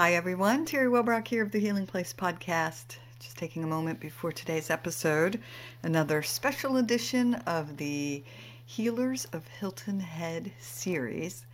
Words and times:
Hi, 0.00 0.14
everyone. 0.14 0.64
Teri 0.64 0.88
Wellbrock 0.88 1.28
here 1.28 1.42
of 1.42 1.52
the 1.52 1.58
Healing 1.58 1.86
Place 1.86 2.14
podcast. 2.14 2.96
Just 3.18 3.36
taking 3.36 3.62
a 3.62 3.66
moment 3.66 4.00
before 4.00 4.32
today's 4.32 4.70
episode, 4.70 5.38
another 5.82 6.22
special 6.22 6.78
edition 6.78 7.34
of 7.46 7.76
the 7.76 8.24
Healers 8.64 9.26
of 9.34 9.46
Hilton 9.46 10.00
Head 10.00 10.52
series. 10.58 11.44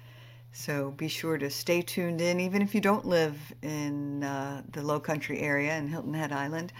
So 0.52 0.92
be 0.92 1.08
sure 1.08 1.38
to 1.38 1.50
stay 1.50 1.82
tuned 1.82 2.20
in, 2.20 2.38
even 2.38 2.62
if 2.62 2.72
you 2.72 2.80
don't 2.80 3.04
live 3.04 3.36
in 3.62 4.22
uh, 4.22 4.62
the 4.70 4.82
Low 4.82 5.00
Country 5.00 5.40
area 5.40 5.76
in 5.76 5.88
Hilton 5.88 6.14
Head 6.14 6.30
Island, 6.30 6.72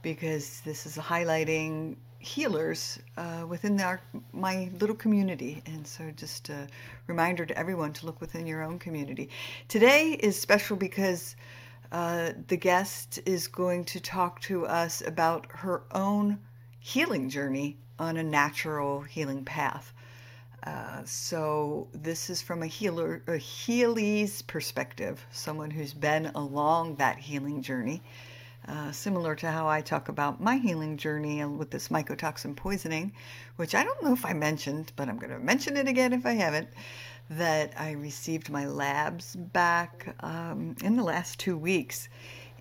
because 0.00 0.62
this 0.62 0.86
is 0.86 0.96
highlighting 0.96 1.96
healers 2.20 2.98
uh, 3.16 3.44
within 3.48 3.80
our, 3.80 4.00
my 4.32 4.70
little 4.78 4.94
community. 4.94 5.62
And 5.66 5.84
so, 5.86 6.10
just 6.14 6.50
a 6.50 6.68
reminder 7.06 7.44
to 7.46 7.58
everyone 7.58 7.92
to 7.94 8.06
look 8.06 8.20
within 8.20 8.46
your 8.46 8.62
own 8.62 8.78
community. 8.78 9.30
Today 9.68 10.12
is 10.12 10.38
special 10.38 10.76
because 10.76 11.34
uh, 11.90 12.32
the 12.46 12.56
guest 12.56 13.18
is 13.26 13.48
going 13.48 13.84
to 13.86 14.00
talk 14.00 14.40
to 14.42 14.66
us 14.66 15.02
about 15.04 15.46
her 15.50 15.82
own 15.92 16.38
healing 16.78 17.28
journey 17.28 17.78
on 17.98 18.16
a 18.16 18.22
natural 18.22 19.00
healing 19.00 19.44
path. 19.44 19.92
Uh, 20.62 21.02
so 21.04 21.88
this 21.92 22.28
is 22.28 22.42
from 22.42 22.62
a 22.62 22.66
healer, 22.66 23.22
a 23.26 23.38
Healy's 23.38 24.42
perspective, 24.42 25.24
someone 25.32 25.70
who's 25.70 25.94
been 25.94 26.26
along 26.34 26.96
that 26.96 27.18
healing 27.18 27.62
journey. 27.62 28.02
Uh, 28.68 28.92
similar 28.92 29.34
to 29.34 29.50
how 29.50 29.66
I 29.66 29.80
talk 29.80 30.08
about 30.08 30.40
my 30.40 30.56
healing 30.56 30.96
journey 30.96 31.44
with 31.44 31.70
this 31.70 31.88
mycotoxin 31.88 32.54
poisoning, 32.54 33.12
which 33.56 33.74
I 33.74 33.82
don't 33.82 34.02
know 34.02 34.12
if 34.12 34.24
I 34.24 34.34
mentioned, 34.34 34.92
but 34.96 35.08
I'm 35.08 35.18
going 35.18 35.32
to 35.32 35.38
mention 35.38 35.76
it 35.76 35.88
again 35.88 36.12
if 36.12 36.26
I 36.26 36.34
haven't. 36.34 36.68
That 37.30 37.72
I 37.78 37.92
received 37.92 38.50
my 38.50 38.66
labs 38.66 39.34
back 39.34 40.14
um, 40.20 40.76
in 40.82 40.96
the 40.96 41.02
last 41.02 41.38
two 41.38 41.56
weeks, 41.56 42.08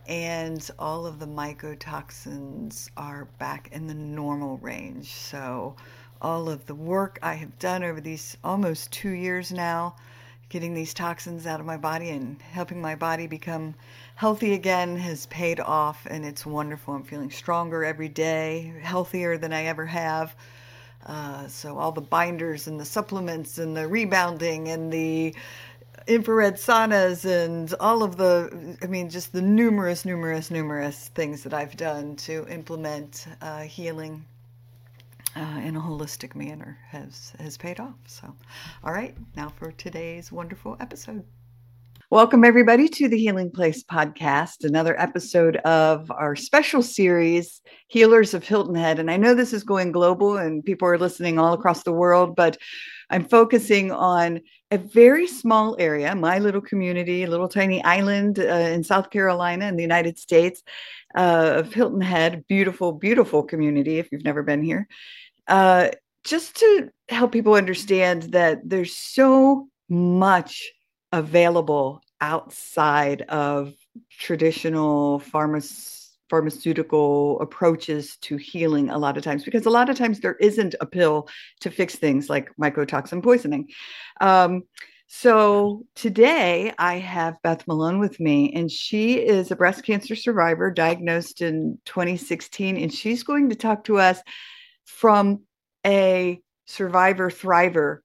and 0.08 0.70
all 0.80 1.06
of 1.06 1.20
the 1.20 1.28
mycotoxins 1.28 2.90
are 2.95 3.26
back 3.38 3.70
in 3.72 3.88
the 3.88 3.94
normal 3.94 4.58
range. 4.60 5.12
So, 5.12 5.76
all 6.22 6.50
of 6.50 6.66
the 6.66 6.76
work 6.76 7.20
I 7.22 7.34
have 7.34 7.60
done 7.60 7.84
over 7.84 8.00
these 8.00 8.38
almost 8.44 8.92
two 8.92 9.12
years 9.12 9.52
now, 9.52 9.95
getting 10.50 10.73
these 10.73 10.94
toxins 10.94 11.45
out 11.45 11.60
of 11.60 11.66
my 11.66 11.78
body 11.78 12.10
and 12.10 12.42
helping 12.42 12.82
my 12.82 12.95
body 12.95 13.28
become 13.28 13.76
healthy 14.20 14.52
again 14.52 14.98
has 14.98 15.28
paid 15.28 15.62
off 15.62 16.06
and 16.09 16.25
it's 16.25 16.45
wonderful. 16.45 16.94
I'm 16.94 17.03
feeling 17.03 17.31
stronger 17.31 17.86
every 17.86 18.09
day, 18.09 18.73
healthier 18.81 19.38
than 19.38 19.53
I 19.53 19.64
ever 19.64 19.86
have. 19.86 20.36
Uh, 21.06 21.48
so, 21.48 21.78
all 21.78 21.94
the 21.94 22.02
binders 22.02 22.67
and 22.67 22.78
the 22.78 22.84
supplements 22.84 23.59
and 23.59 23.78
the 23.78 23.88
rebounding 23.88 24.67
and 24.67 24.92
the 24.92 25.34
infrared 26.06 26.56
saunas 26.56 27.23
and 27.23 27.73
all 27.80 28.03
of 28.03 28.17
the, 28.17 28.78
I 28.84 28.88
mean, 28.88 29.09
just 29.09 29.31
the 29.31 29.42
numerous, 29.42 30.03
numerous, 30.03 30.52
numerous 30.52 31.08
things 31.16 31.44
that 31.44 31.54
I've 31.54 31.78
done 31.78 32.17
to 32.28 32.45
implement 32.50 33.26
uh, 33.42 33.61
healing 33.61 34.26
uh, 35.38 35.61
in 35.64 35.78
a 35.78 35.81
holistic 35.81 36.36
manner 36.36 36.78
has 36.89 37.31
has 37.39 37.56
paid 37.56 37.80
off. 37.80 37.95
So, 38.06 38.36
all 38.83 38.92
right, 38.92 39.16
now 39.38 39.48
for 39.48 39.72
today's 39.72 40.30
wonderful 40.30 40.76
episode. 40.81 41.23
Welcome, 42.12 42.44
everybody, 42.44 42.88
to 42.90 43.08
the 43.08 43.20
Healing 43.20 43.52
Place 43.52 43.84
podcast, 43.84 44.64
another 44.64 45.00
episode 45.00 45.58
of 45.58 46.10
our 46.10 46.36
special 46.36 46.82
series, 46.82 47.62
Healers 47.88 48.34
of 48.34 48.44
Hilton 48.44 48.74
Head. 48.74 48.98
And 48.98 49.12
I 49.12 49.18
know 49.18 49.36
this 49.36 49.54
is 49.54 49.64
going 49.64 49.92
global 49.92 50.36
and 50.36 50.66
people 50.66 50.88
are 50.88 50.98
listening 50.98 51.38
all 51.38 51.54
across 51.54 51.84
the 51.84 51.94
world, 51.94 52.36
but 52.36 52.58
I'm 53.12 53.26
focusing 53.26 53.92
on 53.92 54.42
a 54.72 54.80
very 54.80 55.28
small 55.28 55.76
area, 55.78 56.16
my 56.16 56.40
little 56.40 56.62
community, 56.62 57.28
little 57.28 57.48
tiny 57.48 57.84
island 57.84 58.39
uh, 58.39 58.44
in 58.44 58.83
South 58.83 59.12
Carolina 59.12 59.67
in 59.67 59.76
the 59.76 59.83
United 59.83 60.17
States 60.17 60.64
uh, 61.16 61.58
of 61.58 61.72
Hilton 61.72 62.02
Head. 62.02 62.44
Beautiful, 62.48 62.92
beautiful 62.92 63.44
community 63.44 64.00
if 64.00 64.12
you've 64.12 64.26
never 64.26 64.42
been 64.42 64.64
here. 64.64 64.88
Uh, 65.48 65.89
just 66.23 66.56
to 66.56 66.89
help 67.08 67.32
people 67.32 67.54
understand 67.54 68.23
that 68.33 68.67
there's 68.67 68.95
so 68.95 69.70
much 69.89 70.72
available 71.12 72.02
outside 72.22 73.24
of 73.24 73.74
traditional 74.10 75.20
pharmaceutical 75.20 76.00
pharmaceutical 76.30 77.40
approaches 77.42 78.18
to 78.18 78.38
healing 78.38 78.90
a 78.90 78.98
lot 78.98 79.18
of 79.18 79.24
times 79.24 79.44
because 79.44 79.66
a 79.66 79.70
lot 79.70 79.90
of 79.90 79.98
times 79.98 80.20
there 80.20 80.36
isn't 80.36 80.76
a 80.80 80.86
pill 80.86 81.28
to 81.60 81.72
fix 81.72 81.96
things 81.96 82.30
like 82.30 82.56
mycotoxin 82.62 83.24
poisoning. 83.24 83.68
Um, 84.22 84.64
so 85.08 85.86
today 85.96 86.72
I 86.78 87.00
have 87.00 87.42
Beth 87.42 87.68
Malone 87.68 88.00
with 88.00 88.20
me, 88.20 88.54
and 88.54 88.72
she 88.72 89.14
is 89.16 89.50
a 89.50 89.56
breast 89.56 89.84
cancer 89.84 90.16
survivor 90.16 90.70
diagnosed 90.70 91.42
in 91.42 91.80
2016, 91.86 92.78
and 92.78 92.94
she's 92.94 93.24
going 93.24 93.50
to 93.50 93.56
talk 93.56 93.86
to 93.86 93.98
us 93.98 94.22
from 94.86 95.42
a 95.84 96.40
survivor 96.68 97.32
thriver 97.32 98.00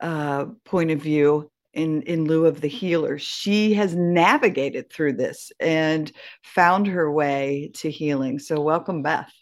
uh, 0.00 0.44
point 0.64 0.92
of 0.92 1.00
view 1.00 1.50
in 1.78 2.02
in 2.02 2.24
lieu 2.24 2.44
of 2.46 2.60
the 2.60 2.68
healer. 2.68 3.18
She 3.18 3.72
has 3.74 3.94
navigated 3.94 4.90
through 4.90 5.14
this 5.14 5.52
and 5.60 6.10
found 6.42 6.86
her 6.88 7.10
way 7.10 7.70
to 7.74 7.90
healing. 7.90 8.38
So 8.38 8.60
welcome 8.60 9.02
beth. 9.02 9.32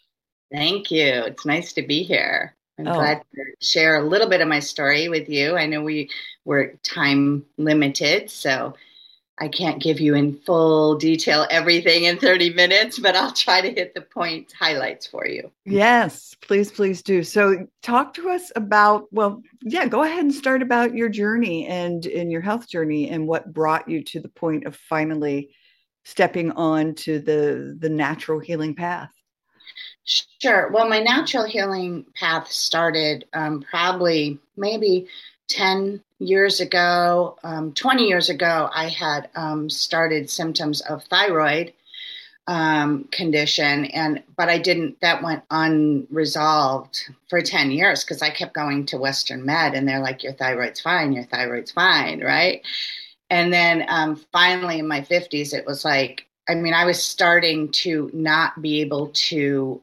Thank 0.53 0.91
you. 0.91 1.23
It's 1.25 1.45
nice 1.45 1.73
to 1.73 1.81
be 1.81 2.03
here. 2.03 2.55
I'm 2.79 2.87
oh. 2.87 2.93
glad 2.93 3.21
to 3.35 3.65
share 3.65 3.99
a 3.99 4.07
little 4.07 4.29
bit 4.29 4.41
of 4.41 4.47
my 4.47 4.59
story 4.59 5.09
with 5.09 5.27
you. 5.27 5.57
I 5.57 5.65
know 5.65 5.81
we 5.81 6.09
were 6.45 6.75
time 6.83 7.43
limited 7.57 8.29
so 8.29 8.75
I 9.39 9.47
can't 9.47 9.81
give 9.81 9.99
you 9.99 10.15
in 10.15 10.39
full 10.39 10.95
detail 10.95 11.45
everything 11.51 12.05
in 12.05 12.17
30 12.17 12.53
minutes, 12.53 12.97
but 12.97 13.15
I'll 13.15 13.31
try 13.31 13.61
to 13.61 13.69
hit 13.69 13.93
the 13.93 14.01
point 14.01 14.51
highlights 14.57 15.05
for 15.05 15.27
you. 15.27 15.51
Yes, 15.63 16.35
please, 16.41 16.71
please 16.71 17.03
do. 17.03 17.23
So, 17.23 17.67
talk 17.83 18.15
to 18.15 18.29
us 18.29 18.51
about, 18.55 19.05
well, 19.11 19.43
yeah, 19.61 19.85
go 19.85 20.03
ahead 20.03 20.23
and 20.23 20.33
start 20.33 20.63
about 20.63 20.95
your 20.95 21.09
journey 21.09 21.67
and 21.67 22.05
in 22.05 22.31
your 22.31 22.41
health 22.41 22.67
journey 22.67 23.09
and 23.09 23.27
what 23.27 23.53
brought 23.53 23.87
you 23.87 24.03
to 24.05 24.19
the 24.19 24.29
point 24.29 24.65
of 24.65 24.75
finally 24.75 25.49
stepping 26.03 26.51
on 26.53 26.95
to 26.95 27.19
the 27.19 27.75
the 27.79 27.89
natural 27.89 28.39
healing 28.39 28.73
path. 28.73 29.09
Sure. 30.05 30.71
Well, 30.71 30.87
my 30.87 30.99
natural 30.99 31.43
healing 31.43 32.05
path 32.15 32.49
started 32.49 33.25
um, 33.33 33.63
probably 33.69 34.39
maybe 34.55 35.07
10 35.49 36.01
years 36.19 36.59
ago, 36.59 37.37
um, 37.43 37.73
20 37.73 38.07
years 38.07 38.29
ago, 38.29 38.69
I 38.73 38.89
had 38.89 39.29
um, 39.35 39.69
started 39.69 40.29
symptoms 40.29 40.81
of 40.81 41.03
thyroid 41.05 41.73
um, 42.47 43.03
condition, 43.11 43.85
and 43.85 44.23
but 44.37 44.47
I 44.47 44.57
didn't. 44.57 45.01
That 45.01 45.21
went 45.21 45.43
unresolved 45.51 47.09
for 47.29 47.41
10 47.41 47.71
years 47.71 48.03
because 48.03 48.21
I 48.21 48.29
kept 48.29 48.53
going 48.53 48.85
to 48.87 48.97
Western 48.97 49.45
Med, 49.45 49.73
and 49.73 49.87
they're 49.87 49.99
like, 49.99 50.23
"Your 50.23 50.33
thyroid's 50.33 50.79
fine. 50.79 51.11
Your 51.11 51.25
thyroid's 51.25 51.71
fine, 51.71 52.21
right?" 52.21 52.61
And 53.29 53.51
then 53.51 53.85
um, 53.89 54.15
finally, 54.31 54.79
in 54.79 54.87
my 54.87 55.01
50s, 55.01 55.53
it 55.53 55.65
was 55.65 55.83
like, 55.83 56.25
I 56.47 56.55
mean, 56.55 56.73
I 56.73 56.85
was 56.85 57.03
starting 57.03 57.69
to 57.73 58.09
not 58.13 58.61
be 58.61 58.79
able 58.79 59.09
to 59.09 59.81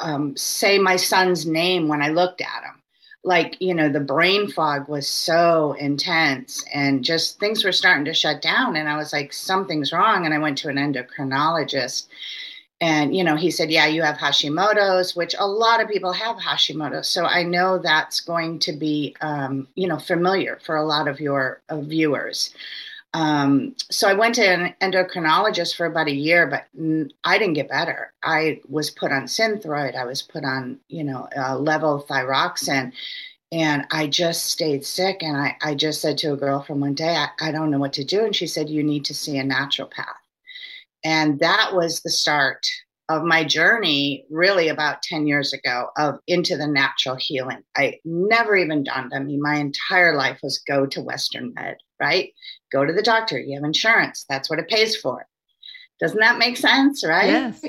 um, 0.00 0.36
say 0.36 0.78
my 0.78 0.94
son's 0.94 1.46
name 1.46 1.88
when 1.88 2.00
I 2.00 2.10
looked 2.10 2.40
at 2.40 2.62
him 2.62 2.79
like 3.22 3.60
you 3.60 3.74
know 3.74 3.88
the 3.88 4.00
brain 4.00 4.50
fog 4.50 4.88
was 4.88 5.06
so 5.06 5.74
intense 5.78 6.64
and 6.72 7.04
just 7.04 7.38
things 7.38 7.64
were 7.64 7.72
starting 7.72 8.04
to 8.06 8.14
shut 8.14 8.40
down. 8.40 8.76
And 8.76 8.88
i 8.88 8.96
was 8.96 9.12
like 9.12 9.32
something's 9.32 9.92
wrong. 9.92 10.24
And 10.24 10.34
i 10.34 10.38
went 10.38 10.58
to 10.58 10.68
an 10.68 10.76
endocrinologist 10.76 12.06
and 12.80 13.14
you 13.14 13.22
know 13.22 13.36
he 13.36 13.50
said 13.50 13.70
yeah 13.70 13.86
you 13.86 14.02
have 14.02 14.16
hashimoto's 14.16 15.14
which 15.14 15.34
a 15.38 15.46
lot 15.46 15.82
of 15.82 15.88
people 15.88 16.12
have 16.12 16.36
hashimoto's. 16.36 17.08
So 17.08 17.26
i 17.26 17.42
know 17.42 17.78
that's 17.78 18.20
going 18.20 18.58
to 18.60 18.72
be 18.72 19.14
um, 19.20 19.68
you 19.74 19.86
know 19.86 19.98
familiar 19.98 20.58
for 20.64 20.76
a 20.76 20.84
lot 20.84 21.06
of 21.08 21.20
your 21.20 21.60
uh, 21.68 21.80
viewers 21.80 22.54
um, 23.12 23.74
so 23.90 24.08
I 24.08 24.14
went 24.14 24.36
to 24.36 24.46
an 24.46 24.74
endocrinologist 24.80 25.76
for 25.76 25.86
about 25.86 26.06
a 26.06 26.14
year, 26.14 26.46
but 26.46 26.66
I 27.24 27.38
didn't 27.38 27.54
get 27.54 27.68
better. 27.68 28.12
I 28.22 28.60
was 28.68 28.90
put 28.90 29.10
on 29.10 29.22
Synthroid. 29.22 29.96
I 29.96 30.04
was 30.04 30.22
put 30.22 30.44
on, 30.44 30.78
you 30.88 31.02
know, 31.02 31.28
uh, 31.36 31.56
levothyroxine, 31.56 32.92
and 33.50 33.84
I 33.90 34.06
just 34.06 34.46
stayed 34.46 34.84
sick. 34.84 35.22
And 35.22 35.36
I, 35.36 35.56
I 35.60 35.74
just 35.74 36.00
said 36.00 36.18
to 36.18 36.32
a 36.32 36.36
girlfriend 36.36 36.80
one 36.80 36.94
day, 36.94 37.16
I, 37.16 37.28
I 37.40 37.50
don't 37.50 37.70
know 37.70 37.78
what 37.80 37.94
to 37.94 38.04
do. 38.04 38.24
And 38.24 38.34
she 38.34 38.46
said, 38.46 38.70
you 38.70 38.84
need 38.84 39.04
to 39.06 39.14
see 39.14 39.38
a 39.38 39.44
naturopath. 39.44 40.06
And 41.02 41.40
that 41.40 41.70
was 41.74 42.00
the 42.00 42.10
start 42.10 42.64
of 43.10 43.24
my 43.24 43.42
journey 43.42 44.24
really 44.30 44.68
about 44.68 45.02
10 45.02 45.26
years 45.26 45.52
ago 45.52 45.88
of 45.96 46.20
into 46.28 46.56
the 46.56 46.66
natural 46.66 47.16
healing 47.16 47.58
i 47.76 47.98
never 48.04 48.54
even 48.54 48.84
dawned 48.84 49.12
on 49.12 49.26
me 49.26 49.36
my 49.36 49.56
entire 49.56 50.14
life 50.14 50.38
was 50.44 50.62
go 50.66 50.86
to 50.86 51.02
western 51.02 51.52
med 51.54 51.76
right 52.00 52.32
go 52.72 52.84
to 52.84 52.92
the 52.92 53.02
doctor. 53.02 53.38
You 53.38 53.56
have 53.56 53.64
insurance. 53.64 54.24
That's 54.28 54.48
what 54.48 54.58
it 54.58 54.68
pays 54.68 54.96
for. 54.96 55.26
Doesn't 55.98 56.20
that 56.20 56.38
make 56.38 56.56
sense 56.56 57.04
right? 57.06 57.28
Yes. 57.28 57.64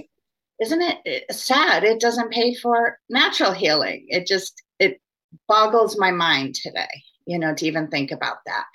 Isn't 0.61 0.81
it 0.81 1.25
sad? 1.31 1.83
It 1.83 1.99
doesn't 1.99 2.31
pay 2.31 2.53
for 2.53 2.99
natural 3.09 3.51
healing. 3.51 4.05
It 4.09 4.27
just 4.27 4.61
it 4.79 5.01
boggles 5.47 5.97
my 5.97 6.11
mind 6.11 6.55
today 6.55 7.03
you 7.25 7.39
know 7.39 7.53
to 7.55 7.65
even 7.65 7.87
think 7.87 8.11
about 8.11 8.37
that. 8.45 8.65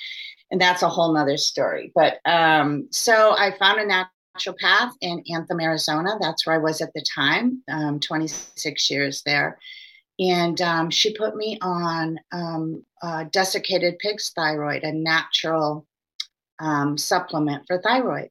And 0.50 0.60
that's 0.60 0.82
a 0.82 0.88
whole 0.88 1.12
nother 1.12 1.36
story. 1.36 1.92
But 1.94 2.18
um, 2.24 2.88
so 2.90 3.34
I 3.36 3.56
found 3.58 3.80
a 3.80 3.84
naturopath 3.84 4.92
in 5.00 5.24
Anthem, 5.32 5.60
Arizona. 5.60 6.16
That's 6.20 6.46
where 6.46 6.54
I 6.54 6.62
was 6.62 6.80
at 6.80 6.92
the 6.94 7.04
time, 7.14 7.62
um, 7.68 7.98
26 7.98 8.90
years 8.90 9.22
there. 9.26 9.58
And 10.18 10.60
um, 10.62 10.90
she 10.90 11.14
put 11.14 11.36
me 11.36 11.58
on 11.60 12.18
um, 12.32 12.84
desiccated 13.32 13.98
pig's 13.98 14.30
thyroid, 14.36 14.84
a 14.84 14.92
natural 14.92 15.84
um, 16.58 16.96
supplement 16.98 17.66
for 17.66 17.80
thyroid. 17.80 18.30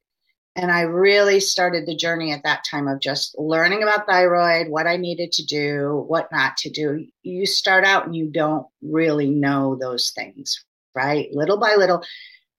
And 0.57 0.71
I 0.71 0.81
really 0.81 1.41
started 1.41 1.85
the 1.85 1.97
journey 1.97 2.31
at 2.31 2.43
that 2.43 2.63
time 2.69 2.87
of 2.87 3.01
just 3.01 3.37
learning 3.37 3.83
about 3.83 4.07
thyroid, 4.07 4.69
what 4.69 4.87
I 4.87 4.95
needed 4.95 5.33
to 5.33 5.45
do, 5.45 6.05
what 6.07 6.31
not 6.31 6.55
to 6.57 6.69
do. 6.69 7.05
You 7.23 7.45
start 7.45 7.83
out 7.83 8.05
and 8.05 8.15
you 8.15 8.27
don't 8.31 8.65
really 8.81 9.29
know 9.29 9.75
those 9.75 10.11
things, 10.11 10.63
right? 10.95 11.27
Little 11.33 11.57
by 11.57 11.75
little. 11.75 12.03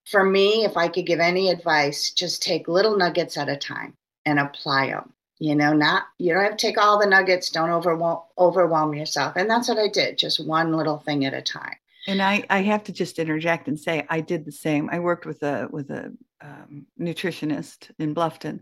For 0.04 0.22
me, 0.22 0.64
if 0.64 0.76
I 0.76 0.88
could 0.88 1.06
give 1.06 1.20
any 1.20 1.50
advice, 1.50 2.10
just 2.10 2.42
take 2.42 2.68
little 2.68 2.98
nuggets 2.98 3.38
at 3.38 3.48
a 3.48 3.56
time 3.56 3.96
and 4.26 4.38
apply 4.38 4.88
them. 4.88 5.14
You 5.38 5.54
know, 5.54 5.72
not 5.72 6.04
you 6.18 6.32
don't 6.32 6.44
have 6.44 6.56
to 6.56 6.66
take 6.66 6.78
all 6.78 6.98
the 6.98 7.06
nuggets. 7.06 7.50
Don't 7.50 7.70
overwhelm 7.70 8.20
overwhelm 8.38 8.94
yourself. 8.94 9.36
And 9.36 9.48
that's 9.50 9.68
what 9.68 9.78
I 9.78 9.88
did, 9.88 10.18
just 10.18 10.46
one 10.46 10.72
little 10.72 10.98
thing 10.98 11.24
at 11.24 11.34
a 11.34 11.42
time. 11.42 11.76
And 12.06 12.22
I, 12.22 12.44
I 12.48 12.62
have 12.62 12.84
to 12.84 12.92
just 12.92 13.18
interject 13.18 13.68
and 13.68 13.78
say 13.78 14.06
I 14.08 14.20
did 14.20 14.44
the 14.44 14.52
same. 14.52 14.88
I 14.90 15.00
worked 15.00 15.26
with 15.26 15.42
a 15.42 15.68
with 15.70 15.90
a 15.90 16.12
um, 16.40 16.86
nutritionist 17.00 17.90
in 17.98 18.14
Bluffton, 18.14 18.60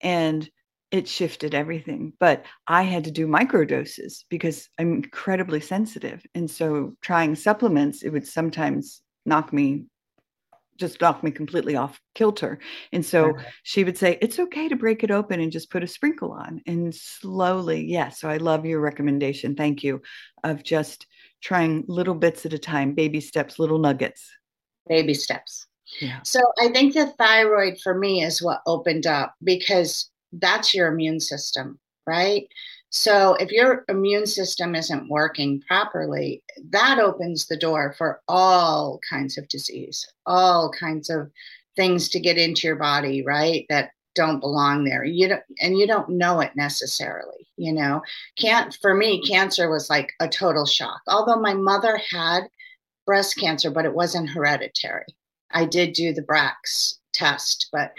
and 0.00 0.48
it 0.90 1.08
shifted 1.08 1.54
everything. 1.54 2.12
But 2.20 2.44
I 2.66 2.82
had 2.82 3.04
to 3.04 3.10
do 3.10 3.26
micro 3.26 3.64
doses 3.64 4.24
because 4.28 4.68
I'm 4.78 4.92
incredibly 4.94 5.60
sensitive, 5.60 6.24
and 6.34 6.50
so 6.50 6.94
trying 7.00 7.34
supplements 7.34 8.02
it 8.02 8.10
would 8.10 8.26
sometimes 8.26 9.02
knock 9.26 9.52
me 9.52 9.86
just 10.78 11.00
knock 11.00 11.22
me 11.22 11.30
completely 11.30 11.76
off 11.76 12.00
kilter. 12.14 12.58
And 12.92 13.04
so 13.04 13.30
okay. 13.30 13.44
she 13.64 13.84
would 13.84 13.98
say, 13.98 14.16
It's 14.22 14.38
okay 14.38 14.68
to 14.68 14.76
break 14.76 15.02
it 15.02 15.10
open 15.10 15.40
and 15.40 15.52
just 15.52 15.70
put 15.70 15.82
a 15.82 15.88
sprinkle 15.88 16.32
on. 16.32 16.62
And 16.66 16.94
slowly, 16.94 17.84
yes. 17.84 17.88
Yeah, 17.90 18.08
so 18.10 18.28
I 18.28 18.36
love 18.36 18.64
your 18.64 18.80
recommendation. 18.80 19.56
Thank 19.56 19.82
you. 19.82 20.00
Of 20.44 20.62
just 20.62 21.06
trying 21.42 21.84
little 21.88 22.14
bits 22.14 22.46
at 22.46 22.52
a 22.52 22.58
time, 22.58 22.94
baby 22.94 23.20
steps, 23.20 23.58
little 23.58 23.78
nuggets. 23.78 24.30
Baby 24.88 25.14
steps. 25.14 25.66
Yeah. 26.00 26.20
So 26.22 26.40
I 26.60 26.68
think 26.68 26.94
the 26.94 27.06
thyroid 27.18 27.78
for 27.82 27.98
me 27.98 28.22
is 28.22 28.42
what 28.42 28.62
opened 28.66 29.06
up 29.06 29.34
because 29.42 30.10
that's 30.32 30.74
your 30.74 30.88
immune 30.88 31.20
system, 31.20 31.78
right? 32.06 32.46
So 32.90 33.34
if 33.34 33.50
your 33.50 33.84
immune 33.88 34.26
system 34.26 34.74
isn't 34.74 35.10
working 35.10 35.60
properly, 35.66 36.42
that 36.70 36.98
opens 36.98 37.46
the 37.46 37.56
door 37.56 37.94
for 37.96 38.22
all 38.28 38.98
kinds 39.08 39.36
of 39.36 39.48
disease, 39.48 40.06
all 40.26 40.70
kinds 40.70 41.10
of 41.10 41.30
things 41.76 42.08
to 42.10 42.20
get 42.20 42.38
into 42.38 42.66
your 42.66 42.76
body, 42.76 43.22
right? 43.22 43.66
That 43.68 43.90
don't 44.18 44.40
belong 44.40 44.82
there. 44.82 45.04
You 45.04 45.28
don't, 45.28 45.42
and 45.60 45.78
you 45.78 45.86
don't 45.86 46.08
know 46.08 46.40
it 46.40 46.56
necessarily. 46.56 47.46
You 47.56 47.72
know, 47.72 48.02
can't 48.36 48.76
for 48.82 48.94
me, 48.94 49.22
cancer 49.22 49.70
was 49.70 49.88
like 49.88 50.12
a 50.18 50.28
total 50.28 50.66
shock. 50.66 51.00
Although 51.06 51.40
my 51.40 51.54
mother 51.54 52.00
had 52.10 52.48
breast 53.06 53.38
cancer, 53.38 53.70
but 53.70 53.84
it 53.84 53.94
wasn't 53.94 54.28
hereditary. 54.28 55.06
I 55.52 55.66
did 55.66 55.92
do 55.92 56.12
the 56.12 56.22
BRCA 56.22 56.96
test, 57.12 57.68
but 57.72 57.92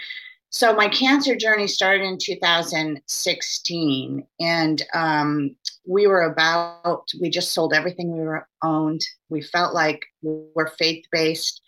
so 0.50 0.74
my 0.74 0.88
cancer 0.88 1.34
journey 1.36 1.66
started 1.66 2.04
in 2.04 2.18
2016, 2.20 4.26
and 4.40 4.82
um, 4.92 5.56
we 5.86 6.06
were 6.06 6.22
about 6.22 7.08
we 7.18 7.30
just 7.30 7.52
sold 7.52 7.72
everything 7.72 8.12
we 8.12 8.20
were 8.20 8.46
owned. 8.62 9.00
We 9.30 9.40
felt 9.40 9.72
like 9.72 10.04
we 10.22 10.32
we're 10.54 10.68
faith 10.68 11.06
based, 11.10 11.62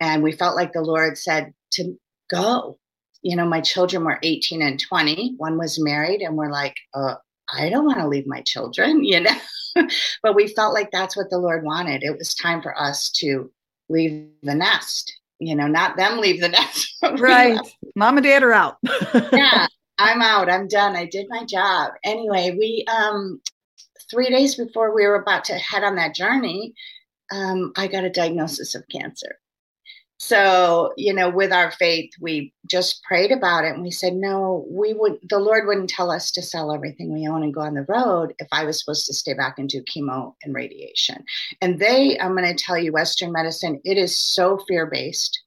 and 0.00 0.22
we 0.22 0.32
felt 0.32 0.56
like 0.56 0.72
the 0.72 0.80
Lord 0.80 1.18
said 1.18 1.52
to 1.72 1.94
go 2.30 2.78
you 3.22 3.36
know, 3.36 3.46
my 3.46 3.60
children 3.60 4.04
were 4.04 4.18
18 4.22 4.62
and 4.62 4.80
20. 4.80 5.34
One 5.36 5.56
was 5.56 5.82
married, 5.82 6.22
and 6.22 6.36
we're 6.36 6.50
like, 6.50 6.76
uh, 6.94 7.14
I 7.52 7.68
don't 7.70 7.86
want 7.86 7.98
to 7.98 8.08
leave 8.08 8.26
my 8.26 8.42
children, 8.42 9.04
you 9.04 9.20
know. 9.20 9.36
but 10.22 10.34
we 10.34 10.48
felt 10.48 10.74
like 10.74 10.90
that's 10.90 11.16
what 11.16 11.30
the 11.30 11.38
Lord 11.38 11.64
wanted. 11.64 12.02
It 12.02 12.16
was 12.18 12.34
time 12.34 12.60
for 12.62 12.78
us 12.78 13.10
to 13.18 13.50
leave 13.88 14.28
the 14.42 14.54
nest, 14.54 15.12
you 15.38 15.54
know, 15.54 15.66
not 15.66 15.96
them 15.96 16.18
leave 16.18 16.40
the 16.40 16.48
nest. 16.50 16.96
right. 17.18 17.58
Mom 17.96 18.16
and 18.16 18.24
dad 18.24 18.42
are 18.42 18.52
out. 18.52 18.78
yeah, 19.32 19.66
I'm 19.98 20.22
out. 20.22 20.50
I'm 20.50 20.68
done. 20.68 20.96
I 20.96 21.06
did 21.06 21.26
my 21.28 21.44
job. 21.44 21.92
Anyway, 22.04 22.54
we, 22.58 22.84
um, 22.92 23.40
three 24.10 24.30
days 24.30 24.56
before 24.56 24.94
we 24.94 25.06
were 25.06 25.16
about 25.16 25.44
to 25.44 25.54
head 25.54 25.84
on 25.84 25.96
that 25.96 26.14
journey, 26.14 26.74
um, 27.30 27.72
I 27.76 27.86
got 27.86 28.04
a 28.04 28.10
diagnosis 28.10 28.74
of 28.74 28.86
cancer 28.88 29.38
so 30.22 30.92
you 30.96 31.12
know 31.12 31.28
with 31.28 31.52
our 31.52 31.72
faith 31.72 32.12
we 32.20 32.52
just 32.66 33.02
prayed 33.02 33.32
about 33.32 33.64
it 33.64 33.74
and 33.74 33.82
we 33.82 33.90
said 33.90 34.14
no 34.14 34.64
we 34.70 34.92
would 34.92 35.18
the 35.28 35.38
lord 35.38 35.66
wouldn't 35.66 35.90
tell 35.90 36.12
us 36.12 36.30
to 36.30 36.40
sell 36.40 36.70
everything. 36.70 37.12
We 37.12 37.26
own 37.26 37.42
and 37.42 37.52
go 37.52 37.62
on 37.62 37.74
the 37.74 37.84
road 37.88 38.32
if 38.38 38.46
i 38.52 38.64
was 38.64 38.78
supposed 38.78 39.04
to 39.06 39.14
stay 39.14 39.34
back 39.34 39.58
and 39.58 39.68
do 39.68 39.82
chemo 39.82 40.34
and 40.44 40.54
radiation. 40.54 41.24
And 41.60 41.80
they 41.80 42.16
i'm 42.20 42.36
going 42.36 42.56
to 42.56 42.64
tell 42.64 42.78
you 42.78 42.92
western 42.92 43.32
medicine 43.32 43.80
it 43.84 43.98
is 43.98 44.16
so 44.16 44.58
fear 44.68 44.86
based 44.86 45.42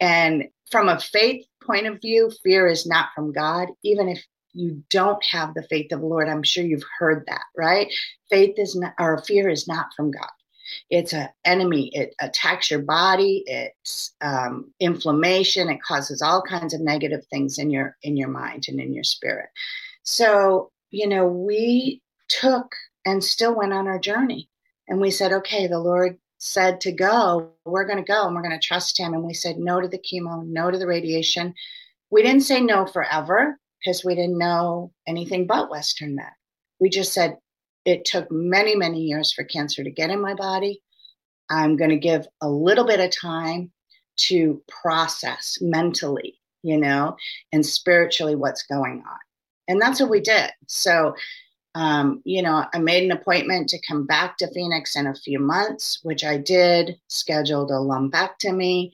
and 0.00 0.44
from 0.70 0.90
a 0.90 1.00
faith 1.00 1.46
point 1.62 1.86
of 1.86 1.98
view 2.02 2.30
fear 2.42 2.68
is 2.68 2.86
not 2.86 3.08
from 3.14 3.32
god. 3.32 3.68
Even 3.84 4.06
if 4.06 4.22
you 4.52 4.84
don't 4.90 5.24
have 5.24 5.54
the 5.54 5.66
faith 5.70 5.92
of 5.92 6.00
the 6.00 6.06
lord 6.06 6.28
i'm 6.28 6.42
sure 6.42 6.62
you've 6.62 6.84
heard 6.98 7.24
that 7.26 7.44
right? 7.56 7.90
Faith 8.28 8.58
is 8.58 8.76
not 8.76 8.92
or 8.98 9.16
fear 9.24 9.48
is 9.48 9.66
not 9.66 9.86
from 9.96 10.10
god 10.10 10.28
it's 10.90 11.12
an 11.12 11.28
enemy. 11.44 11.90
It 11.94 12.14
attacks 12.20 12.70
your 12.70 12.80
body. 12.80 13.44
It's 13.46 14.14
um, 14.20 14.72
inflammation. 14.80 15.68
It 15.68 15.82
causes 15.82 16.22
all 16.22 16.42
kinds 16.42 16.74
of 16.74 16.80
negative 16.80 17.24
things 17.26 17.58
in 17.58 17.70
your 17.70 17.96
in 18.02 18.16
your 18.16 18.28
mind 18.28 18.66
and 18.68 18.80
in 18.80 18.92
your 18.92 19.04
spirit. 19.04 19.50
So 20.02 20.70
you 20.90 21.06
know, 21.06 21.26
we 21.26 22.02
took 22.28 22.74
and 23.06 23.22
still 23.22 23.54
went 23.54 23.72
on 23.72 23.86
our 23.86 23.98
journey, 23.98 24.48
and 24.88 25.00
we 25.00 25.10
said, 25.10 25.32
okay, 25.32 25.66
the 25.66 25.78
Lord 25.78 26.18
said 26.38 26.80
to 26.80 26.92
go. 26.92 27.52
We're 27.64 27.86
going 27.86 28.02
to 28.02 28.12
go, 28.12 28.26
and 28.26 28.34
we're 28.34 28.42
going 28.42 28.58
to 28.58 28.66
trust 28.66 28.98
Him. 28.98 29.14
And 29.14 29.24
we 29.24 29.34
said 29.34 29.58
no 29.58 29.80
to 29.80 29.88
the 29.88 29.98
chemo, 29.98 30.44
no 30.44 30.70
to 30.70 30.78
the 30.78 30.86
radiation. 30.86 31.54
We 32.10 32.22
didn't 32.22 32.42
say 32.42 32.60
no 32.60 32.86
forever 32.86 33.58
because 33.78 34.04
we 34.04 34.14
didn't 34.14 34.38
know 34.38 34.92
anything 35.06 35.46
but 35.46 35.70
Western 35.70 36.16
med. 36.16 36.32
We 36.80 36.88
just 36.88 37.12
said 37.12 37.36
it 37.84 38.04
took 38.04 38.30
many, 38.30 38.74
many 38.74 39.00
years 39.00 39.32
for 39.32 39.44
cancer 39.44 39.82
to 39.82 39.90
get 39.90 40.10
in 40.10 40.20
my 40.20 40.34
body. 40.34 40.82
I'm 41.48 41.76
going 41.76 41.90
to 41.90 41.96
give 41.96 42.26
a 42.40 42.48
little 42.48 42.86
bit 42.86 43.00
of 43.00 43.10
time 43.10 43.72
to 44.16 44.62
process 44.68 45.58
mentally, 45.60 46.38
you 46.62 46.76
know, 46.76 47.16
and 47.52 47.64
spiritually 47.64 48.36
what's 48.36 48.62
going 48.64 49.02
on. 49.06 49.18
And 49.68 49.80
that's 49.80 50.00
what 50.00 50.10
we 50.10 50.20
did. 50.20 50.50
So, 50.66 51.14
um, 51.74 52.20
you 52.24 52.42
know, 52.42 52.66
I 52.74 52.78
made 52.78 53.04
an 53.04 53.16
appointment 53.16 53.68
to 53.70 53.80
come 53.86 54.04
back 54.04 54.36
to 54.38 54.52
Phoenix 54.52 54.96
in 54.96 55.06
a 55.06 55.14
few 55.14 55.38
months, 55.38 56.00
which 56.02 56.24
I 56.24 56.36
did, 56.36 56.98
scheduled 57.08 57.70
a 57.70 57.74
lumpectomy, 57.74 58.90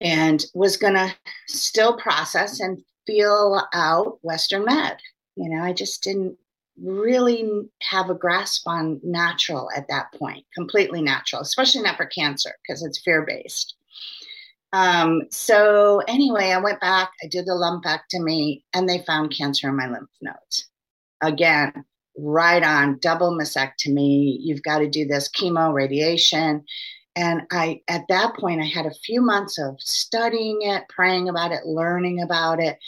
and 0.00 0.44
was 0.54 0.76
going 0.76 0.94
to 0.94 1.14
still 1.48 1.96
process 1.96 2.60
and 2.60 2.82
feel 3.06 3.62
out 3.74 4.18
Western 4.22 4.64
Med. 4.64 4.98
You 5.36 5.48
know, 5.48 5.62
I 5.62 5.72
just 5.72 6.02
didn't 6.02 6.36
really 6.82 7.48
have 7.82 8.10
a 8.10 8.14
grasp 8.14 8.66
on 8.66 9.00
natural 9.02 9.68
at 9.76 9.88
that 9.88 10.12
point, 10.14 10.44
completely 10.54 11.02
natural, 11.02 11.42
especially 11.42 11.82
not 11.82 11.96
for 11.96 12.06
cancer 12.06 12.52
because 12.62 12.82
it's 12.82 13.02
fear 13.02 13.24
based. 13.26 13.74
Um, 14.72 15.22
so 15.30 16.00
anyway, 16.06 16.50
I 16.50 16.58
went 16.58 16.80
back, 16.80 17.10
I 17.22 17.26
did 17.26 17.46
the 17.46 17.52
lumpectomy, 17.52 18.62
and 18.72 18.88
they 18.88 19.04
found 19.04 19.34
cancer 19.36 19.68
in 19.68 19.76
my 19.76 19.88
lymph 19.88 20.10
nodes. 20.22 20.68
Again, 21.22 21.84
right 22.16 22.62
on, 22.62 22.98
double 23.00 23.36
mastectomy. 23.36 24.36
You've 24.40 24.62
got 24.62 24.78
to 24.78 24.88
do 24.88 25.06
this 25.06 25.28
chemo, 25.28 25.72
radiation. 25.72 26.64
And 27.16 27.42
I, 27.50 27.80
at 27.88 28.04
that 28.08 28.36
point, 28.36 28.60
I 28.60 28.66
had 28.66 28.86
a 28.86 28.94
few 29.04 29.20
months 29.20 29.58
of 29.58 29.76
studying 29.80 30.60
it, 30.62 30.84
praying 30.88 31.28
about 31.28 31.52
it, 31.52 31.66
learning 31.66 32.22
about 32.22 32.60
it. 32.60 32.78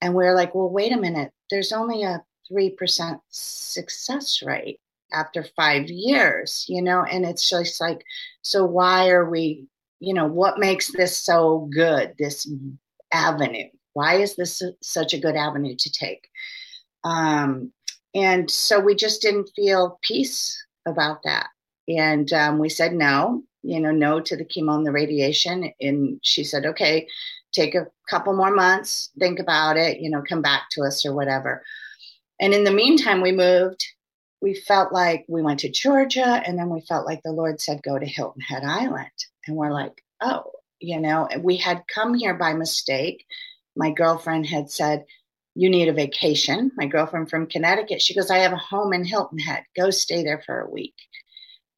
And 0.00 0.14
we 0.14 0.24
we're 0.24 0.34
like, 0.34 0.54
well, 0.54 0.70
wait 0.70 0.92
a 0.92 1.00
minute, 1.00 1.32
there's 1.50 1.72
only 1.72 2.02
a 2.02 2.22
3% 2.50 3.20
success 3.30 4.42
rate 4.42 4.80
after 5.12 5.44
five 5.56 5.88
years, 5.88 6.64
you 6.68 6.82
know, 6.82 7.02
and 7.02 7.24
it's 7.24 7.48
just 7.48 7.80
like, 7.80 8.02
so 8.42 8.64
why 8.64 9.08
are 9.08 9.28
we, 9.28 9.66
you 10.00 10.14
know, 10.14 10.26
what 10.26 10.58
makes 10.58 10.92
this 10.92 11.16
so 11.16 11.68
good, 11.72 12.14
this 12.18 12.50
avenue? 13.12 13.68
Why 13.94 14.16
is 14.16 14.36
this 14.36 14.62
such 14.82 15.14
a 15.14 15.20
good 15.20 15.34
avenue 15.34 15.74
to 15.78 15.90
take? 15.90 16.28
Um, 17.04 17.72
and 18.14 18.50
so 18.50 18.80
we 18.80 18.94
just 18.94 19.22
didn't 19.22 19.50
feel 19.54 19.98
peace 20.02 20.62
about 20.86 21.22
that. 21.24 21.48
And 21.88 22.30
um, 22.32 22.58
we 22.58 22.68
said 22.68 22.92
no, 22.92 23.42
you 23.62 23.80
know, 23.80 23.90
no 23.90 24.20
to 24.20 24.36
the 24.36 24.44
chemo 24.44 24.76
and 24.76 24.86
the 24.86 24.92
radiation. 24.92 25.72
And 25.80 26.20
she 26.22 26.44
said, 26.44 26.66
okay, 26.66 27.08
take 27.52 27.74
a 27.74 27.86
couple 28.08 28.34
more 28.36 28.54
months, 28.54 29.10
think 29.18 29.38
about 29.38 29.76
it, 29.76 30.00
you 30.00 30.10
know, 30.10 30.22
come 30.28 30.42
back 30.42 30.64
to 30.72 30.82
us 30.82 31.04
or 31.06 31.14
whatever. 31.14 31.62
And 32.40 32.54
in 32.54 32.64
the 32.64 32.70
meantime, 32.70 33.20
we 33.20 33.32
moved. 33.32 33.84
We 34.40 34.54
felt 34.54 34.92
like 34.92 35.24
we 35.28 35.42
went 35.42 35.60
to 35.60 35.70
Georgia, 35.70 36.42
and 36.46 36.58
then 36.58 36.70
we 36.70 36.80
felt 36.82 37.06
like 37.06 37.22
the 37.24 37.32
Lord 37.32 37.60
said, 37.60 37.82
go 37.82 37.98
to 37.98 38.06
Hilton 38.06 38.40
Head 38.40 38.62
Island. 38.64 39.10
And 39.46 39.56
we're 39.56 39.72
like, 39.72 40.02
oh, 40.20 40.44
You 40.80 41.00
know, 41.00 41.28
we 41.40 41.56
had 41.56 41.82
come 41.92 42.14
here 42.14 42.34
by 42.34 42.54
mistake. 42.54 43.26
My 43.76 43.90
girlfriend 43.90 44.46
had 44.46 44.70
said, 44.70 45.04
You 45.56 45.68
need 45.70 45.88
a 45.88 45.92
vacation. 45.92 46.70
My 46.76 46.86
girlfriend 46.86 47.30
from 47.30 47.46
Connecticut, 47.46 48.00
she 48.00 48.14
goes, 48.14 48.30
I 48.30 48.38
have 48.38 48.52
a 48.52 48.56
home 48.56 48.92
in 48.92 49.04
Hilton 49.04 49.38
Head. 49.38 49.64
Go 49.76 49.90
stay 49.90 50.22
there 50.22 50.42
for 50.46 50.60
a 50.60 50.70
week. 50.70 50.94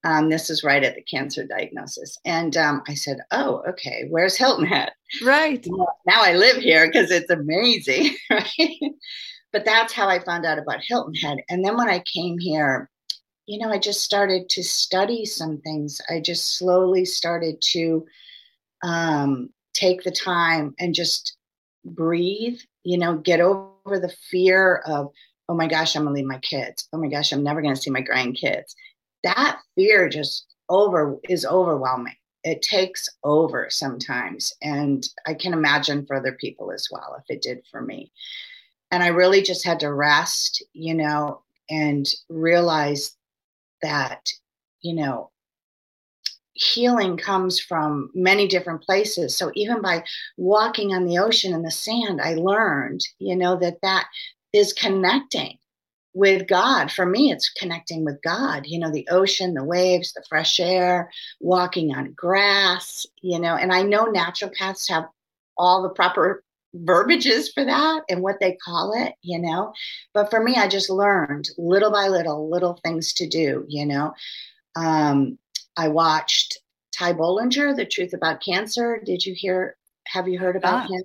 Um, 0.03 0.31
this 0.31 0.49
is 0.49 0.65
right 0.65 0.83
at 0.83 0.95
the 0.95 1.03
cancer 1.03 1.45
diagnosis. 1.47 2.17
And 2.25 2.57
um, 2.57 2.83
I 2.89 2.95
said, 2.95 3.19
Oh, 3.31 3.63
okay, 3.71 4.07
where's 4.09 4.37
Hilton 4.37 4.67
Head? 4.67 4.93
Right. 5.23 5.65
Now 6.07 6.23
I 6.23 6.35
live 6.35 6.57
here 6.57 6.87
because 6.87 7.11
it's 7.11 7.31
amazing. 7.31 8.17
Right. 8.31 8.79
But 9.53 9.65
that's 9.65 9.93
how 9.93 10.09
I 10.09 10.19
found 10.21 10.47
out 10.47 10.59
about 10.59 10.83
Hilton 10.83 11.15
Head. 11.15 11.39
And 11.49 11.65
then 11.65 11.77
when 11.77 11.89
I 11.89 12.03
came 12.13 12.39
here, 12.39 12.89
you 13.47 13.59
know, 13.59 13.71
I 13.71 13.79
just 13.79 14.03
started 14.03 14.49
to 14.51 14.63
study 14.63 15.25
some 15.25 15.59
things. 15.59 16.01
I 16.09 16.21
just 16.21 16.57
slowly 16.57 17.05
started 17.05 17.61
to 17.73 18.07
um, 18.85 19.51
take 19.75 20.03
the 20.03 20.13
time 20.13 20.75
and 20.79 20.95
just 20.95 21.37
breathe, 21.85 22.61
you 22.85 22.99
know, 22.99 23.17
get 23.17 23.41
over 23.41 23.99
the 23.99 24.15
fear 24.31 24.83
of, 24.87 25.09
oh 25.49 25.55
my 25.55 25.67
gosh, 25.67 25.97
I'm 25.97 26.05
gonna 26.05 26.15
leave 26.15 26.27
my 26.27 26.39
kids. 26.39 26.89
Oh 26.93 26.99
my 26.99 27.09
gosh, 27.09 27.33
I'm 27.33 27.43
never 27.43 27.61
gonna 27.61 27.77
see 27.77 27.91
my 27.91 28.03
grandkids. 28.03 28.75
That 29.25 29.59
fear 29.75 30.09
just 30.09 30.47
over 30.69 31.19
is 31.29 31.45
overwhelming. 31.45 32.15
It 32.45 32.63
takes 32.63 33.09
over 33.25 33.67
sometimes. 33.69 34.55
And 34.63 35.05
I 35.27 35.35
can 35.35 35.53
imagine 35.53 36.07
for 36.07 36.17
other 36.17 36.33
people 36.41 36.73
as 36.73 36.89
well, 36.91 37.17
if 37.19 37.25
it 37.35 37.43
did 37.43 37.63
for 37.71 37.83
me. 37.83 38.13
And 38.91 39.03
I 39.03 39.09
really 39.09 39.43
just 39.43 39.65
had 39.65 39.81
to 39.81 39.93
rest, 39.93 40.63
you 40.73 40.95
know, 40.95 41.43
and 41.69 42.07
realize 42.29 43.17
that, 43.83 44.29
you 44.81 44.95
know, 44.95 45.31
healing 46.55 47.17
comes 47.17 47.59
from 47.61 48.11
many 48.15 48.47
different 48.47 48.83
places. 48.83 49.37
So 49.37 49.51
even 49.55 49.81
by 49.81 50.05
walking 50.37 50.93
on 50.93 51.07
the 51.07 51.19
ocean 51.19 51.55
and 51.55 51.65
the 51.65 51.71
sand, 51.71 52.21
I 52.21 52.35
learned, 52.35 53.01
you 53.19 53.37
know, 53.37 53.57
that 53.61 53.81
that 53.83 54.07
is 54.53 54.73
connecting 54.73 55.57
with 56.13 56.49
God. 56.49 56.91
For 56.91 57.07
me, 57.07 57.31
it's 57.31 57.51
connecting 57.51 58.05
with 58.05 58.21
God, 58.23 58.67
you 58.67 58.79
know, 58.79 58.91
the 58.91 59.07
ocean, 59.11 59.55
the 59.55 59.65
waves, 59.65 60.13
the 60.13 60.25
fresh 60.29 60.59
air, 60.59 61.11
walking 61.41 61.95
on 61.95 62.13
grass, 62.13 63.07
you 63.23 63.39
know, 63.39 63.55
and 63.55 63.73
I 63.73 63.83
know 63.83 64.07
naturopaths 64.07 64.91
have 64.91 65.07
all 65.57 65.83
the 65.83 65.91
proper 65.91 66.43
verbiages 66.75 67.53
for 67.53 67.65
that 67.65 68.03
and 68.09 68.23
what 68.23 68.39
they 68.41 68.57
call 68.65 68.93
it, 68.97 69.15
you 69.23 69.39
know. 69.39 69.73
But 70.15 70.31
for 70.31 70.43
me, 70.43 70.57
I 70.57 70.69
just 70.69 70.91
learned 70.91 71.49
little 71.59 71.91
by 71.91 72.09
little, 72.09 72.51
little 72.51 72.79
things 72.85 73.13
to 73.15 73.27
do, 73.27 73.65
you 73.69 73.87
know. 73.87 74.13
Um, 74.77 75.39
I 75.77 75.89
watched 75.89 76.59
Ty 76.95 77.15
Bollinger, 77.15 77.77
The 77.77 77.87
Truth 77.87 78.13
About 78.13 78.43
Cancer. 78.43 79.01
Did 79.05 79.25
you 79.25 79.35
hear? 79.35 79.77
Have 80.07 80.29
you 80.29 80.39
heard 80.39 80.57
about 80.57 80.85
ah. 80.85 80.93
him? 80.93 81.03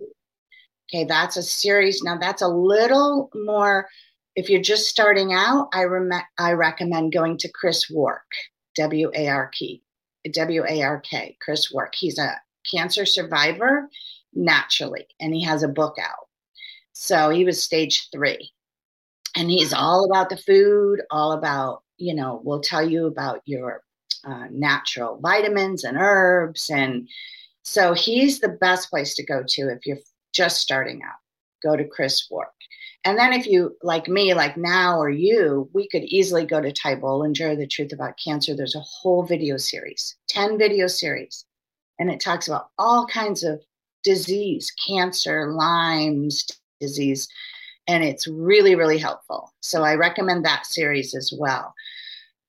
Okay, 0.93 1.03
that's 1.03 1.37
a 1.37 1.43
series. 1.43 2.03
Now, 2.03 2.17
that's 2.17 2.41
a 2.41 2.47
little 2.47 3.29
more. 3.33 3.87
If 4.35 4.49
you're 4.49 4.61
just 4.61 4.87
starting 4.87 5.33
out, 5.33 5.69
I, 5.73 5.83
rem- 5.85 6.11
I 6.37 6.51
recommend 6.51 7.13
going 7.13 7.37
to 7.39 7.51
Chris 7.51 7.89
Wark, 7.89 8.25
W 8.75 9.09
A 9.15 9.27
R 9.29 9.49
K, 9.57 9.81
W 10.31 10.63
A 10.67 10.83
R 10.83 10.99
K, 10.99 11.37
Chris 11.41 11.71
Wark. 11.71 11.95
He's 11.95 12.19
a 12.19 12.35
cancer 12.71 13.05
survivor 13.05 13.89
naturally, 14.35 15.07
and 15.19 15.33
he 15.33 15.43
has 15.43 15.63
a 15.63 15.67
book 15.67 15.95
out. 15.99 16.27
So 16.93 17.29
he 17.29 17.43
was 17.43 17.61
stage 17.61 18.09
three. 18.11 18.51
And 19.35 19.51
he's 19.51 19.73
all 19.73 20.05
about 20.05 20.29
the 20.29 20.37
food, 20.37 21.01
all 21.11 21.33
about, 21.33 21.83
you 21.97 22.15
know, 22.15 22.41
we'll 22.43 22.61
tell 22.61 22.87
you 22.87 23.05
about 23.05 23.41
your 23.45 23.81
uh, 24.23 24.45
natural 24.49 25.19
vitamins 25.21 25.83
and 25.83 25.97
herbs. 25.97 26.69
And 26.69 27.09
so 27.63 27.93
he's 27.93 28.39
the 28.39 28.57
best 28.61 28.89
place 28.89 29.13
to 29.15 29.25
go 29.25 29.43
to 29.45 29.69
if 29.69 29.85
you're 29.85 29.99
just 30.33 30.61
starting 30.61 31.01
out. 31.03 31.19
Go 31.61 31.75
to 31.75 31.83
Chris 31.83 32.27
Wark. 32.31 32.53
And 33.03 33.19
then 33.19 33.33
if 33.33 33.45
you, 33.45 33.75
like 33.83 34.07
me, 34.07 34.33
like 34.33 34.55
now 34.57 34.97
or 34.97 35.09
you, 35.09 35.69
we 35.73 35.87
could 35.89 36.03
easily 36.05 36.45
go 36.45 36.61
to 36.61 36.71
Ty 36.71 36.95
Bollinger, 36.95 37.57
The 37.57 37.67
Truth 37.67 37.91
About 37.91 38.17
Cancer. 38.23 38.55
There's 38.55 38.75
a 38.75 38.79
whole 38.79 39.23
video 39.23 39.57
series, 39.57 40.15
10 40.29 40.57
video 40.57 40.87
series. 40.87 41.45
And 41.99 42.09
it 42.09 42.19
talks 42.19 42.47
about 42.47 42.69
all 42.77 43.05
kinds 43.05 43.43
of 43.43 43.61
disease, 44.05 44.71
cancer, 44.87 45.51
Lyme's 45.51 46.47
disease, 46.79 47.27
and 47.87 48.03
it's 48.03 48.27
really, 48.27 48.75
really 48.75 48.97
helpful. 48.97 49.53
So 49.59 49.83
I 49.83 49.95
recommend 49.95 50.45
that 50.45 50.65
series 50.65 51.13
as 51.13 51.33
well. 51.37 51.73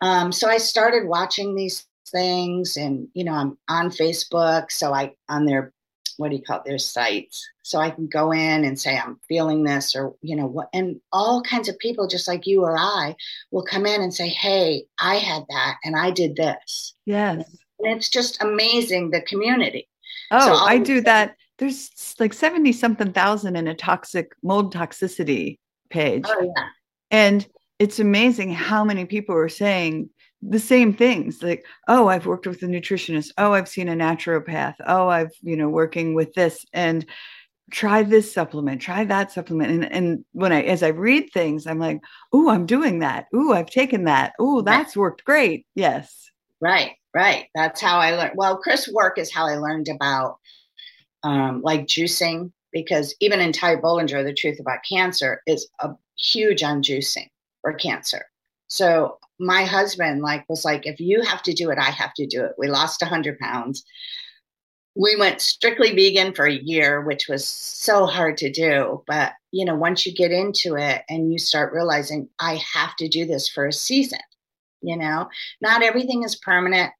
Um, 0.00 0.30
so 0.30 0.48
I 0.48 0.58
started 0.58 1.08
watching 1.08 1.54
these 1.54 1.86
things, 2.08 2.76
and 2.76 3.08
you 3.14 3.24
know, 3.24 3.32
I'm 3.32 3.58
on 3.68 3.90
Facebook, 3.90 4.70
so 4.70 4.92
I 4.92 5.14
on 5.28 5.46
their 5.46 5.72
what 6.18 6.30
do 6.30 6.36
you 6.36 6.42
call 6.42 6.58
it, 6.58 6.64
their 6.64 6.78
sites, 6.78 7.46
so 7.62 7.78
I 7.78 7.90
can 7.90 8.06
go 8.06 8.32
in 8.32 8.64
and 8.64 8.78
say 8.78 8.96
I'm 8.96 9.20
feeling 9.28 9.64
this, 9.64 9.94
or 9.94 10.14
you 10.22 10.36
know 10.36 10.46
what, 10.46 10.68
and 10.72 11.00
all 11.12 11.42
kinds 11.42 11.68
of 11.68 11.78
people, 11.78 12.06
just 12.06 12.28
like 12.28 12.46
you 12.46 12.62
or 12.62 12.76
I, 12.78 13.16
will 13.50 13.64
come 13.64 13.86
in 13.86 14.02
and 14.02 14.14
say, 14.14 14.28
"Hey, 14.28 14.84
I 14.98 15.16
had 15.16 15.44
that, 15.48 15.76
and 15.84 15.96
I 15.96 16.10
did 16.10 16.36
this." 16.36 16.94
Yes, 17.06 17.44
and 17.80 17.96
it's 17.96 18.10
just 18.10 18.42
amazing 18.42 19.10
the 19.10 19.22
community. 19.22 19.88
Oh, 20.30 20.46
so 20.46 20.64
I 20.64 20.78
do 20.78 21.00
that 21.02 21.36
there's 21.58 22.14
like 22.18 22.32
70 22.32 22.72
something 22.72 23.12
thousand 23.12 23.56
in 23.56 23.68
a 23.68 23.74
toxic 23.74 24.32
mold 24.42 24.74
toxicity 24.74 25.58
page. 25.90 26.24
Oh, 26.26 26.52
yeah. 26.56 26.68
And 27.10 27.46
it's 27.78 27.98
amazing 27.98 28.52
how 28.52 28.84
many 28.84 29.04
people 29.04 29.34
are 29.34 29.48
saying 29.48 30.10
the 30.42 30.58
same 30.58 30.92
things 30.92 31.42
like, 31.42 31.64
oh, 31.88 32.08
I've 32.08 32.26
worked 32.26 32.46
with 32.46 32.62
a 32.62 32.66
nutritionist. 32.66 33.30
Oh, 33.38 33.52
I've 33.52 33.68
seen 33.68 33.88
a 33.88 33.94
naturopath. 33.94 34.74
Oh, 34.86 35.08
I've, 35.08 35.32
you 35.42 35.56
know, 35.56 35.68
working 35.68 36.14
with 36.14 36.32
this 36.34 36.64
and 36.72 37.06
try 37.70 38.02
this 38.02 38.32
supplement, 38.32 38.80
try 38.80 39.04
that 39.04 39.32
supplement. 39.32 39.72
And, 39.72 39.92
and 39.92 40.24
when 40.32 40.52
I, 40.52 40.62
as 40.62 40.82
I 40.82 40.88
read 40.88 41.30
things, 41.32 41.66
I'm 41.66 41.78
like, 41.78 42.00
oh, 42.32 42.48
I'm 42.48 42.66
doing 42.66 43.00
that. 43.00 43.26
Oh, 43.34 43.52
I've 43.52 43.70
taken 43.70 44.04
that. 44.04 44.34
Oh, 44.38 44.60
that's 44.60 44.96
worked 44.96 45.24
great. 45.24 45.66
Yes. 45.74 46.30
Right. 46.60 46.92
Right. 47.14 47.46
That's 47.54 47.80
how 47.80 47.98
I 47.98 48.14
learned. 48.14 48.34
Well, 48.36 48.58
Chris 48.58 48.88
Wark 48.92 49.18
is 49.18 49.32
how 49.32 49.46
I 49.46 49.56
learned 49.56 49.88
about 49.88 50.36
um, 51.26 51.60
like 51.62 51.86
juicing, 51.86 52.52
because 52.72 53.14
even 53.20 53.40
in 53.40 53.52
Ty 53.52 53.76
Bollinger, 53.76 54.24
The 54.24 54.32
Truth 54.32 54.60
About 54.60 54.78
Cancer 54.88 55.42
is 55.46 55.68
a 55.80 55.90
huge 56.16 56.62
on 56.62 56.82
juicing 56.82 57.28
for 57.62 57.72
cancer. 57.72 58.26
So 58.68 59.18
my 59.40 59.64
husband 59.64 60.22
like 60.22 60.44
was 60.48 60.64
like, 60.64 60.86
if 60.86 61.00
you 61.00 61.22
have 61.22 61.42
to 61.42 61.52
do 61.52 61.70
it, 61.70 61.78
I 61.78 61.90
have 61.90 62.14
to 62.14 62.26
do 62.26 62.44
it. 62.44 62.52
We 62.56 62.68
lost 62.68 63.02
100 63.02 63.40
pounds. 63.40 63.84
We 64.94 65.16
went 65.16 65.40
strictly 65.40 65.94
vegan 65.94 66.32
for 66.32 66.46
a 66.46 66.54
year, 66.54 67.02
which 67.02 67.26
was 67.28 67.46
so 67.46 68.06
hard 68.06 68.36
to 68.38 68.50
do. 68.50 69.02
But 69.08 69.32
you 69.50 69.64
know, 69.64 69.74
once 69.74 70.06
you 70.06 70.14
get 70.14 70.30
into 70.30 70.76
it 70.76 71.02
and 71.08 71.32
you 71.32 71.38
start 71.38 71.74
realizing 71.74 72.28
I 72.38 72.60
have 72.74 72.94
to 72.96 73.08
do 73.08 73.26
this 73.26 73.48
for 73.48 73.66
a 73.66 73.72
season, 73.72 74.20
you 74.80 74.96
know, 74.96 75.28
not 75.60 75.82
everything 75.82 76.22
is 76.22 76.36
permanent. 76.36 76.92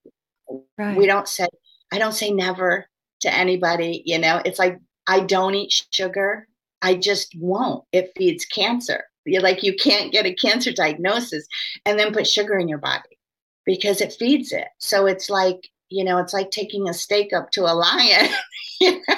Right. 0.77 0.97
We 0.97 1.07
don't 1.07 1.29
say 1.29 1.47
I 1.93 1.99
don't 1.99 2.13
say 2.13 2.33
never 2.33 2.87
to 3.27 3.35
anybody. 3.35 4.03
You 4.07 4.19
know, 4.19 4.41
it's 4.45 4.59
like 4.59 4.79
I 5.07 5.21
don't 5.21 5.55
eat 5.55 5.85
sugar. 5.93 6.49
I 6.83 6.95
just 6.95 7.35
won't. 7.37 7.85
It 7.93 8.13
feeds 8.17 8.45
cancer. 8.45 9.05
You're 9.25 9.43
like 9.43 9.63
you 9.63 9.75
can't 9.75 10.13
get 10.13 10.27
a 10.27 10.35
cancer 10.35 10.73
diagnosis 10.73 11.47
and 11.85 11.99
then 11.99 12.13
put 12.13 12.27
sugar 12.27 12.59
in 12.59 12.69
your 12.69 12.79
body 12.79 13.19
because 13.65 14.01
it 14.01 14.13
feeds 14.13 14.53
it. 14.53 14.69
So 14.79 15.07
it's 15.07 15.29
like, 15.29 15.69
you 15.89 16.05
know, 16.05 16.19
it's 16.19 16.33
like 16.33 16.51
taking 16.51 16.89
a 16.89 16.95
steak 16.95 17.33
up 17.33 17.51
to 17.53 17.63
a 17.63 17.75
lion. 17.75 18.31
you 18.81 19.03
know? 19.09 19.17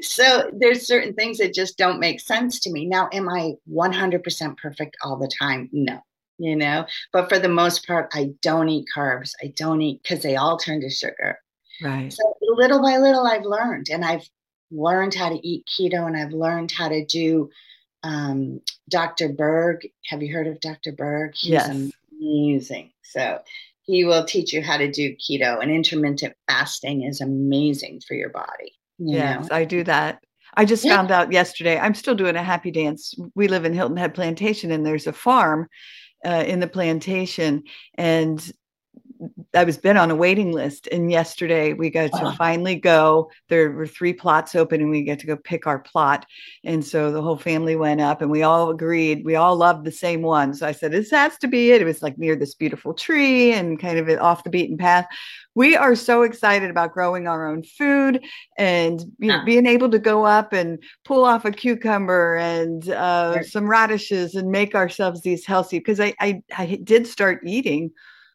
so 0.00 0.50
there's 0.58 0.86
certain 0.86 1.12
things 1.14 1.36
that 1.38 1.52
just 1.52 1.76
don't 1.76 2.00
make 2.00 2.20
sense 2.20 2.60
to 2.60 2.72
me. 2.72 2.86
Now, 2.86 3.10
am 3.12 3.28
I 3.28 3.54
100% 3.70 4.56
perfect 4.56 4.96
all 5.04 5.18
the 5.18 5.30
time? 5.38 5.68
No 5.72 6.00
you 6.38 6.56
know 6.56 6.84
but 7.12 7.28
for 7.28 7.38
the 7.38 7.48
most 7.48 7.86
part 7.86 8.10
i 8.12 8.28
don't 8.42 8.68
eat 8.68 8.86
carbs 8.94 9.32
i 9.42 9.52
don't 9.56 9.80
eat 9.80 10.00
because 10.02 10.22
they 10.22 10.36
all 10.36 10.58
turn 10.58 10.80
to 10.80 10.90
sugar 10.90 11.38
Right. 11.84 12.12
So 12.12 12.36
little 12.40 12.80
by 12.80 12.96
little, 12.96 13.26
I've 13.26 13.44
learned, 13.44 13.88
and 13.90 14.04
I've 14.04 14.28
learned 14.70 15.14
how 15.14 15.28
to 15.28 15.46
eat 15.46 15.68
keto, 15.68 16.06
and 16.06 16.16
I've 16.16 16.32
learned 16.32 16.72
how 16.72 16.88
to 16.88 17.04
do 17.04 17.50
um, 18.02 18.60
Dr. 18.88 19.28
Berg. 19.28 19.86
Have 20.06 20.22
you 20.22 20.32
heard 20.32 20.46
of 20.46 20.60
Dr. 20.60 20.92
Berg? 20.92 21.32
He's 21.34 21.50
yes. 21.50 21.68
amazing. 21.68 22.92
So 23.02 23.40
he 23.82 24.04
will 24.04 24.24
teach 24.24 24.52
you 24.52 24.62
how 24.62 24.78
to 24.78 24.90
do 24.90 25.14
keto, 25.16 25.60
and 25.60 25.70
intermittent 25.70 26.34
fasting 26.48 27.02
is 27.02 27.20
amazing 27.20 28.00
for 28.06 28.14
your 28.14 28.30
body. 28.30 28.72
You 28.98 29.16
yes, 29.16 29.48
know? 29.48 29.56
I 29.56 29.64
do 29.64 29.84
that. 29.84 30.24
I 30.56 30.64
just 30.64 30.84
yeah. 30.84 30.96
found 30.96 31.10
out 31.10 31.32
yesterday. 31.32 31.78
I'm 31.78 31.94
still 31.94 32.14
doing 32.14 32.36
a 32.36 32.42
happy 32.42 32.70
dance. 32.70 33.14
We 33.34 33.48
live 33.48 33.64
in 33.64 33.74
Hilton 33.74 33.96
Head 33.96 34.14
Plantation, 34.14 34.70
and 34.70 34.86
there's 34.86 35.06
a 35.06 35.12
farm 35.12 35.68
uh, 36.24 36.44
in 36.46 36.60
the 36.60 36.66
plantation, 36.66 37.64
and 37.96 38.52
I 39.54 39.64
was 39.64 39.78
been 39.78 39.96
on 39.96 40.10
a 40.10 40.14
waiting 40.14 40.52
list, 40.52 40.88
and 40.88 41.10
yesterday 41.10 41.72
we 41.72 41.90
got 41.90 42.12
to 42.12 42.32
finally 42.36 42.74
go. 42.74 43.30
There 43.48 43.70
were 43.70 43.86
three 43.86 44.12
plots 44.12 44.54
open, 44.54 44.80
and 44.80 44.90
we 44.90 45.02
get 45.02 45.18
to 45.20 45.26
go 45.26 45.36
pick 45.36 45.66
our 45.66 45.78
plot. 45.78 46.26
And 46.64 46.84
so 46.84 47.12
the 47.12 47.22
whole 47.22 47.36
family 47.36 47.76
went 47.76 48.00
up, 48.00 48.22
and 48.22 48.30
we 48.30 48.42
all 48.42 48.70
agreed. 48.70 49.24
We 49.24 49.36
all 49.36 49.56
loved 49.56 49.84
the 49.84 49.92
same 49.92 50.22
one. 50.22 50.54
So 50.54 50.66
I 50.66 50.72
said, 50.72 50.92
"This 50.92 51.10
has 51.10 51.38
to 51.38 51.48
be 51.48 51.70
it." 51.72 51.82
It 51.82 51.84
was 51.84 52.02
like 52.02 52.18
near 52.18 52.36
this 52.36 52.54
beautiful 52.54 52.94
tree 52.94 53.52
and 53.52 53.78
kind 53.78 53.98
of 53.98 54.08
off 54.20 54.44
the 54.44 54.50
beaten 54.50 54.76
path. 54.76 55.06
We 55.54 55.76
are 55.76 55.94
so 55.94 56.22
excited 56.22 56.68
about 56.68 56.92
growing 56.92 57.28
our 57.28 57.46
own 57.46 57.62
food 57.62 58.24
and 58.58 59.00
you 59.20 59.28
know, 59.28 59.44
being 59.44 59.66
able 59.66 59.88
to 59.90 60.00
go 60.00 60.24
up 60.24 60.52
and 60.52 60.82
pull 61.04 61.24
off 61.24 61.44
a 61.44 61.52
cucumber 61.52 62.36
and 62.36 62.88
uh, 62.88 63.42
some 63.44 63.68
radishes 63.68 64.34
and 64.34 64.50
make 64.50 64.74
ourselves 64.74 65.22
these 65.22 65.46
healthy. 65.46 65.78
Because 65.78 66.00
I, 66.00 66.14
I 66.20 66.42
I 66.58 66.80
did 66.82 67.06
start 67.06 67.40
eating 67.46 67.92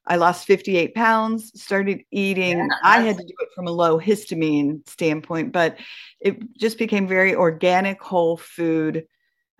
I 0.10 0.16
lost 0.16 0.48
58 0.48 0.96
pounds, 0.96 1.52
started 1.62 2.02
eating. 2.12 2.58
Yeah, 2.58 2.68
I 2.84 3.02
had 3.02 3.18
to 3.18 3.24
do 3.24 3.34
it 3.40 3.50
from 3.54 3.68
a 3.68 3.72
low 3.72 4.00
histamine 4.00 4.88
standpoint, 4.90 5.52
but 5.52 5.78
it 6.20 6.40
just 6.58 6.80
became 6.80 7.08
very 7.08 7.36
organic, 7.36 8.02
whole 8.02 8.36
food 8.36 9.06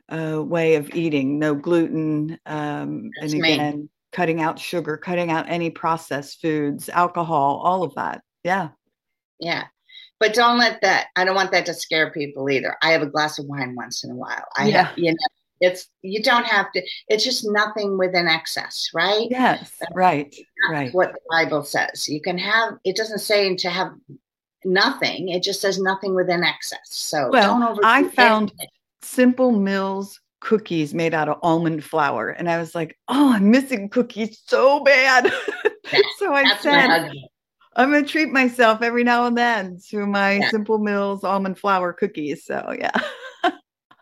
uh, 0.10 0.44
way 0.44 0.76
of 0.76 0.90
eating. 0.96 1.38
No 1.38 1.54
gluten. 1.54 2.40
Um, 2.48 3.12
and 3.22 3.34
again, 3.34 3.80
me. 3.82 3.90
cutting 4.12 4.42
out 4.42 4.58
sugar, 4.58 4.98
cutting 4.98 5.30
out 5.30 5.46
any 5.48 5.70
processed 5.70 6.42
foods, 6.42 6.90
alcohol, 6.90 7.62
all 7.64 7.84
of 7.84 7.94
that. 7.94 8.24
Yeah. 8.44 8.70
Yeah. 9.40 9.66
But 10.20 10.34
don't 10.34 10.58
let 10.58 10.82
that, 10.82 11.08
I 11.16 11.26
don't 11.26 11.36
want 11.36 11.52
that 11.52 11.68
to 11.68 11.74
scare 11.76 12.12
people 12.12 12.50
either. 12.50 12.76
I 12.82 12.90
have 12.90 13.04
a 13.04 13.08
glass 13.08 13.40
of 13.40 13.46
wine 13.46 13.76
once 13.76 14.04
in 14.04 14.10
a 14.12 14.16
while. 14.16 14.46
I 14.58 14.68
yeah. 14.68 14.84
have, 14.86 14.98
you 14.98 15.12
know, 15.12 15.18
it's 15.60 15.88
you 16.02 16.22
don't 16.22 16.46
have 16.46 16.72
to 16.72 16.82
it's 17.08 17.24
just 17.24 17.46
nothing 17.46 17.98
within 17.98 18.28
excess 18.28 18.90
right? 18.94 19.28
Yes 19.30 19.72
right 19.94 20.36
right. 20.72 20.94
what 20.94 21.14
the 21.14 21.20
bible 21.30 21.64
says. 21.64 22.08
You 22.08 22.22
can 22.22 22.38
have 22.38 22.74
it 22.84 22.96
doesn't 22.96 23.20
say 23.20 23.56
to 23.56 23.70
have 23.70 23.92
nothing 24.66 25.30
it 25.30 25.44
just 25.44 25.62
says 25.62 25.80
nothing 25.80 26.16
within 26.16 26.44
excess. 26.44 26.80
So 26.86 27.30
well 27.30 27.80
i 27.84 28.04
found 28.04 28.52
anything. 28.52 28.68
simple 29.02 29.52
mills 29.52 30.20
cookies 30.42 30.94
made 30.94 31.14
out 31.14 31.28
of 31.28 31.38
almond 31.44 31.84
flour 31.84 32.30
and 32.30 32.50
i 32.50 32.58
was 32.58 32.74
like 32.74 32.98
oh 33.10 33.34
i'm 33.34 33.52
missing 33.52 33.90
cookies 33.90 34.42
so 34.46 34.84
bad. 34.84 35.32
So 36.20 36.32
i 36.32 36.56
said 36.58 37.12
i'm 37.76 37.90
going 37.90 38.04
to 38.04 38.10
treat 38.10 38.30
myself 38.30 38.84
every 38.84 39.04
now 39.04 39.26
and 39.26 39.36
then 39.36 39.80
to 39.90 40.06
my 40.06 40.34
yeah. 40.34 40.50
simple 40.50 40.78
mills 40.78 41.24
almond 41.24 41.58
flour 41.58 41.94
cookies. 41.94 42.46
So 42.46 42.76
yeah 42.78 42.92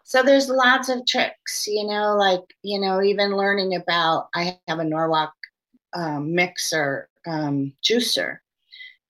so 0.08 0.24
there's 0.24 0.48
lots 0.48 0.88
of 0.88 1.06
tricks, 1.06 1.68
you 1.68 1.86
know, 1.86 2.16
like, 2.16 2.40
you 2.64 2.80
know, 2.80 3.02
even 3.02 3.36
learning 3.36 3.76
about, 3.76 4.30
I 4.34 4.58
have 4.70 4.80
a 4.80 4.86
Norwalk 4.86 5.34
um, 5.94 6.34
mixer 6.34 7.10
um, 7.28 7.74
juicer 7.84 8.38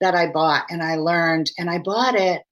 that 0.00 0.16
I 0.16 0.26
bought 0.32 0.64
and 0.70 0.82
I 0.82 0.96
learned, 0.96 1.52
and 1.56 1.70
I 1.70 1.78
bought 1.78 2.16
it. 2.16 2.42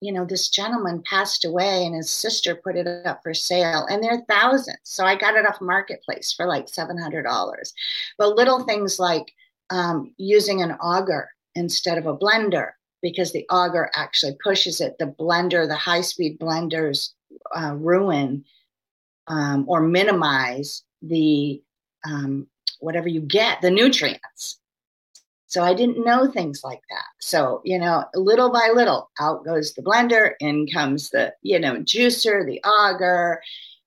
You 0.00 0.12
know, 0.12 0.24
this 0.24 0.50
gentleman 0.50 1.02
passed 1.10 1.44
away 1.44 1.84
and 1.84 1.96
his 1.96 2.12
sister 2.12 2.54
put 2.54 2.76
it 2.76 2.86
up 3.04 3.24
for 3.24 3.34
sale, 3.34 3.88
and 3.90 4.00
they're 4.04 4.24
thousands. 4.28 4.78
So 4.84 5.04
I 5.04 5.16
got 5.16 5.34
it 5.34 5.44
off 5.44 5.60
Marketplace 5.60 6.32
for 6.32 6.46
like 6.46 6.66
$700. 6.66 7.72
But 8.18 8.36
little 8.36 8.62
things 8.62 9.00
like 9.00 9.32
um, 9.70 10.14
using 10.16 10.62
an 10.62 10.74
auger 10.74 11.28
instead 11.56 11.98
of 11.98 12.06
a 12.06 12.16
blender 12.16 12.68
because 13.02 13.32
the 13.32 13.46
auger 13.50 13.90
actually 13.96 14.36
pushes 14.44 14.80
it. 14.80 14.94
The 15.00 15.12
blender, 15.18 15.66
the 15.66 15.74
high 15.74 16.02
speed 16.02 16.38
blenders 16.38 17.14
uh, 17.56 17.74
ruin 17.74 18.44
um, 19.28 19.64
or 19.68 19.80
minimize 19.80 20.82
the 21.02 21.62
um, 22.04 22.46
whatever 22.80 23.08
you 23.08 23.20
get, 23.20 23.60
the 23.60 23.70
nutrients. 23.70 24.58
So 25.46 25.62
I 25.62 25.72
didn't 25.72 26.04
know 26.04 26.30
things 26.30 26.60
like 26.62 26.82
that. 26.90 27.06
So, 27.20 27.62
you 27.64 27.78
know, 27.78 28.04
little 28.14 28.52
by 28.52 28.70
little, 28.74 29.10
out 29.18 29.44
goes 29.44 29.72
the 29.72 29.82
blender, 29.82 30.32
in 30.40 30.66
comes 30.66 31.08
the, 31.08 31.32
you 31.42 31.58
know, 31.58 31.76
juicer, 31.76 32.44
the 32.44 32.62
auger, 32.64 33.40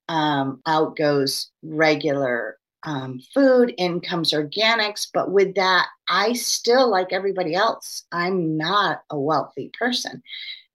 um, 0.09 0.61
out 0.65 0.95
goes 0.97 1.51
regular 1.61 2.57
um, 2.83 3.19
food, 3.31 3.75
in 3.77 4.01
comes 4.01 4.33
organics. 4.33 5.07
But 5.13 5.31
with 5.31 5.53
that, 5.53 5.87
I 6.09 6.33
still, 6.33 6.89
like 6.89 7.13
everybody 7.13 7.53
else, 7.53 8.05
I'm 8.11 8.57
not 8.57 9.03
a 9.11 9.19
wealthy 9.19 9.69
person. 9.77 10.23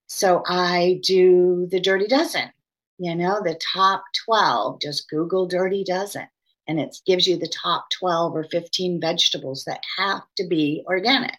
So 0.07 0.45
I 0.47 1.01
do 1.03 1.67
the 1.69 1.81
dirty 1.81 2.07
dozen 2.07 2.53
you 2.99 3.15
know, 3.15 3.41
the 3.43 3.59
top 3.75 4.05
12, 4.25 4.81
just 4.81 5.09
Google 5.09 5.47
Dirty 5.47 5.85
Dozen, 5.85 6.27
and 6.67 6.81
it 6.81 6.97
gives 7.07 7.27
you 7.27 7.37
the 7.37 7.49
top 7.49 7.87
12 7.91 8.35
or 8.35 8.45
15 8.45 9.01
vegetables 9.01 9.65
that 9.65 9.81
have 9.99 10.23
to 10.37 10.47
be 10.47 10.83
organic. 10.87 11.37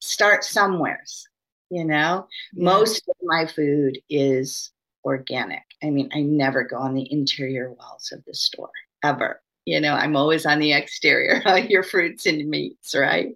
Start 0.00 0.44
somewheres, 0.44 1.26
you 1.70 1.84
know. 1.84 2.26
Yeah. 2.52 2.64
Most 2.64 3.08
of 3.08 3.16
my 3.22 3.46
food 3.46 3.98
is 4.08 4.70
organic. 5.04 5.64
I 5.82 5.90
mean, 5.90 6.08
I 6.14 6.20
never 6.20 6.64
go 6.64 6.76
on 6.76 6.94
the 6.94 7.10
interior 7.12 7.72
walls 7.72 8.12
of 8.12 8.24
the 8.24 8.34
store 8.34 8.70
ever. 9.02 9.40
You 9.64 9.80
know, 9.80 9.94
I'm 9.94 10.14
always 10.14 10.46
on 10.46 10.60
the 10.60 10.72
exterior, 10.72 11.42
your 11.68 11.82
fruits 11.82 12.26
and 12.26 12.48
meats, 12.48 12.94
right? 12.94 13.34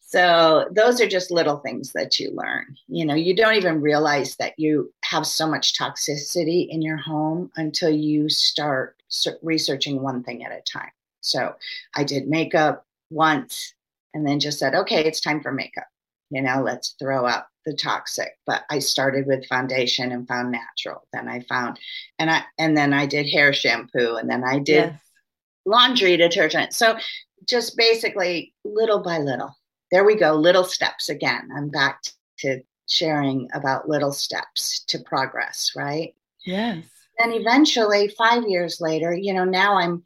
So 0.00 0.68
those 0.70 1.00
are 1.00 1.08
just 1.08 1.30
little 1.30 1.58
things 1.58 1.92
that 1.92 2.18
you 2.18 2.30
learn. 2.32 2.76
You 2.86 3.04
know, 3.04 3.14
you 3.14 3.34
don't 3.34 3.56
even 3.56 3.80
realize 3.80 4.36
that 4.36 4.54
you 4.56 4.92
have 5.10 5.26
so 5.26 5.46
much 5.46 5.78
toxicity 5.78 6.68
in 6.68 6.82
your 6.82 6.96
home 6.96 7.50
until 7.56 7.90
you 7.90 8.28
start 8.28 8.96
researching 9.42 10.02
one 10.02 10.22
thing 10.22 10.44
at 10.44 10.52
a 10.52 10.60
time. 10.62 10.90
So 11.20 11.54
I 11.94 12.04
did 12.04 12.28
makeup 12.28 12.84
once 13.10 13.74
and 14.14 14.26
then 14.26 14.40
just 14.40 14.58
said, 14.58 14.74
okay, 14.74 15.04
it's 15.04 15.20
time 15.20 15.42
for 15.42 15.52
makeup. 15.52 15.86
You 16.30 16.42
know, 16.42 16.62
let's 16.62 16.96
throw 16.98 17.26
out 17.26 17.44
the 17.64 17.74
toxic. 17.74 18.36
But 18.46 18.64
I 18.70 18.80
started 18.80 19.26
with 19.26 19.46
foundation 19.46 20.12
and 20.12 20.26
found 20.26 20.50
natural. 20.50 21.06
Then 21.12 21.28
I 21.28 21.40
found 21.40 21.78
and 22.18 22.30
I 22.30 22.42
and 22.58 22.76
then 22.76 22.92
I 22.92 23.06
did 23.06 23.28
hair 23.28 23.52
shampoo 23.52 24.16
and 24.16 24.28
then 24.28 24.42
I 24.44 24.58
did 24.58 24.90
yes. 24.90 25.00
laundry 25.64 26.16
detergent. 26.16 26.72
So 26.72 26.98
just 27.48 27.76
basically 27.76 28.54
little 28.64 29.00
by 29.00 29.18
little 29.18 29.54
there 29.90 30.04
we 30.04 30.16
go, 30.16 30.34
little 30.34 30.64
steps 30.64 31.08
again. 31.08 31.48
I'm 31.56 31.68
back 31.68 32.02
to 32.38 32.60
sharing 32.86 33.48
about 33.54 33.88
little 33.88 34.12
steps 34.12 34.84
to 34.88 34.98
progress, 35.00 35.72
right? 35.76 36.14
Yes. 36.44 36.84
And 37.18 37.32
eventually, 37.32 38.08
five 38.08 38.44
years 38.46 38.80
later, 38.80 39.14
you 39.14 39.32
know, 39.32 39.44
now 39.44 39.78
I'm, 39.78 40.02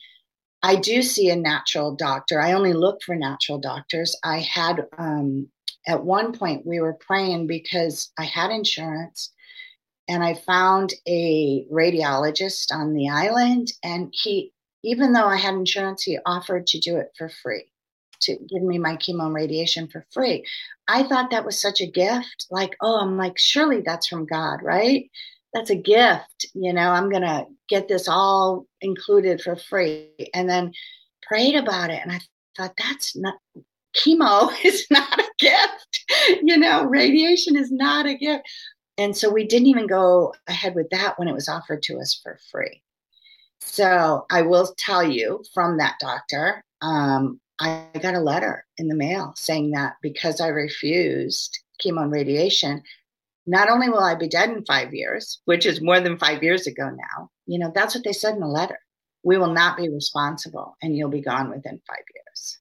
I 0.62 0.76
do 0.76 1.02
see 1.02 1.30
a 1.30 1.36
natural 1.36 1.94
doctor. 1.94 2.40
I 2.40 2.52
only 2.52 2.72
look 2.72 3.02
for 3.02 3.14
natural 3.14 3.58
doctors. 3.58 4.16
I 4.24 4.38
had, 4.38 4.86
um, 4.98 5.48
at 5.86 6.04
one 6.04 6.32
point, 6.32 6.66
we 6.66 6.80
were 6.80 6.94
praying 6.94 7.46
because 7.46 8.12
I 8.18 8.24
had 8.24 8.50
insurance 8.50 9.32
and 10.08 10.22
I 10.22 10.34
found 10.34 10.92
a 11.08 11.64
radiologist 11.72 12.72
on 12.72 12.94
the 12.94 13.08
island. 13.08 13.72
And 13.82 14.12
he, 14.12 14.52
even 14.84 15.12
though 15.12 15.26
I 15.26 15.36
had 15.36 15.54
insurance, 15.54 16.02
he 16.02 16.18
offered 16.26 16.66
to 16.68 16.78
do 16.78 16.96
it 16.96 17.08
for 17.16 17.28
free 17.28 17.69
to 18.22 18.36
give 18.48 18.62
me 18.62 18.78
my 18.78 18.96
chemo 18.96 19.26
and 19.26 19.34
radiation 19.34 19.88
for 19.88 20.06
free. 20.12 20.44
I 20.88 21.02
thought 21.04 21.30
that 21.30 21.44
was 21.44 21.60
such 21.60 21.80
a 21.80 21.90
gift. 21.90 22.46
Like, 22.50 22.76
oh, 22.80 23.00
I'm 23.00 23.16
like, 23.16 23.38
surely 23.38 23.80
that's 23.80 24.06
from 24.06 24.26
God, 24.26 24.60
right? 24.62 25.10
That's 25.54 25.70
a 25.70 25.76
gift. 25.76 26.46
You 26.54 26.72
know, 26.72 26.90
I'm 26.90 27.10
going 27.10 27.22
to 27.22 27.46
get 27.68 27.88
this 27.88 28.08
all 28.08 28.66
included 28.80 29.40
for 29.40 29.56
free. 29.56 30.10
And 30.34 30.48
then 30.48 30.72
prayed 31.22 31.56
about 31.56 31.90
it. 31.90 32.00
And 32.02 32.12
I 32.12 32.20
thought, 32.56 32.74
that's 32.76 33.16
not, 33.16 33.34
chemo 33.96 34.52
is 34.64 34.86
not 34.90 35.18
a 35.18 35.30
gift. 35.38 36.04
You 36.42 36.58
know, 36.58 36.84
radiation 36.84 37.56
is 37.56 37.70
not 37.70 38.06
a 38.06 38.14
gift. 38.14 38.44
And 38.98 39.16
so 39.16 39.30
we 39.30 39.46
didn't 39.46 39.68
even 39.68 39.86
go 39.86 40.34
ahead 40.46 40.74
with 40.74 40.90
that 40.90 41.18
when 41.18 41.28
it 41.28 41.34
was 41.34 41.48
offered 41.48 41.82
to 41.84 41.98
us 42.00 42.20
for 42.22 42.38
free. 42.50 42.82
So 43.60 44.26
I 44.30 44.42
will 44.42 44.74
tell 44.78 45.02
you 45.02 45.44
from 45.54 45.78
that 45.78 45.96
doctor, 46.00 46.64
um, 46.82 47.40
I 47.60 47.86
got 48.00 48.14
a 48.14 48.20
letter 48.20 48.64
in 48.78 48.88
the 48.88 48.94
mail 48.94 49.34
saying 49.36 49.72
that 49.72 49.94
because 50.00 50.40
I 50.40 50.48
refused 50.48 51.58
chemo 51.84 52.02
and 52.02 52.12
radiation, 52.12 52.82
not 53.46 53.68
only 53.68 53.90
will 53.90 54.00
I 54.00 54.14
be 54.14 54.28
dead 54.28 54.50
in 54.50 54.64
five 54.64 54.94
years, 54.94 55.40
which 55.44 55.66
is 55.66 55.82
more 55.82 56.00
than 56.00 56.18
five 56.18 56.42
years 56.42 56.66
ago 56.66 56.88
now, 56.88 57.30
you 57.46 57.58
know, 57.58 57.70
that's 57.74 57.94
what 57.94 58.04
they 58.04 58.12
said 58.12 58.34
in 58.34 58.40
the 58.40 58.46
letter. 58.46 58.78
We 59.22 59.36
will 59.36 59.52
not 59.52 59.76
be 59.76 59.90
responsible 59.90 60.76
and 60.82 60.96
you'll 60.96 61.10
be 61.10 61.20
gone 61.20 61.50
within 61.50 61.80
five 61.86 62.04
years. 62.14 62.58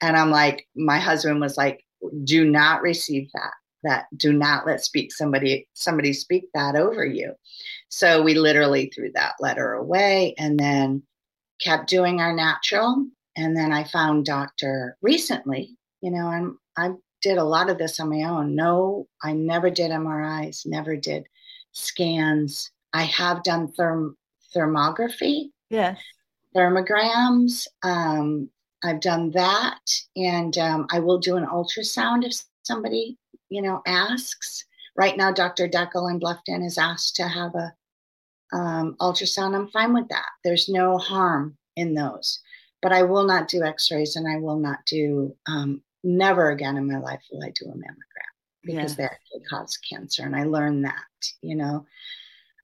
And 0.00 0.16
I'm 0.16 0.30
like, 0.30 0.68
my 0.76 0.98
husband 0.98 1.40
was 1.40 1.56
like, 1.56 1.84
do 2.22 2.48
not 2.48 2.82
receive 2.82 3.28
that. 3.34 3.52
That 3.82 4.06
do 4.16 4.32
not 4.32 4.66
let 4.66 4.84
speak 4.84 5.12
somebody 5.12 5.68
somebody 5.74 6.12
speak 6.12 6.44
that 6.54 6.74
over 6.74 7.04
you. 7.04 7.34
So 7.88 8.20
we 8.20 8.34
literally 8.34 8.90
threw 8.92 9.12
that 9.14 9.34
letter 9.38 9.74
away 9.74 10.34
and 10.38 10.58
then 10.58 11.02
kept 11.60 11.88
doing 11.88 12.20
our 12.20 12.32
natural 12.32 13.06
and 13.36 13.56
then 13.56 13.72
I 13.72 13.84
found 13.84 14.24
doctor 14.24 14.96
recently, 15.02 15.76
you 16.00 16.10
know, 16.10 16.26
I'm 16.26 16.58
I 16.76 16.92
did 17.22 17.38
a 17.38 17.44
lot 17.44 17.70
of 17.70 17.78
this 17.78 17.98
on 18.00 18.10
my 18.10 18.22
own. 18.22 18.54
No, 18.54 19.06
I 19.22 19.32
never 19.32 19.70
did 19.70 19.90
MRIs, 19.90 20.66
never 20.66 20.96
did 20.96 21.26
scans. 21.72 22.70
I 22.92 23.02
have 23.02 23.42
done 23.42 23.72
therm 23.78 24.14
thermography. 24.54 25.50
Yes. 25.70 25.98
Thermograms. 26.54 27.66
Um, 27.82 28.48
I've 28.82 29.00
done 29.00 29.30
that, 29.32 29.80
and 30.16 30.56
um, 30.58 30.86
I 30.90 31.00
will 31.00 31.18
do 31.18 31.36
an 31.36 31.46
ultrasound 31.46 32.24
if 32.24 32.40
somebody, 32.62 33.18
you 33.48 33.62
know, 33.62 33.82
asks. 33.86 34.64
Right 34.96 35.16
now, 35.16 35.30
Dr. 35.30 35.68
Deckel 35.68 36.10
in 36.10 36.20
Bluffton 36.20 36.64
is 36.64 36.78
asked 36.78 37.16
to 37.16 37.28
have 37.28 37.54
a 37.54 37.74
um, 38.56 38.96
ultrasound. 39.00 39.54
I'm 39.54 39.68
fine 39.68 39.92
with 39.92 40.08
that. 40.08 40.28
There's 40.44 40.68
no 40.68 40.96
harm 40.96 41.56
in 41.76 41.94
those, 41.94 42.40
but 42.82 42.92
I 42.92 43.02
will 43.02 43.24
not 43.24 43.48
do 43.48 43.62
X-rays, 43.62 44.16
and 44.16 44.28
I 44.28 44.38
will 44.38 44.58
not 44.58 44.78
do. 44.86 45.34
Um, 45.46 45.82
never 46.04 46.50
again 46.50 46.76
in 46.76 46.90
my 46.90 46.98
life 46.98 47.20
will 47.32 47.42
I 47.42 47.50
do 47.50 47.68
a 47.68 47.74
mammogram 47.74 48.62
because 48.62 48.96
yeah. 48.96 49.08
that 49.08 49.18
could 49.32 49.42
cause 49.48 49.76
cancer, 49.78 50.24
and 50.24 50.36
I 50.36 50.44
learned 50.44 50.84
that. 50.84 51.04
You 51.42 51.56
know, 51.56 51.86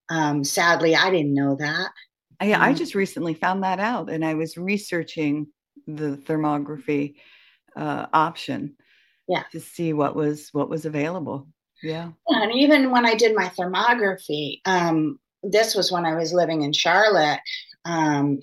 um, 0.08 0.44
sadly, 0.44 0.94
I 0.94 1.10
didn't 1.10 1.34
know 1.34 1.56
that. 1.56 1.90
I, 2.40 2.52
I 2.54 2.72
just 2.72 2.94
recently 2.94 3.34
found 3.34 3.62
that 3.62 3.80
out, 3.80 4.10
and 4.10 4.24
I 4.24 4.34
was 4.34 4.56
researching 4.56 5.46
the 5.86 6.16
thermography 6.16 7.16
uh, 7.76 8.06
option 8.12 8.76
yeah 9.28 9.42
to 9.52 9.60
see 9.60 9.92
what 9.92 10.14
was 10.14 10.48
what 10.52 10.68
was 10.68 10.84
available 10.84 11.46
yeah 11.82 12.10
and 12.28 12.52
even 12.52 12.90
when 12.90 13.06
i 13.06 13.14
did 13.14 13.34
my 13.34 13.48
thermography 13.48 14.60
um, 14.66 15.18
this 15.42 15.74
was 15.74 15.90
when 15.90 16.04
i 16.04 16.14
was 16.14 16.32
living 16.32 16.62
in 16.62 16.72
charlotte 16.72 17.40
um, 17.84 18.40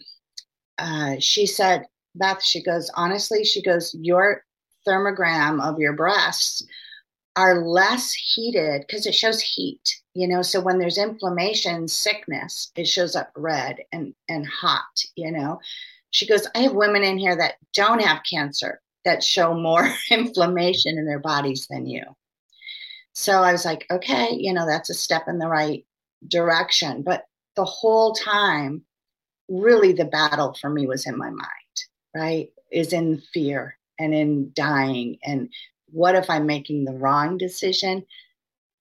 uh, 0.79 1.15
she 1.19 1.45
said 1.45 1.85
beth 2.15 2.43
she 2.43 2.63
goes 2.63 2.89
honestly 2.95 3.43
she 3.43 3.61
goes 3.61 3.95
your 3.99 4.43
thermogram 4.87 5.61
of 5.63 5.79
your 5.79 5.93
breasts 5.93 6.65
are 7.35 7.63
less 7.63 8.11
heated 8.13 8.81
because 8.81 9.05
it 9.05 9.13
shows 9.13 9.39
heat 9.39 10.01
you 10.15 10.27
know 10.27 10.41
so 10.41 10.59
when 10.59 10.79
there's 10.79 10.97
inflammation 10.97 11.87
sickness 11.87 12.71
it 12.75 12.87
shows 12.87 13.15
up 13.15 13.29
red 13.35 13.77
and 13.91 14.13
and 14.27 14.47
hot 14.47 14.83
you 15.15 15.31
know 15.31 15.59
she 16.11 16.27
goes, 16.27 16.47
I 16.55 16.59
have 16.59 16.73
women 16.73 17.03
in 17.03 17.17
here 17.17 17.35
that 17.35 17.55
don't 17.73 18.01
have 18.01 18.21
cancer 18.29 18.81
that 19.05 19.23
show 19.23 19.53
more 19.53 19.89
inflammation 20.11 20.97
in 20.97 21.05
their 21.05 21.19
bodies 21.19 21.67
than 21.69 21.85
you. 21.85 22.03
So 23.13 23.43
I 23.43 23.51
was 23.51 23.65
like, 23.65 23.85
okay, 23.91 24.29
you 24.31 24.53
know, 24.53 24.65
that's 24.65 24.89
a 24.89 24.93
step 24.93 25.23
in 25.27 25.39
the 25.39 25.47
right 25.47 25.85
direction. 26.27 27.03
But 27.03 27.25
the 27.55 27.65
whole 27.65 28.13
time, 28.13 28.83
really 29.49 29.93
the 29.93 30.05
battle 30.05 30.55
for 30.59 30.69
me 30.69 30.87
was 30.87 31.05
in 31.05 31.17
my 31.17 31.29
mind, 31.29 31.77
right? 32.15 32.49
Is 32.71 32.93
in 32.93 33.21
fear 33.33 33.77
and 33.99 34.13
in 34.13 34.51
dying. 34.53 35.17
And 35.23 35.49
what 35.91 36.15
if 36.15 36.29
I'm 36.29 36.45
making 36.45 36.85
the 36.85 36.93
wrong 36.93 37.37
decision? 37.37 38.05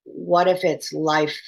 What 0.05 0.49
if 0.49 0.65
it's 0.65 0.93
life 0.93 1.39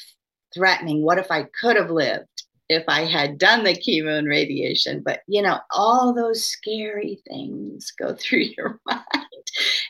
threatening? 0.55 1.03
What 1.03 1.19
if 1.19 1.31
I 1.31 1.45
could 1.61 1.77
have 1.77 1.91
lived? 1.91 2.27
if 2.71 2.85
I 2.87 3.05
had 3.05 3.37
done 3.37 3.65
the 3.65 3.75
chemo 3.75 4.17
and 4.17 4.29
radiation. 4.29 5.03
But, 5.05 5.23
you 5.27 5.43
know, 5.43 5.59
all 5.73 6.15
those 6.15 6.43
scary 6.43 7.21
things 7.29 7.91
go 7.91 8.15
through 8.19 8.47
your 8.57 8.81
mind. 8.87 9.05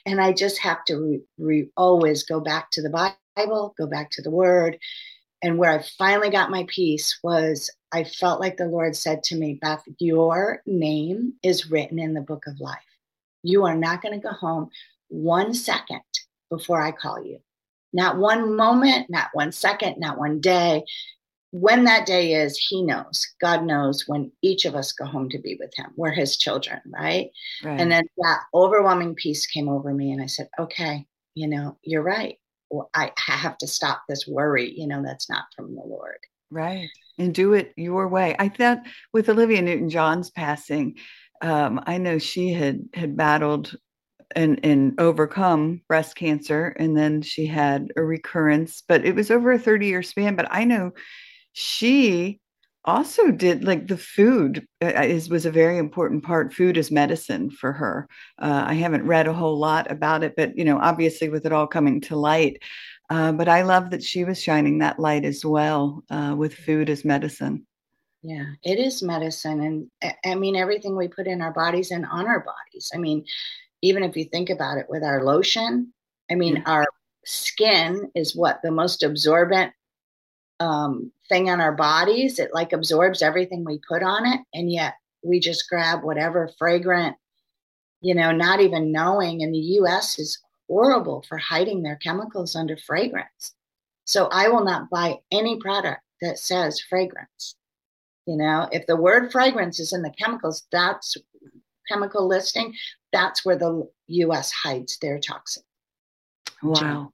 And 0.06 0.20
I 0.20 0.32
just 0.32 0.58
have 0.58 0.84
to 0.86 0.96
re- 0.96 1.20
re- 1.38 1.70
always 1.76 2.24
go 2.24 2.40
back 2.40 2.70
to 2.72 2.82
the 2.82 3.14
Bible, 3.36 3.74
go 3.78 3.86
back 3.86 4.10
to 4.12 4.22
the 4.22 4.30
word. 4.30 4.78
And 5.42 5.58
where 5.58 5.70
I 5.70 5.84
finally 5.98 6.30
got 6.30 6.50
my 6.50 6.64
peace 6.68 7.18
was 7.22 7.70
I 7.92 8.04
felt 8.04 8.40
like 8.40 8.56
the 8.56 8.66
Lord 8.66 8.94
said 8.96 9.22
to 9.24 9.36
me, 9.36 9.58
Beth, 9.60 9.82
your 9.98 10.62
name 10.66 11.34
is 11.42 11.70
written 11.70 11.98
in 11.98 12.14
the 12.14 12.20
book 12.20 12.44
of 12.46 12.60
life. 12.60 12.78
You 13.42 13.64
are 13.64 13.76
not 13.76 14.02
going 14.02 14.14
to 14.14 14.26
go 14.26 14.32
home 14.32 14.70
one 15.08 15.54
second 15.54 16.02
before 16.50 16.80
I 16.80 16.92
call 16.92 17.24
you. 17.24 17.38
Not 17.92 18.18
one 18.18 18.54
moment, 18.54 19.10
not 19.10 19.30
one 19.32 19.50
second, 19.50 19.98
not 19.98 20.18
one 20.18 20.40
day 20.40 20.84
when 21.52 21.84
that 21.84 22.06
day 22.06 22.34
is, 22.34 22.56
he 22.56 22.82
knows. 22.82 23.26
God 23.40 23.64
knows 23.64 24.04
when 24.06 24.30
each 24.42 24.64
of 24.64 24.74
us 24.74 24.92
go 24.92 25.04
home 25.04 25.28
to 25.30 25.38
be 25.38 25.56
with 25.58 25.72
him. 25.74 25.90
We're 25.96 26.12
his 26.12 26.36
children, 26.36 26.80
right? 26.86 27.30
right? 27.64 27.80
And 27.80 27.90
then 27.90 28.04
that 28.18 28.42
overwhelming 28.54 29.16
peace 29.16 29.46
came 29.46 29.68
over 29.68 29.92
me, 29.92 30.12
and 30.12 30.22
I 30.22 30.26
said, 30.26 30.48
okay, 30.58 31.06
you 31.34 31.48
know, 31.48 31.76
you're 31.82 32.02
right. 32.02 32.38
Well, 32.70 32.88
I 32.94 33.10
have 33.16 33.58
to 33.58 33.66
stop 33.66 34.02
this 34.08 34.28
worry, 34.28 34.70
you 34.70 34.86
know, 34.86 35.02
that's 35.02 35.28
not 35.28 35.46
from 35.56 35.74
the 35.74 35.82
Lord. 35.82 36.18
Right. 36.52 36.88
And 37.20 37.34
do 37.34 37.52
it 37.52 37.72
your 37.76 38.08
way. 38.08 38.34
I 38.38 38.48
thought 38.48 38.78
with 39.12 39.28
Olivia 39.28 39.60
Newton 39.62 39.90
John's 39.90 40.30
passing, 40.30 40.96
um, 41.42 41.80
I 41.86 41.98
know 41.98 42.18
she 42.18 42.52
had 42.52 42.80
had 42.94 43.16
battled 43.16 43.76
and 44.36 44.60
and 44.64 45.00
overcome 45.00 45.82
breast 45.88 46.16
cancer 46.16 46.68
and 46.78 46.96
then 46.96 47.22
she 47.22 47.46
had 47.46 47.92
a 47.96 48.02
recurrence 48.02 48.82
but 48.86 49.04
it 49.04 49.14
was 49.14 49.30
over 49.30 49.52
a 49.52 49.58
30 49.58 49.86
year 49.86 50.02
span. 50.02 50.36
But 50.36 50.48
i 50.50 50.64
know 50.64 50.92
she 51.52 52.40
also 52.84 53.30
did 53.30 53.64
like 53.64 53.86
the 53.88 53.98
food 53.98 54.66
uh, 54.82 54.92
uh, 54.96 55.02
is 55.02 55.28
was 55.28 55.46
a 55.46 55.50
very 55.50 55.78
important 55.78 56.24
part. 56.24 56.54
Food 56.54 56.78
is 56.78 56.90
medicine 56.90 57.50
for 57.50 57.72
her. 57.72 58.08
Uh, 58.40 58.64
i 58.66 58.74
haven't 58.74 59.06
read 59.06 59.26
a 59.26 59.32
whole 59.34 59.58
lot 59.58 59.90
about 59.90 60.22
it 60.24 60.34
but 60.36 60.56
you 60.56 60.64
know 60.64 60.78
obviously 60.80 61.28
with 61.28 61.44
it 61.46 61.52
all 61.52 61.66
coming 61.66 62.00
to 62.00 62.16
light 62.16 62.62
uh, 63.10 63.32
but 63.32 63.48
i 63.48 63.62
love 63.62 63.90
that 63.90 64.02
she 64.02 64.24
was 64.24 64.42
shining 64.42 64.78
that 64.78 64.98
light 64.98 65.24
as 65.24 65.44
well 65.44 66.02
uh, 66.10 66.34
with 66.36 66.54
food 66.54 66.88
as 66.88 67.04
medicine 67.04 67.66
yeah 68.22 68.46
it 68.64 68.78
is 68.78 69.02
medicine 69.02 69.90
and 70.02 70.14
i 70.24 70.34
mean 70.34 70.56
everything 70.56 70.96
we 70.96 71.08
put 71.08 71.26
in 71.26 71.42
our 71.42 71.52
bodies 71.52 71.90
and 71.90 72.06
on 72.06 72.26
our 72.26 72.40
bodies 72.40 72.90
i 72.94 72.98
mean 72.98 73.24
even 73.82 74.02
if 74.02 74.16
you 74.16 74.24
think 74.24 74.50
about 74.50 74.78
it 74.78 74.86
with 74.88 75.02
our 75.02 75.24
lotion 75.24 75.92
i 76.30 76.34
mean 76.34 76.56
yeah. 76.56 76.62
our 76.66 76.86
skin 77.24 78.10
is 78.14 78.34
what 78.34 78.60
the 78.62 78.70
most 78.70 79.02
absorbent 79.02 79.72
um, 80.60 81.10
thing 81.28 81.50
on 81.50 81.60
our 81.60 81.72
bodies. 81.72 82.38
It 82.38 82.50
like 82.54 82.72
absorbs 82.72 83.22
everything 83.22 83.64
we 83.64 83.80
put 83.88 84.02
on 84.02 84.26
it. 84.26 84.40
And 84.54 84.70
yet 84.70 84.94
we 85.22 85.40
just 85.40 85.68
grab 85.68 86.04
whatever 86.04 86.50
fragrant, 86.58 87.16
you 88.02 88.14
know, 88.14 88.30
not 88.30 88.60
even 88.60 88.92
knowing. 88.92 89.42
And 89.42 89.52
the 89.52 89.58
US 89.58 90.18
is 90.18 90.38
horrible 90.70 91.24
for 91.28 91.36
hiding 91.36 91.82
their 91.82 91.96
chemicals 91.96 92.54
under 92.54 92.76
fragrance. 92.76 93.54
So 94.04 94.26
I 94.26 94.48
will 94.48 94.64
not 94.64 94.88
buy 94.88 95.16
any 95.32 95.58
product 95.58 96.00
that 96.22 96.38
says 96.38 96.80
fragrance. 96.80 97.56
You 98.26 98.36
know, 98.36 98.68
if 98.70 98.86
the 98.86 98.96
word 98.96 99.32
fragrance 99.32 99.80
is 99.80 99.92
in 99.92 100.02
the 100.02 100.14
chemicals, 100.16 100.66
that's 100.70 101.16
chemical 101.88 102.28
listing, 102.28 102.72
that's 103.12 103.44
where 103.44 103.56
the 103.56 103.88
US 104.06 104.52
hides 104.52 104.96
their 104.98 105.18
toxin. 105.18 105.64
Wow. 106.62 107.12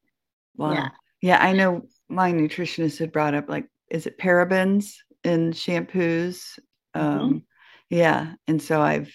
Wow. 0.56 0.72
Yeah. 0.72 0.88
Yeah, 1.22 1.38
I 1.40 1.54
know 1.54 1.86
my 2.08 2.32
nutritionist 2.32 2.98
had 2.98 3.10
brought 3.10 3.34
up 3.34 3.48
like 3.48 3.68
is 3.90 4.06
it 4.06 4.18
parabens 4.18 4.94
in 5.24 5.52
shampoos 5.52 6.58
mm-hmm. 6.94 7.00
um 7.00 7.42
yeah 7.90 8.34
and 8.46 8.62
so 8.62 8.80
i've 8.80 9.12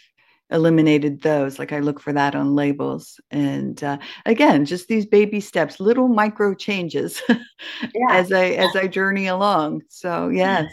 eliminated 0.52 1.22
those 1.22 1.58
like 1.58 1.72
i 1.72 1.80
look 1.80 2.00
for 2.00 2.14
that 2.14 2.36
on 2.36 2.56
labels. 2.56 3.20
And 3.32 3.82
uh, 3.84 3.98
again 4.26 4.66
just 4.66 4.88
these 4.88 5.06
baby 5.06 5.40
steps 5.40 5.80
little 5.80 6.08
micro 6.08 6.54
changes 6.54 7.22
yeah. 7.30 8.12
as 8.12 8.32
i 8.32 8.46
as 8.52 8.76
i 8.76 8.88
journey 8.88 9.28
along. 9.28 9.82
So 9.90 10.30
yes. 10.30 10.66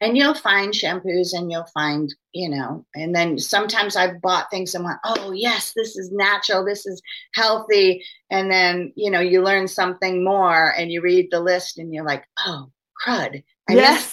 And 0.00 0.16
you'll 0.16 0.34
find 0.34 0.72
shampoos 0.72 1.32
and 1.32 1.50
you'll 1.50 1.66
find 1.74 2.14
you 2.32 2.48
know 2.48 2.86
and 2.94 3.14
then 3.14 3.38
sometimes 3.38 3.96
i've 3.96 4.20
bought 4.20 4.50
things 4.50 4.74
and 4.74 4.84
went 4.84 4.98
oh 5.04 5.32
yes 5.32 5.72
this 5.74 5.96
is 5.96 6.10
natural 6.12 6.64
this 6.64 6.86
is 6.86 7.02
healthy. 7.34 8.04
And 8.30 8.50
then 8.50 8.92
you 8.96 9.10
know 9.10 9.20
you 9.20 9.42
learn 9.42 9.68
something 9.68 10.24
more 10.24 10.74
and 10.78 10.90
you 10.90 11.02
read 11.02 11.28
the 11.30 11.40
list 11.40 11.78
and 11.78 11.92
you're 11.92 12.06
like 12.06 12.24
oh 12.46 12.70
crud 13.04 13.42
I 13.68 13.74
yes. 13.74 14.10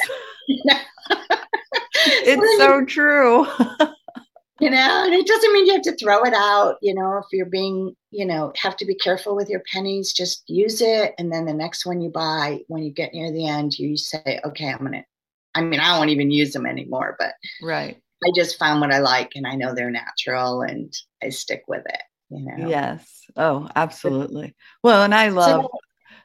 it's 2.08 2.58
so 2.58 2.84
true 2.86 3.48
you 4.66 4.72
know 4.72 5.04
and 5.06 5.14
it 5.14 5.28
doesn't 5.28 5.54
mean 5.54 5.66
you 5.66 5.74
have 5.74 5.82
to 5.82 5.96
throw 5.96 6.24
it 6.24 6.34
out 6.34 6.76
you 6.82 6.94
know 6.94 7.18
if 7.18 7.26
you're 7.32 7.46
being 7.46 7.96
you 8.12 8.26
know 8.26 8.52
have 8.58 8.76
to 8.76 8.86
be 8.86 8.96
careful 8.96 9.36
with 9.36 9.50
your 9.50 9.62
pennies 9.72 10.12
just 10.12 10.44
use 10.48 10.82
it 10.82 11.14
and 11.18 11.32
then 11.32 11.46
the 11.46 11.54
next 11.54 11.86
one 11.86 12.02
you 12.02 12.10
buy 12.10 12.60
when 12.68 12.84
you 12.84 12.92
get 12.92 13.14
near 13.14 13.32
the 13.32 13.48
end 13.48 13.78
you 13.78 13.96
say 13.96 14.40
okay 14.44 14.70
i'm 14.70 14.80
gonna 14.80 15.04
I 15.56 15.62
mean, 15.62 15.80
I 15.80 15.98
don't 15.98 16.10
even 16.10 16.32
use 16.32 16.52
them 16.52 16.66
anymore, 16.66 17.16
but 17.18 17.34
right. 17.62 17.98
I 18.24 18.30
just 18.36 18.60
found 18.60 18.82
what 18.82 18.94
I 18.94 19.00
like 19.00 19.32
and 19.36 19.48
I 19.48 19.56
know 19.56 19.74
they're 19.74 19.90
natural 19.90 20.62
and 20.62 20.94
I 21.24 21.30
stick 21.30 21.64
with 21.68 21.84
it, 21.86 22.02
you 22.30 22.46
know. 22.46 22.68
Yes. 22.68 23.22
Oh, 23.38 23.70
absolutely. 23.76 24.54
Well, 24.84 25.04
and 25.04 25.16
I 25.16 25.30
love 25.30 25.64
so, 25.64 25.80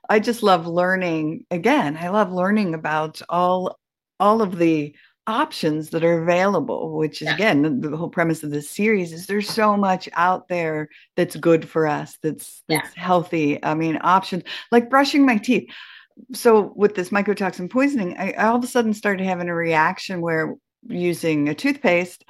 I 0.09 0.19
just 0.19 0.43
love 0.43 0.67
learning 0.67 1.47
again. 1.51 1.97
I 1.97 2.09
love 2.09 2.33
learning 2.33 2.75
about 2.75 3.23
all 3.29 3.79
all 4.19 4.43
of 4.43 4.59
the 4.59 4.95
options 5.31 5.91
that 5.91 6.05
are 6.05 6.23
available 6.23 6.97
which 6.97 7.23
is 7.23 7.27
yeah. 7.27 7.35
again 7.35 7.63
the, 7.63 7.89
the, 7.89 7.97
whole 7.97 8.09
premise 8.09 8.43
of 8.43 8.51
this 8.51 8.69
series 8.69 9.13
is 9.13 9.27
there's 9.27 9.49
so 9.49 9.77
much 9.77 10.09
out 10.15 10.49
there 10.49 10.89
that's 11.17 11.37
good 11.37 11.69
for 11.69 11.87
us 11.87 12.19
that's 12.23 12.63
that's 12.69 12.95
yeah. 12.97 13.03
healthy 13.03 13.63
i 13.65 13.73
mean 13.75 13.99
options 14.03 14.43
like 14.71 14.91
brushing 14.91 15.25
my 15.25 15.37
teeth 15.37 15.71
so 16.33 16.73
with 16.77 16.95
this 16.95 17.11
mycotoxin 17.11 17.71
poisoning, 17.71 18.17
I, 18.19 18.33
I 18.33 18.49
all 18.49 18.57
of 18.57 18.65
a 18.65 18.67
sudden 18.67 18.95
started 18.95 19.25
having 19.25 19.49
a 19.49 19.55
reaction 19.55 20.21
where 20.21 20.57
using 20.89 21.49
a 21.49 21.55
toothpaste, 21.55 22.25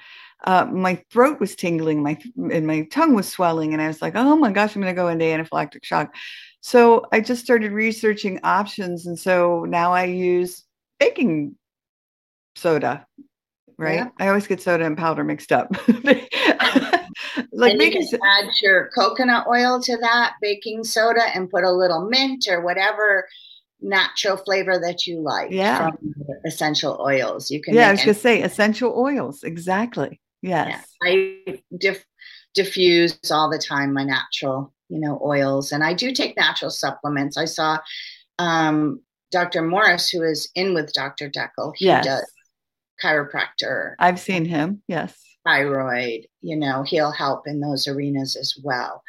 uh, 0.44 0.66
my 0.66 1.02
throat 1.10 1.40
was 1.40 1.54
tingling, 1.54 2.02
my 2.02 2.18
and 2.50 2.66
my 2.66 2.82
tongue 2.84 3.14
was 3.14 3.28
swelling, 3.28 3.72
and 3.72 3.82
I 3.82 3.88
was 3.88 4.00
like, 4.00 4.14
"Oh 4.16 4.36
my 4.36 4.52
gosh, 4.52 4.74
I'm 4.74 4.82
going 4.82 4.94
to 4.94 5.00
go 5.00 5.08
into 5.08 5.24
anaphylactic 5.24 5.84
shock." 5.84 6.14
So 6.60 7.06
I 7.12 7.20
just 7.20 7.44
started 7.44 7.72
researching 7.72 8.40
options, 8.42 9.06
and 9.06 9.18
so 9.18 9.64
now 9.68 9.92
I 9.92 10.04
use 10.04 10.64
baking 10.98 11.56
soda. 12.56 13.06
Right? 13.78 13.94
Yeah. 13.96 14.08
I 14.18 14.28
always 14.28 14.46
get 14.46 14.60
soda 14.60 14.84
and 14.84 14.96
powder 14.96 15.24
mixed 15.24 15.52
up. 15.52 15.74
like 17.52 17.72
and 17.72 17.82
you 17.82 17.90
can 17.90 18.20
add 18.22 18.44
your 18.62 18.90
coconut 18.94 19.46
oil 19.48 19.80
to 19.82 19.96
that, 19.98 20.34
baking 20.40 20.84
soda, 20.84 21.22
and 21.34 21.48
put 21.50 21.64
a 21.64 21.72
little 21.72 22.08
mint 22.08 22.46
or 22.50 22.60
whatever 22.62 23.26
natural 23.80 24.36
flavor 24.36 24.78
that 24.78 25.06
you 25.06 25.20
like 25.20 25.50
Yeah. 25.50 25.90
from 25.90 26.14
essential 26.44 26.98
oils. 27.00 27.50
You 27.50 27.62
can 27.62 27.74
yeah, 27.74 27.88
I 27.88 27.92
was 27.92 28.00
any- 28.00 28.06
gonna 28.06 28.18
say 28.18 28.42
essential 28.42 28.94
oils. 28.96 29.42
Exactly. 29.42 30.20
Yeah, 30.42 30.68
Yes. 30.68 30.86
I 31.02 31.62
diff- 31.78 32.04
diffuse 32.54 33.18
all 33.30 33.50
the 33.50 33.58
time 33.58 33.92
my 33.94 34.04
natural, 34.04 34.72
you 34.88 34.98
know, 35.00 35.20
oils, 35.24 35.72
and 35.72 35.82
I 35.84 35.94
do 35.94 36.12
take 36.12 36.36
natural 36.36 36.70
supplements. 36.70 37.36
I 37.38 37.44
saw 37.46 37.78
um, 38.38 39.00
Dr. 39.30 39.62
Morris, 39.62 40.08
who 40.10 40.22
is 40.22 40.50
in 40.54 40.74
with 40.74 40.92
Dr. 40.92 41.30
Deckel. 41.30 41.72
He 41.76 41.86
Yes. 41.86 42.04
does 42.04 42.32
chiropractor, 43.02 43.94
I've 43.98 44.20
seen 44.20 44.44
him. 44.44 44.82
Yes. 44.88 45.16
thyroid. 45.44 46.26
You 46.42 46.56
know, 46.56 46.82
he'll 46.82 47.12
help 47.12 47.46
in 47.46 47.60
those 47.60 47.88
arenas 47.88 48.36
as 48.36 48.54
well. 48.62 49.02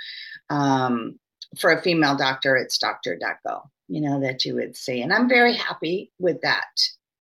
Um, 0.49 1.19
for 1.59 1.71
a 1.71 1.81
female 1.81 2.15
doctor, 2.15 2.55
it's 2.55 2.77
Dr. 2.77 3.17
Deckel. 3.21 3.61
You 3.87 4.01
know 4.01 4.21
that 4.21 4.45
you 4.45 4.55
would 4.55 4.75
see, 4.77 5.01
and 5.01 5.11
I'm 5.13 5.27
very 5.27 5.53
happy 5.53 6.11
with 6.19 6.41
that. 6.41 6.65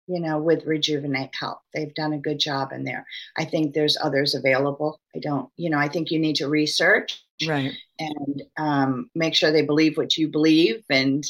You 0.08 0.20
know, 0.20 0.38
with 0.38 0.64
Rejuvenate 0.66 1.34
Health, 1.34 1.58
they've 1.74 1.92
done 1.94 2.12
a 2.12 2.18
good 2.18 2.38
job 2.38 2.70
in 2.72 2.84
there. 2.84 3.04
I 3.36 3.44
think 3.44 3.74
there's 3.74 3.96
others 4.00 4.34
available. 4.36 5.00
I 5.16 5.18
don't, 5.18 5.48
you 5.56 5.68
know, 5.68 5.78
I 5.78 5.88
think 5.88 6.10
you 6.12 6.20
need 6.20 6.36
to 6.36 6.48
research 6.48 7.20
Right. 7.46 7.72
and 7.98 8.42
um, 8.56 9.10
make 9.16 9.34
sure 9.34 9.50
they 9.50 9.62
believe 9.66 9.96
what 9.96 10.16
you 10.16 10.28
believe 10.28 10.84
and, 10.90 11.24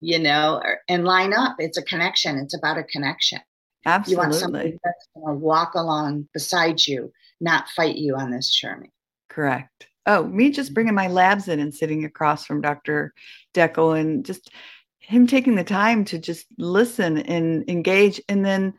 you 0.00 0.20
know, 0.20 0.62
and 0.88 1.04
line 1.04 1.32
up. 1.32 1.56
It's 1.58 1.78
a 1.78 1.82
connection. 1.82 2.38
It's 2.38 2.54
about 2.56 2.78
a 2.78 2.84
connection. 2.84 3.40
You 3.84 4.16
want 4.16 4.28
Absolutely. 4.28 4.38
somebody 4.38 4.78
that's 4.84 5.08
going 5.14 5.34
to 5.34 5.38
walk 5.38 5.74
along 5.74 6.28
beside 6.32 6.86
you, 6.86 7.12
not 7.40 7.68
fight 7.70 7.96
you 7.96 8.14
on 8.16 8.30
this 8.30 8.50
journey. 8.50 8.90
Correct. 9.28 9.88
Oh, 10.06 10.24
me 10.24 10.50
just 10.50 10.68
mm-hmm. 10.68 10.74
bringing 10.74 10.94
my 10.94 11.08
labs 11.08 11.48
in 11.48 11.60
and 11.60 11.74
sitting 11.74 12.04
across 12.04 12.44
from 12.44 12.60
Dr. 12.60 13.14
Deckel 13.54 13.98
and 13.98 14.24
just 14.24 14.50
him 14.98 15.26
taking 15.26 15.56
the 15.56 15.64
time 15.64 16.04
to 16.06 16.18
just 16.18 16.46
listen 16.58 17.18
and 17.18 17.68
engage 17.68 18.20
and 18.28 18.44
then 18.44 18.74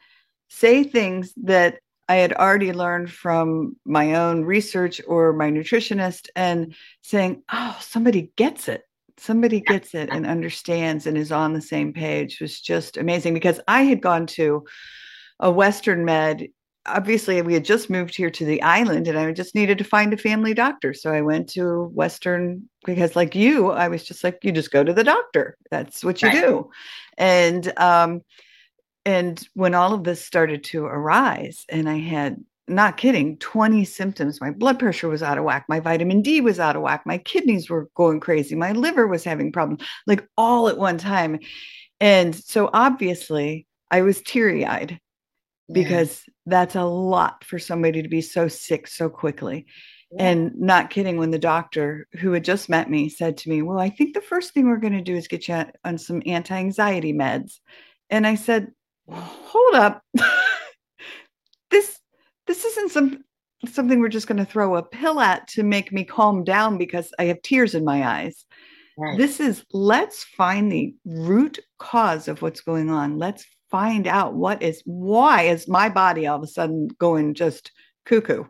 say 0.49 0.83
things 0.83 1.33
that 1.43 1.79
I 2.07 2.15
had 2.15 2.33
already 2.33 2.73
learned 2.73 3.11
from 3.11 3.77
my 3.85 4.15
own 4.15 4.43
research 4.43 5.01
or 5.07 5.33
my 5.33 5.49
nutritionist 5.49 6.27
and 6.35 6.75
saying, 7.01 7.43
oh, 7.51 7.77
somebody 7.81 8.31
gets 8.35 8.67
it. 8.67 8.83
Somebody 9.23 9.61
gets 9.61 9.95
it 9.95 10.09
and 10.11 10.25
understands 10.25 11.07
and 11.07 11.17
is 11.17 11.31
on 11.31 11.53
the 11.53 11.61
same 11.61 11.93
page 11.93 12.41
was 12.41 12.59
just 12.59 12.97
amazing 12.97 13.33
because 13.33 13.59
I 13.67 13.83
had 13.83 14.01
gone 14.01 14.25
to 14.27 14.65
a 15.39 15.49
Western 15.49 16.03
med 16.03 16.47
obviously 16.85 17.41
we 17.41 17.53
had 17.53 17.63
just 17.63 17.89
moved 17.89 18.15
here 18.15 18.29
to 18.29 18.45
the 18.45 18.61
island 18.61 19.07
and 19.07 19.17
I 19.17 19.31
just 19.31 19.55
needed 19.55 19.77
to 19.77 19.83
find 19.83 20.13
a 20.13 20.17
family 20.17 20.53
doctor. 20.53 20.93
So 20.93 21.13
I 21.13 21.21
went 21.21 21.47
to 21.51 21.85
Western 21.93 22.69
because 22.85 23.15
like 23.15 23.35
you, 23.35 23.71
I 23.71 23.87
was 23.87 24.03
just 24.03 24.23
like, 24.23 24.39
you 24.43 24.51
just 24.51 24.71
go 24.71 24.83
to 24.83 24.93
the 24.93 25.03
doctor. 25.03 25.57
That's 25.71 26.03
what 26.03 26.21
you 26.21 26.27
Right. 26.27 26.41
do. 26.41 26.69
And 27.17 27.71
um 27.77 28.21
and 29.05 29.45
when 29.53 29.73
all 29.73 29.93
of 29.93 30.03
this 30.03 30.25
started 30.25 30.63
to 30.65 30.85
arise 30.85 31.65
and 31.69 31.89
I 31.89 31.99
had 31.99 32.43
not 32.67 32.97
kidding 32.97 33.37
20 33.39 33.83
symptoms 33.85 34.39
my 34.39 34.49
blood 34.51 34.79
pressure 34.79 35.09
was 35.09 35.21
out 35.23 35.37
of 35.37 35.43
whack 35.43 35.65
my 35.67 35.79
vitamin 35.79 36.21
d 36.21 36.39
was 36.41 36.59
out 36.59 36.75
of 36.75 36.81
whack 36.81 37.03
my 37.05 37.17
kidneys 37.17 37.69
were 37.69 37.89
going 37.95 38.19
crazy 38.19 38.55
my 38.55 38.71
liver 38.71 39.05
was 39.07 39.23
having 39.23 39.51
problems 39.51 39.81
like 40.07 40.25
all 40.37 40.67
at 40.69 40.77
one 40.77 40.97
time 40.97 41.37
and 41.99 42.33
so 42.35 42.69
obviously 42.73 43.67
i 43.91 44.01
was 44.01 44.21
teary-eyed 44.21 44.91
Yeah. 44.91 45.73
because 45.73 46.23
that's 46.45 46.75
a 46.75 46.83
lot 46.83 47.43
for 47.43 47.59
somebody 47.59 48.01
to 48.01 48.09
be 48.09 48.21
so 48.21 48.47
sick 48.49 48.87
so 48.87 49.09
quickly. 49.09 49.65
Yeah. 50.11 50.25
And 50.29 50.51
not 50.59 50.89
kidding, 50.89 51.17
when 51.17 51.31
the 51.31 51.39
doctor 51.39 52.07
who 52.19 52.33
had 52.33 52.43
just 52.43 52.67
met 52.69 52.89
me 52.89 53.09
said 53.09 53.37
to 53.37 53.49
me, 53.49 53.61
Well, 53.61 53.79
I 53.79 53.89
think 53.89 54.13
the 54.13 54.21
first 54.21 54.53
thing 54.53 54.67
we're 54.67 54.77
going 54.77 54.93
to 54.93 55.01
do 55.01 55.15
is 55.15 55.27
get 55.27 55.47
you 55.47 55.63
on 55.85 55.97
some 55.97 56.21
anti 56.25 56.55
anxiety 56.55 57.13
meds. 57.13 57.59
And 58.09 58.27
I 58.27 58.35
said, 58.35 58.71
Hold 59.09 59.75
up. 59.75 60.03
this 61.71 61.97
this 62.47 62.65
isn't 62.65 62.91
some 62.91 63.23
something 63.65 63.99
we're 63.99 64.09
just 64.09 64.27
going 64.27 64.37
to 64.37 64.51
throw 64.51 64.75
a 64.75 64.83
pill 64.83 65.19
at 65.21 65.47
to 65.47 65.63
make 65.63 65.91
me 65.91 66.03
calm 66.03 66.43
down 66.43 66.77
because 66.77 67.13
I 67.17 67.25
have 67.25 67.41
tears 67.41 67.75
in 67.75 67.85
my 67.85 68.05
eyes. 68.05 68.45
Right. 68.97 69.17
This 69.17 69.39
is 69.39 69.63
let's 69.71 70.23
find 70.23 70.71
the 70.71 70.93
root 71.05 71.59
cause 71.79 72.27
of 72.27 72.41
what's 72.41 72.61
going 72.61 72.89
on. 72.89 73.17
Let's 73.17 73.45
find 73.71 74.05
out 74.05 74.35
what 74.35 74.61
is 74.61 74.81
why 74.85 75.43
is 75.43 75.67
my 75.67 75.89
body 75.89 76.27
all 76.27 76.37
of 76.37 76.43
a 76.43 76.47
sudden 76.47 76.89
going 76.99 77.33
just 77.33 77.71
cuckoo. 78.05 78.43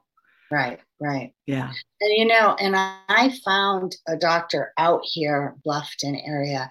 right, 0.51 0.79
right. 0.99 1.33
Yeah. 1.45 1.71
And 2.01 2.11
you 2.17 2.25
know, 2.25 2.55
and 2.59 2.75
I, 2.75 2.97
I 3.07 3.33
found 3.45 3.95
a 4.07 4.17
doctor 4.17 4.73
out 4.77 5.01
here, 5.03 5.55
Bluffton 5.65 6.21
area, 6.27 6.69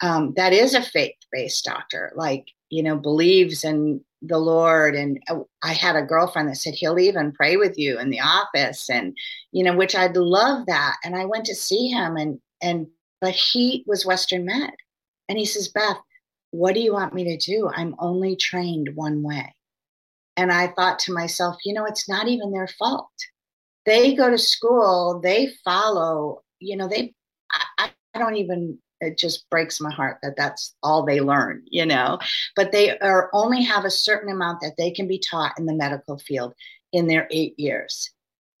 um, 0.00 0.32
that 0.36 0.52
is 0.52 0.74
a 0.74 0.82
faith-based 0.82 1.64
doctor. 1.64 2.12
Like, 2.16 2.46
you 2.70 2.82
know, 2.82 2.96
believes 2.96 3.64
in 3.64 4.00
the 4.26 4.38
Lord. 4.38 4.94
And 4.94 5.20
uh, 5.28 5.40
I 5.62 5.72
had 5.72 5.96
a 5.96 6.02
girlfriend 6.02 6.48
that 6.48 6.56
said 6.56 6.74
he'll 6.74 6.98
even 6.98 7.32
pray 7.32 7.56
with 7.56 7.78
you 7.78 7.98
in 7.98 8.10
the 8.10 8.20
office, 8.20 8.88
and 8.90 9.16
you 9.52 9.64
know, 9.64 9.76
which 9.76 9.94
I'd 9.94 10.16
love 10.16 10.66
that. 10.66 10.96
And 11.04 11.16
I 11.16 11.24
went 11.24 11.46
to 11.46 11.54
see 11.54 11.88
him, 11.88 12.16
and 12.16 12.38
and 12.62 12.86
but 13.20 13.34
he 13.34 13.84
was 13.86 14.06
Western 14.06 14.44
Med, 14.44 14.74
and 15.28 15.38
he 15.38 15.44
says, 15.46 15.68
Beth, 15.68 15.98
what 16.50 16.74
do 16.74 16.80
you 16.80 16.92
want 16.92 17.14
me 17.14 17.24
to 17.24 17.36
do? 17.36 17.70
I'm 17.74 17.94
only 17.98 18.36
trained 18.36 18.90
one 18.94 19.22
way. 19.22 19.54
And 20.36 20.50
I 20.50 20.68
thought 20.68 20.98
to 21.00 21.12
myself, 21.12 21.56
you 21.64 21.74
know, 21.74 21.84
it's 21.84 22.08
not 22.08 22.26
even 22.28 22.52
their 22.52 22.68
fault 22.78 23.08
they 23.86 24.14
go 24.14 24.30
to 24.30 24.38
school 24.38 25.20
they 25.22 25.50
follow 25.64 26.42
you 26.60 26.76
know 26.76 26.88
they 26.88 27.14
I, 27.78 27.90
I 28.14 28.18
don't 28.18 28.36
even 28.36 28.78
it 29.00 29.18
just 29.18 29.48
breaks 29.50 29.80
my 29.80 29.92
heart 29.92 30.18
that 30.22 30.36
that's 30.36 30.74
all 30.82 31.04
they 31.04 31.20
learn 31.20 31.62
you 31.66 31.86
know? 31.86 32.18
But 32.56 32.72
they 32.72 32.98
are 32.98 33.30
only 33.32 33.62
have 33.62 33.84
a 33.84 33.90
certain 33.90 34.30
amount 34.30 34.60
that 34.60 34.76
they 34.76 34.90
can 34.90 35.06
be 35.06 35.18
taught 35.18 35.58
in 35.58 35.66
the 35.66 35.74
medical 35.74 36.18
field 36.18 36.54
in 36.92 37.06
their 37.06 37.26
eight 37.30 37.58
years. 37.58 38.10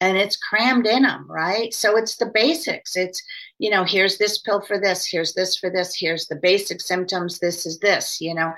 And 0.00 0.18
it's 0.18 0.36
crammed 0.36 0.86
in 0.86 1.02
them 1.02 1.26
right? 1.28 1.72
So 1.72 1.96
it's 1.96 2.16
the 2.16 2.26
basics. 2.26 2.96
It's 2.96 3.22
you 3.58 3.70
know 3.70 3.84
here's 3.84 4.18
this 4.18 4.38
pill 4.38 4.60
for 4.60 4.78
this 4.78 5.06
here's 5.06 5.34
this 5.34 5.56
for 5.56 5.70
this 5.70 5.94
here's 5.94 6.26
the 6.26 6.36
basic 6.36 6.80
symptoms 6.80 7.38
this 7.38 7.66
is 7.66 7.78
this 7.78 8.20
you 8.20 8.34
know? 8.34 8.52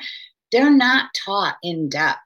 They're 0.53 0.71
not 0.71 1.11
taught 1.15 1.57
in 1.63 1.89
depth 1.89 2.21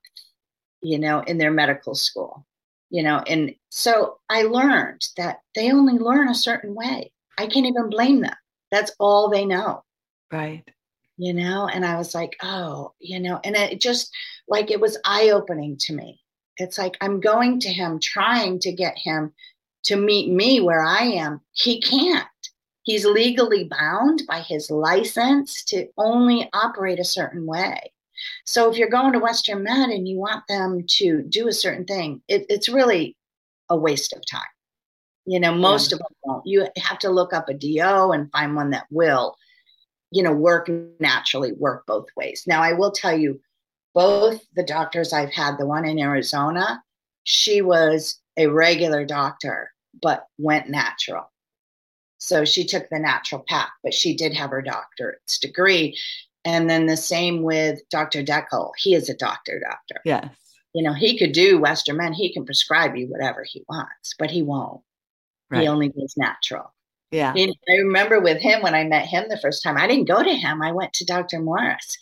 you 0.83 0.99
know 0.99 1.21
in 1.21 1.39
their 1.39 1.51
medical 1.53 1.95
school 1.95 2.47
you 2.91 3.03
know? 3.03 3.23
And 3.27 3.55
so 3.71 4.19
i 4.29 4.43
learned 4.43 5.07
that 5.17 5.41
they 5.55 5.71
only 5.71 5.99
learn 5.99 6.29
a 6.29 6.35
certain 6.35 6.75
way. 6.75 7.13
I 7.39 7.47
can't 7.47 7.67
even 7.67 7.89
blame 7.89 8.21
them 8.21 8.35
that's 8.71 8.93
all 8.99 9.29
they 9.29 9.45
know. 9.45 9.85
Right. 10.33 10.65
you 11.17 11.35
know 11.35 11.67
and 11.67 11.85
i 11.85 11.97
was 11.99 12.15
like 12.15 12.37
oh 12.43 12.93
you 13.01 13.19
know 13.21 13.41
and 13.45 13.57
it 13.57 13.81
just 13.81 14.11
like 14.49 14.71
it 14.71 14.81
was 14.81 14.97
eye 15.05 15.31
opening 15.31 15.77
to 15.81 15.93
me. 15.95 16.21
It's 16.57 16.79
like 16.79 16.97
i'm 17.01 17.21
going 17.21 17.59
to 17.61 17.69
him 17.69 17.99
trying 18.01 18.59
to 18.61 18.73
get 18.73 18.97
him 18.97 19.33
to 19.85 19.97
meet 19.97 20.31
me 20.31 20.61
where 20.61 20.83
i 20.83 21.03
am. 21.03 21.41
He 21.53 21.81
can't. 21.81 22.27
He's 22.83 23.05
legally 23.05 23.65
bound 23.65 24.23
by 24.29 24.41
his 24.41 24.71
license 24.71 25.65
to 25.65 25.87
only 25.99 26.49
operate 26.53 26.99
a 26.99 27.05
certain 27.05 27.45
way. 27.47 27.93
So 28.47 28.71
if 28.71 28.77
you're 28.77 28.89
going 28.89 29.13
to 29.13 29.19
western 29.19 29.63
med 29.63 29.91
and 29.91 30.09
you 30.09 30.19
want 30.19 30.45
them 30.49 30.85
to 30.99 31.23
do 31.23 31.49
a 31.49 31.53
certain 31.53 31.85
thing 31.87 32.23
it, 32.29 32.47
it's 32.49 32.69
really 32.69 33.17
a 33.69 33.77
waste 33.77 34.13
of 34.13 34.23
time 34.27 34.43
you 35.31 35.39
know 35.39 35.55
most 35.55 35.91
Yeah. 35.91 35.97
of 35.97 35.99
them 36.01 36.17
won't. 36.25 36.47
You 36.47 36.67
have 36.77 36.99
to 37.01 37.11
look 37.11 37.33
up 37.33 37.49
a 37.49 37.55
do 37.55 38.11
and 38.13 38.31
find 38.33 38.57
one 38.57 38.71
that 38.71 38.87
will 38.91 39.37
you 40.11 40.23
know 40.25 40.33
work 40.33 40.69
naturally 40.99 41.53
work 41.53 41.87
both 41.87 42.09
ways. 42.17 42.45
Now 42.47 42.61
i 42.63 42.73
will 42.73 42.91
tell 42.91 43.17
you 43.17 43.41
both 43.95 44.41
the 44.57 44.63
doctors 44.77 45.13
i've 45.13 45.33
had 45.33 45.57
the 45.57 45.67
one 45.67 45.85
in 45.85 45.99
arizona 45.99 46.83
she 47.25 47.61
was 47.63 48.21
a 48.37 48.47
regular 48.49 49.05
doctor 49.05 49.73
but 50.03 50.27
went 50.39 50.69
natural. 50.69 51.27
So 52.19 52.45
she 52.45 52.65
took 52.65 52.89
the 52.89 52.99
natural 52.99 53.45
path 53.49 53.71
but 53.85 53.95
she 53.95 54.15
did 54.17 54.33
have 54.35 54.51
her 54.51 54.63
doctorate's 54.63 55.39
degree. 55.39 55.97
And 56.45 56.69
then 56.71 56.87
the 56.87 56.97
same 56.97 57.43
with 57.43 57.79
dr 57.91 58.23
deckel 58.25 58.71
he 58.79 58.95
is 58.95 59.09
a 59.09 59.17
doctor 59.29 59.61
doctor. 59.61 60.01
Yes. 60.05 60.29
you 60.75 60.83
know 60.83 60.95
he 60.95 61.19
could 61.19 61.33
do 61.33 61.61
western 61.61 61.99
med. 61.99 62.15
He 62.15 62.33
can 62.33 62.45
prescribe 62.45 62.97
you 62.97 63.07
whatever 63.07 63.45
he 63.45 63.63
wants 63.69 64.15
but 64.19 64.31
he 64.31 64.43
won't 64.43 64.81
Right. 65.51 65.63
he 65.63 65.69
only 65.69 65.89
does 65.89 66.15
natural 66.17 66.73
Yeah. 67.11 67.33
and 67.37 67.55
I 67.69 67.77
remember 67.77 68.21
with 68.21 68.41
him 68.41 68.63
when 68.63 68.75
I 68.75 68.85
met 68.85 69.07
him 69.07 69.25
the 69.29 69.39
first 69.39 69.63
time, 69.63 69.77
I 69.77 69.87
didn't 69.87 70.09
go 70.09 70.23
to 70.23 70.35
him. 70.35 70.63
I 70.63 70.73
went 70.73 70.93
to 70.95 71.05
Dr. 71.05 71.41
Morris, 71.41 71.97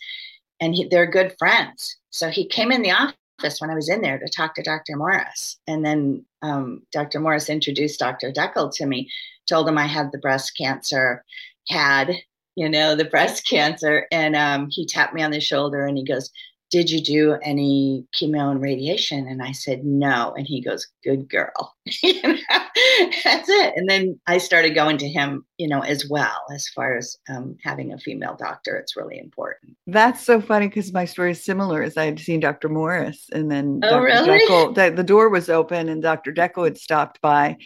and 0.59 0.75
he, 0.75 0.85
they're 0.87 1.05
good 1.09 1.35
friends. 1.39 1.97
So 2.11 2.29
he 2.29 2.47
came 2.47 2.71
in 2.71 2.81
the 2.83 2.91
office 2.91 3.59
when 3.61 3.69
I 3.69 3.75
was 3.75 3.89
in 3.89 4.01
there 4.01 4.19
to 4.19 4.27
talk 4.27 4.55
to 4.55 4.63
Dr. 4.63 4.95
Morris, 4.97 5.57
and 5.67 5.85
then 5.85 6.25
um, 6.41 6.83
Dr. 6.91 7.19
Morris 7.19 7.49
introduced 7.49 7.99
Dr. 7.99 8.31
Deckel 8.31 8.71
to 8.75 8.85
me, 8.85 9.09
told 9.47 9.67
him 9.67 9.77
I 9.77 9.87
had 9.87 10.11
the 10.11 10.17
breast 10.19 10.55
cancer, 10.57 11.23
had 11.69 12.13
you 12.55 12.69
know 12.69 12.95
the 12.95 13.05
breast 13.05 13.47
cancer, 13.49 14.05
and 14.11 14.35
um, 14.35 14.67
he 14.69 14.85
tapped 14.85 15.13
me 15.13 15.23
on 15.23 15.31
the 15.31 15.39
shoulder 15.39 15.85
and 15.85 15.97
he 15.97 16.03
goes, 16.03 16.29
did 16.69 16.89
you 16.89 17.01
do 17.01 17.37
any 17.41 18.05
chemo 18.15 18.51
and 18.51 18.61
radiation? 18.61 19.27
And 19.27 19.41
I 19.41 19.51
said, 19.51 19.83
no. 19.83 20.33
And 20.37 20.45
he 20.45 20.61
goes, 20.61 20.87
good 21.03 21.27
girl. 21.27 21.75
That's 22.03 23.49
it. 23.49 23.73
And 23.75 23.89
then 23.89 24.19
I 24.27 24.37
started 24.37 24.75
going 24.75 24.97
to 24.99 25.07
him, 25.07 25.45
you 25.57 25.67
know, 25.67 25.81
as 25.81 26.07
well, 26.09 26.45
as 26.53 26.67
far 26.69 26.95
as 26.95 27.17
um, 27.27 27.57
having 27.63 27.91
a 27.91 27.97
female 27.97 28.35
doctor. 28.39 28.75
It's 28.75 28.95
really 28.95 29.19
important. 29.19 29.75
That's 29.87 30.23
so 30.23 30.41
funny 30.41 30.67
because 30.67 30.93
my 30.93 31.05
story 31.05 31.31
is 31.31 31.43
similar 31.43 31.81
as 31.81 31.97
I 31.97 32.05
had 32.05 32.19
seen 32.19 32.39
Dr. 32.39 32.69
Morris 32.69 33.25
and 33.31 33.49
then 33.49 33.79
oh, 33.83 33.89
Dr. 33.89 34.03
Really? 34.03 34.39
Deckel, 34.47 34.95
the 34.95 35.03
door 35.03 35.29
was 35.29 35.49
open 35.49 35.89
and 35.89 36.03
Dr. 36.03 36.31
Deckel 36.31 36.65
had 36.65 36.77
stopped 36.77 37.19
by 37.21 37.57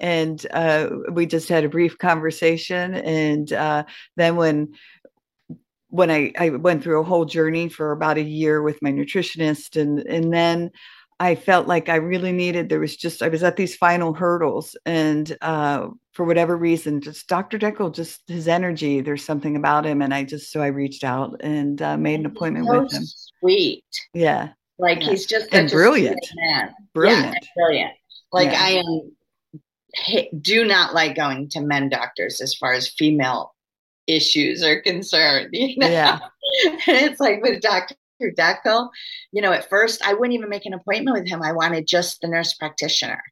and 0.00 0.46
uh, 0.52 0.90
we 1.12 1.26
just 1.26 1.48
had 1.48 1.64
a 1.64 1.68
brief 1.68 1.98
conversation. 1.98 2.94
And 2.94 3.52
uh, 3.52 3.84
then 4.16 4.36
when 4.36 4.74
when 5.90 6.10
I, 6.10 6.32
I 6.38 6.50
went 6.50 6.82
through 6.82 7.00
a 7.00 7.04
whole 7.04 7.24
journey 7.24 7.68
for 7.68 7.92
about 7.92 8.18
a 8.18 8.22
year 8.22 8.62
with 8.62 8.80
my 8.82 8.92
nutritionist 8.92 9.80
and 9.80 10.00
and 10.00 10.32
then 10.32 10.70
I 11.20 11.34
felt 11.34 11.66
like 11.66 11.88
I 11.88 11.96
really 11.96 12.30
needed 12.30 12.68
there 12.68 12.80
was 12.80 12.96
just 12.96 13.22
I 13.22 13.28
was 13.28 13.42
at 13.42 13.56
these 13.56 13.74
final 13.74 14.14
hurdles 14.14 14.76
and 14.86 15.36
uh, 15.40 15.88
for 16.12 16.24
whatever 16.24 16.56
reason 16.56 17.00
just 17.00 17.26
Dr. 17.26 17.58
Deckel 17.58 17.94
just 17.94 18.22
his 18.28 18.48
energy 18.48 19.00
there's 19.00 19.24
something 19.24 19.56
about 19.56 19.86
him 19.86 20.02
and 20.02 20.14
I 20.14 20.24
just 20.24 20.52
so 20.52 20.60
I 20.60 20.68
reached 20.68 21.04
out 21.04 21.40
and 21.40 21.80
uh, 21.80 21.96
made 21.96 22.20
an 22.20 22.26
appointment 22.26 22.66
so 22.66 22.82
with 22.82 22.92
him 22.92 23.02
sweet 23.40 23.84
yeah 24.14 24.50
like 24.78 25.00
yeah. 25.02 25.10
he's 25.10 25.26
just 25.26 25.52
and 25.52 25.70
brilliant 25.70 26.24
man 26.36 26.74
brilliant 26.94 27.34
yeah, 27.34 27.48
brilliant 27.56 27.92
like 28.32 28.52
Yeah. 28.52 28.62
I 28.62 28.68
am 28.70 29.10
do 30.40 30.64
not 30.64 30.94
like 30.94 31.16
going 31.16 31.48
to 31.50 31.60
men 31.60 31.88
doctors 31.88 32.40
as 32.40 32.54
far 32.54 32.74
as 32.74 32.88
female 32.88 33.54
issues 34.08 34.64
are 34.64 34.80
concerned. 34.80 35.50
You 35.52 35.76
know? 35.78 35.88
yeah 35.88 36.18
it's 36.86 37.20
like 37.20 37.42
with 37.42 37.60
Dr. 37.60 37.94
Deckel, 38.22 38.88
you 39.32 39.42
know, 39.42 39.52
at 39.52 39.68
first 39.68 40.04
I 40.04 40.14
wouldn't 40.14 40.34
even 40.34 40.48
make 40.48 40.66
an 40.66 40.74
appointment 40.74 41.16
with 41.18 41.28
him. 41.28 41.42
I 41.42 41.52
wanted 41.52 41.86
just 41.86 42.20
the 42.20 42.28
nurse 42.28 42.54
practitioner. 42.54 43.22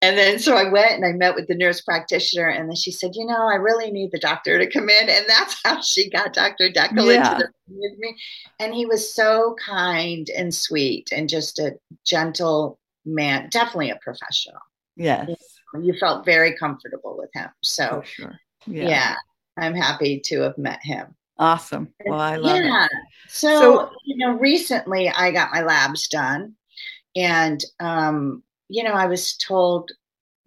And 0.00 0.16
then 0.16 0.38
so 0.38 0.56
I 0.56 0.70
went 0.70 0.92
and 0.92 1.04
I 1.04 1.12
met 1.12 1.34
with 1.34 1.48
the 1.48 1.56
nurse 1.56 1.80
practitioner, 1.80 2.48
and 2.48 2.68
then 2.68 2.76
she 2.76 2.92
said, 2.92 3.10
You 3.14 3.26
know, 3.26 3.48
I 3.48 3.56
really 3.56 3.90
need 3.90 4.12
the 4.12 4.20
doctor 4.20 4.56
to 4.56 4.70
come 4.70 4.88
in. 4.88 5.08
And 5.10 5.24
that's 5.28 5.60
how 5.64 5.80
she 5.80 6.08
got 6.08 6.32
Dr. 6.32 6.70
Deckel 6.70 7.12
Yeah. 7.12 7.32
into 7.34 7.38
the 7.38 7.50
room 7.68 7.80
with 7.80 7.98
me. 7.98 8.16
And 8.60 8.72
he 8.72 8.86
was 8.86 9.12
so 9.12 9.56
kind 9.64 10.30
and 10.30 10.54
sweet 10.54 11.10
and 11.12 11.28
just 11.28 11.58
a 11.58 11.72
gentle 12.06 12.78
man, 13.04 13.48
definitely 13.50 13.90
a 13.90 13.96
professional. 13.96 14.60
yes 14.96 15.28
You 15.82 15.94
felt 15.98 16.24
very 16.24 16.56
comfortable 16.56 17.16
with 17.18 17.30
him. 17.34 17.48
So, 17.62 18.02
sure 18.06 18.38
yeah, 18.66 18.88
yeah, 18.88 19.14
I'm 19.58 19.74
happy 19.74 20.20
to 20.20 20.40
have 20.42 20.58
met 20.58 20.80
him. 20.82 21.14
awesome 21.38 21.88
well 22.06 22.20
I 22.20 22.36
love 22.36 22.56
yeah. 22.56 22.84
it 22.86 22.90
So, 23.28 23.60
So- 23.60 23.90
you 24.04 24.16
know, 24.16 24.32
recently 24.38 25.08
I 25.10 25.30
got 25.30 25.52
my 25.52 25.62
labs 25.62 26.08
done, 26.08 26.54
and 27.14 27.62
um, 27.80 28.42
you 28.68 28.82
know, 28.82 28.92
I 28.92 29.06
was 29.06 29.36
told 29.36 29.90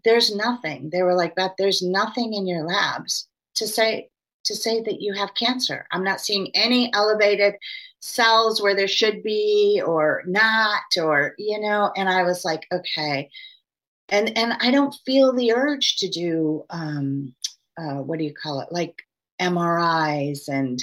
there's 0.03 0.35
nothing. 0.35 0.89
They 0.89 1.03
were 1.03 1.13
like, 1.15 1.35
"Beth, 1.35 1.53
there's 1.57 1.81
nothing 1.81 2.33
in 2.33 2.47
your 2.47 2.65
labs 2.65 3.27
to 3.55 3.67
say 3.67 4.09
to 4.45 4.55
say 4.55 4.81
that 4.81 4.99
you 5.01 5.13
have 5.13 5.35
cancer. 5.35 5.87
I'm 5.91 6.03
not 6.03 6.21
seeing 6.21 6.49
any 6.55 6.91
elevated 6.93 7.53
cells 7.99 8.61
where 8.61 8.75
there 8.75 8.87
should 8.87 9.21
be 9.21 9.81
or 9.85 10.23
not, 10.25 10.81
or 10.97 11.35
you 11.37 11.59
know." 11.59 11.91
And 11.95 12.09
I 12.09 12.23
was 12.23 12.43
like, 12.43 12.65
"Okay." 12.71 13.29
And 14.09 14.35
and 14.37 14.53
I 14.59 14.71
don't 14.71 14.95
feel 15.05 15.31
the 15.33 15.53
urge 15.53 15.97
to 15.97 16.07
do 16.09 16.65
um, 16.71 17.33
uh, 17.81 18.01
what 18.01 18.19
do 18.19 18.25
you 18.25 18.33
call 18.33 18.59
it, 18.61 18.71
like 18.71 19.01
MRIs 19.41 20.47
and 20.47 20.81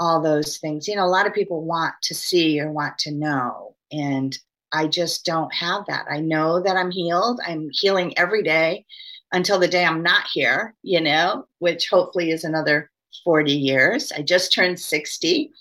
all 0.00 0.20
those 0.22 0.58
things. 0.58 0.88
You 0.88 0.96
know, 0.96 1.04
a 1.04 1.06
lot 1.06 1.26
of 1.26 1.34
people 1.34 1.64
want 1.64 1.94
to 2.02 2.14
see 2.14 2.60
or 2.60 2.72
want 2.72 2.98
to 2.98 3.12
know. 3.12 3.76
And 3.92 4.36
I 4.72 4.86
just 4.86 5.24
don't 5.24 5.52
have 5.54 5.84
that. 5.86 6.06
I 6.10 6.20
know 6.20 6.62
that 6.62 6.76
I'm 6.76 6.90
healed. 6.90 7.40
I'm 7.46 7.68
healing 7.72 8.16
every 8.18 8.42
day 8.42 8.86
until 9.32 9.58
the 9.58 9.68
day 9.68 9.84
I'm 9.84 10.02
not 10.02 10.26
here, 10.32 10.74
you 10.82 11.00
know, 11.00 11.46
which 11.58 11.88
hopefully 11.88 12.30
is 12.30 12.44
another 12.44 12.90
40 13.24 13.52
years. 13.52 14.10
I 14.12 14.22
just 14.22 14.52
turned 14.52 14.80
60. 14.80 15.52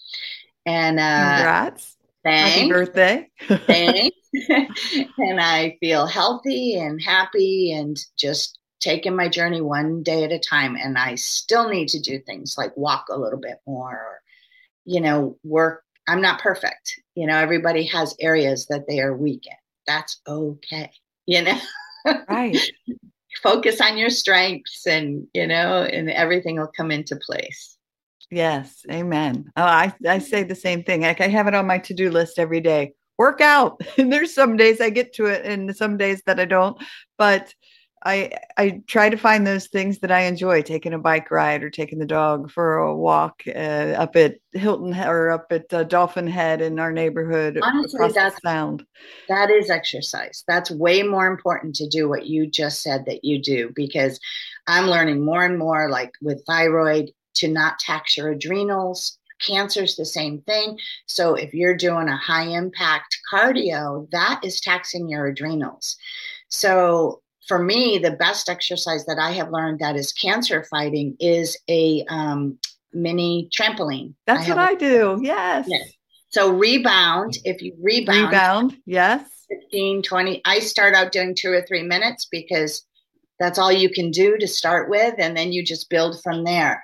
And 0.66 1.00
uh, 1.00 1.36
congrats 1.38 1.98
happy 2.24 2.70
birthday 2.70 3.30
Thanks. 3.48 4.18
and 5.18 5.42
I 5.42 5.78
feel 5.80 6.06
healthy 6.06 6.76
and 6.76 7.02
happy 7.02 7.74
and 7.74 7.98
just 8.18 8.60
taking 8.82 9.16
my 9.16 9.30
journey 9.30 9.62
one 9.62 10.04
day 10.04 10.24
at 10.24 10.32
a 10.32 10.40
time. 10.40 10.76
And 10.76 10.98
I 10.98 11.16
still 11.16 11.70
need 11.70 11.88
to 11.90 12.00
do 12.00 12.20
things 12.20 12.56
like 12.58 12.76
walk 12.76 13.08
a 13.10 13.18
little 13.18 13.40
bit 13.40 13.58
more 13.66 13.92
or, 13.92 14.22
you 14.86 15.00
know, 15.00 15.38
work. 15.44 15.84
I'm 16.08 16.22
not 16.22 16.42
perfect. 16.42 17.00
You 17.16 17.28
know, 17.28 17.38
everybody 17.38 17.86
has 17.86 18.16
areas 18.20 18.66
that 18.68 18.88
they 18.88 19.00
are 19.00 19.16
weak 19.16 19.46
in. 19.48 19.54
That's 19.88 20.20
okay. 20.28 20.92
You 21.28 21.44
know, 21.44 21.60
right 22.28 22.58
focus 23.42 23.82
on 23.82 23.98
your 23.98 24.10
strengths 24.10 24.86
and, 24.86 25.28
you 25.34 25.48
know, 25.48 25.84
and 25.84 26.10
everything 26.10 26.58
will 26.58 26.72
come 26.76 26.92
into 26.92 27.16
place. 27.16 27.78
Yes, 28.30 28.84
amen. 28.90 29.52
Oh, 29.56 29.64
I, 29.64 29.94
I 30.08 30.20
say 30.20 30.44
the 30.44 30.56
same 30.56 30.84
thing. 30.84 31.02
Like 31.02 31.22
I 31.22 31.28
have 31.28 31.48
it 31.48 31.56
on 31.56 31.68
my 31.68 31.80
to-do 31.80 32.10
list 32.10 32.40
every 32.40 32.62
day. 32.62 32.94
Work 33.18 33.42
out. 33.42 33.82
And 33.98 34.12
there's 34.14 34.34
some 34.34 34.58
days 34.58 34.80
I 34.80 34.90
get 34.90 35.14
to 35.16 35.26
it 35.26 35.46
and 35.46 35.76
some 35.76 35.98
days 35.98 36.22
that 36.26 36.40
I 36.40 36.46
don't. 36.46 36.82
But 37.18 37.54
I 38.04 38.32
I 38.58 38.82
try 38.88 39.10
to 39.10 39.18
find 39.18 39.46
those 39.46 39.68
things 39.68 40.00
that 40.00 40.12
I 40.12 40.22
enjoy, 40.22 40.62
taking 40.64 40.94
a 40.94 41.00
bike 41.00 41.30
ride 41.30 41.64
or 41.64 41.70
taking 41.70 42.00
the 42.00 42.06
dog 42.06 42.52
for 42.52 42.78
a 42.78 42.96
walk 42.96 43.44
uh, 43.48 43.94
up 43.98 44.16
at 44.16 44.38
Hilton 44.54 44.96
or 44.96 45.30
up 45.30 45.48
at 45.52 45.72
uh, 45.74 45.84
Dolphin 45.84 46.28
Head 46.28 46.62
in 46.62 46.80
our 46.80 46.92
neighborhood 46.92 47.60
Honestly, 47.62 48.08
that's- 48.10 48.42
sound. 48.44 48.86
That 49.30 49.50
is 49.52 49.70
exercise. 49.70 50.44
That's 50.48 50.72
way 50.72 51.04
more 51.04 51.28
important 51.28 51.76
to 51.76 51.88
do 51.88 52.10
what 52.10 52.26
you 52.26 52.48
just 52.48 52.82
said 52.82 53.06
that 53.06 53.24
you 53.24 53.42
do 53.42 53.72
because 53.76 54.20
I'm 54.68 54.88
learning 54.88 55.24
more 55.24 55.44
and 55.44 55.58
more, 55.58 55.90
like 55.90 56.12
with 56.22 56.44
thyroid, 56.46 57.12
to 57.36 57.48
not 57.48 57.80
tax 57.80 58.18
your 58.18 58.32
adrenals. 58.32 59.18
Cancer's 59.42 59.96
the 59.96 60.06
same 60.06 60.42
thing. 60.42 60.78
So 61.08 61.34
if 61.34 61.54
you're 61.54 61.76
doing 61.76 62.10
a 62.10 62.18
high 62.18 62.48
impact 62.48 63.18
cardio, 63.34 64.08
that 64.12 64.42
is 64.44 64.62
taxing 64.62 65.10
your 65.10 65.28
adrenals. 65.28 65.98
So 66.50 67.21
for 67.48 67.60
me, 67.60 67.98
the 67.98 68.12
best 68.12 68.50
exercise 68.50 69.06
that 69.06 69.18
I 69.20 69.32
have 69.32 69.52
learned 69.52 69.80
that 69.80 69.96
is 69.96 70.14
cancer 70.14 70.64
fighting 70.70 71.16
is 71.20 71.58
a 71.70 72.06
um, 72.10 72.58
mini 72.94 73.50
trampoline. 73.58 74.14
That's 74.28 74.46
have 74.46 74.58
what 74.58 74.70
I 74.70 74.76
do. 74.76 75.20
Yes. 75.22 75.70
So 76.30 76.52
rebound, 76.52 77.38
if 77.44 77.62
you 77.62 77.76
rebound, 77.82 78.28
Rebound. 78.28 78.78
Yes. 78.86 79.28
15, 79.50 80.04
20. 80.04 80.42
I 80.46 80.60
start 80.60 80.96
out 80.96 81.12
doing 81.12 81.36
two 81.38 81.52
or 81.52 81.62
three 81.62 81.84
minutes 81.84 82.28
because 82.32 82.86
that's 83.40 83.60
all 83.60 83.72
you 83.72 83.90
can 83.90 84.12
do 84.12 84.38
to 84.38 84.48
start 84.48 84.90
with. 84.90 85.16
And 85.18 85.36
then 85.36 85.52
you 85.52 85.64
just 85.66 85.90
build 85.90 86.22
from 86.22 86.44
there. 86.44 86.84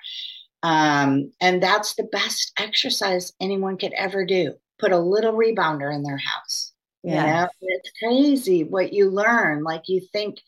Um, 0.63 1.31
and 1.39 1.61
that's 1.61 1.95
the 1.95 2.03
best 2.11 2.51
exercise 2.59 3.31
anyone 3.39 3.77
could 3.77 3.93
ever 3.93 4.25
do. 4.25 4.55
Put 4.79 4.91
a 4.91 4.99
little 4.99 5.33
rebounder 5.33 5.93
in 5.93 6.03
their 6.03 6.17
house. 6.17 6.66
You 7.03 7.13
Yes. 7.13 7.25
know, 7.25 7.47
it's 7.61 7.91
crazy 8.01 8.63
what 8.63 8.91
you 8.93 9.09
learn. 9.09 9.63
Like 9.63 9.83
you 9.87 10.01
think 10.11 10.39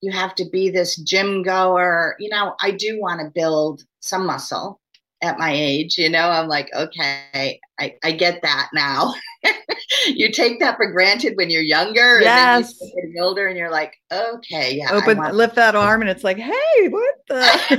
you 0.00 0.10
have 0.12 0.34
to 0.36 0.44
be 0.50 0.68
this 0.68 0.96
gym 0.96 1.42
goer. 1.42 2.16
You 2.18 2.28
know, 2.30 2.54
I 2.60 2.72
do 2.72 3.00
want 3.00 3.20
to 3.20 3.30
build 3.34 3.82
some 4.00 4.26
muscle 4.26 4.80
at 5.22 5.38
my 5.38 5.52
age. 5.52 5.96
You 5.96 6.10
know, 6.10 6.28
I'm 6.28 6.48
like, 6.48 6.68
okay, 6.74 7.60
I, 7.78 7.94
I 8.02 8.10
get 8.12 8.42
that 8.42 8.68
now. 8.74 9.14
you 10.08 10.32
take 10.32 10.58
that 10.60 10.76
for 10.76 10.90
granted 10.90 11.36
when 11.36 11.48
you're 11.50 11.62
younger. 11.62 12.20
Yes. 12.20 12.80
And 12.80 12.90
then 12.96 13.12
you 13.14 13.22
older 13.22 13.46
and 13.46 13.56
you're 13.56 13.70
like, 13.70 13.94
okay, 14.12 14.74
yeah. 14.74 14.92
Open, 14.92 15.18
want- 15.18 15.34
lift 15.36 15.54
that 15.54 15.76
arm, 15.76 16.00
and 16.00 16.10
it's 16.10 16.24
like, 16.24 16.38
hey, 16.38 16.88
what 16.88 17.14
the? 17.28 17.40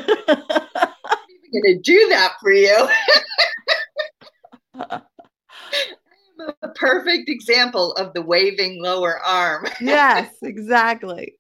I'm 1.06 1.18
going 1.62 1.76
to 1.76 1.80
do 1.84 2.08
that 2.10 2.34
for 2.42 2.52
you. 2.54 2.88
A 6.62 6.70
perfect 6.70 7.30
example 7.30 7.94
of 7.94 8.14
the 8.14 8.22
waving 8.22 8.82
lower 8.82 9.20
arm. 9.20 9.66
yes, 9.82 10.34
exactly. 10.42 11.36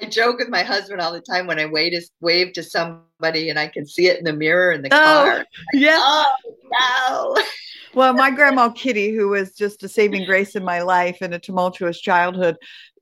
I 0.00 0.06
joke 0.06 0.38
with 0.38 0.48
my 0.48 0.62
husband 0.62 1.00
all 1.00 1.12
the 1.12 1.20
time 1.20 1.46
when 1.46 1.58
I 1.58 1.66
wave 1.66 1.92
to, 1.92 2.02
wave 2.20 2.52
to 2.54 2.62
somebody 2.62 3.48
and 3.48 3.58
I 3.58 3.68
can 3.68 3.86
see 3.86 4.06
it 4.06 4.18
in 4.18 4.24
the 4.24 4.32
mirror 4.32 4.72
in 4.72 4.82
the 4.82 4.88
Oh. 4.92 5.02
car. 5.02 5.44
Yeah. 5.72 5.98
Oh, 6.00 6.36
no. 6.70 7.42
Well, 7.94 8.12
my 8.12 8.32
grandma 8.32 8.70
Kitty, 8.70 9.14
who 9.14 9.28
was 9.28 9.52
just 9.52 9.84
a 9.84 9.88
saving 9.88 10.24
grace 10.26 10.56
in 10.56 10.64
my 10.64 10.82
life 10.82 11.18
and 11.20 11.32
a 11.32 11.38
tumultuous 11.38 12.00
childhood, 12.00 12.56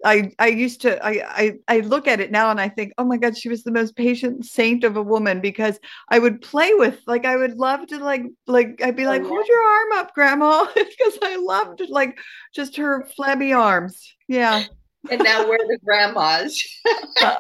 I 0.05 0.33
I 0.39 0.49
used 0.49 0.81
to 0.83 1.05
I, 1.05 1.25
I 1.69 1.69
I 1.69 1.81
look 1.81 2.09
at 2.09 2.21
it 2.21 2.31
now 2.31 2.51
and 2.51 2.61
I 2.61 2.69
think, 2.69 2.93
oh 2.99 3.05
my 3.05 3.17
God, 3.17 3.37
she 3.37 3.49
was 3.49 3.63
the 3.63 3.71
most 3.71 3.97
patient 3.97 4.45
saint 4.45 4.85
of 4.85 4.97
a 4.97 5.03
woman 5.03 5.41
because 5.41 5.79
I 6.09 6.19
would 6.19 6.41
play 6.41 6.75
with 6.75 7.01
like 7.07 7.25
I 7.25 7.37
would 7.37 7.59
love 7.59 7.87
to 7.89 7.99
like 7.99 8.23
like 8.47 8.81
I'd 8.83 8.97
be 8.97 9.07
Oh, 9.07 9.11
like, 9.11 9.23
hold 9.23 9.47
your 9.47 9.63
arm 9.63 9.93
up, 9.95 10.15
grandma, 10.15 10.67
because 10.75 11.19
I 11.23 11.37
loved 11.37 11.83
like 11.89 12.19
just 12.55 12.77
her 12.77 13.07
flabby 13.17 13.53
arms. 13.53 14.15
Yeah, 14.29 14.65
And 15.11 15.23
now 15.23 15.49
we're 15.49 15.59
the 15.59 15.79
grandmas. 15.85 16.63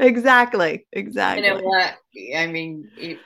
exactly, 0.00 0.72
You 0.72 0.78
exactly. 0.92 1.48
know 1.48 1.60
what? 1.60 1.94
I 2.36 2.46
mean, 2.46 2.88
you- 2.96 3.18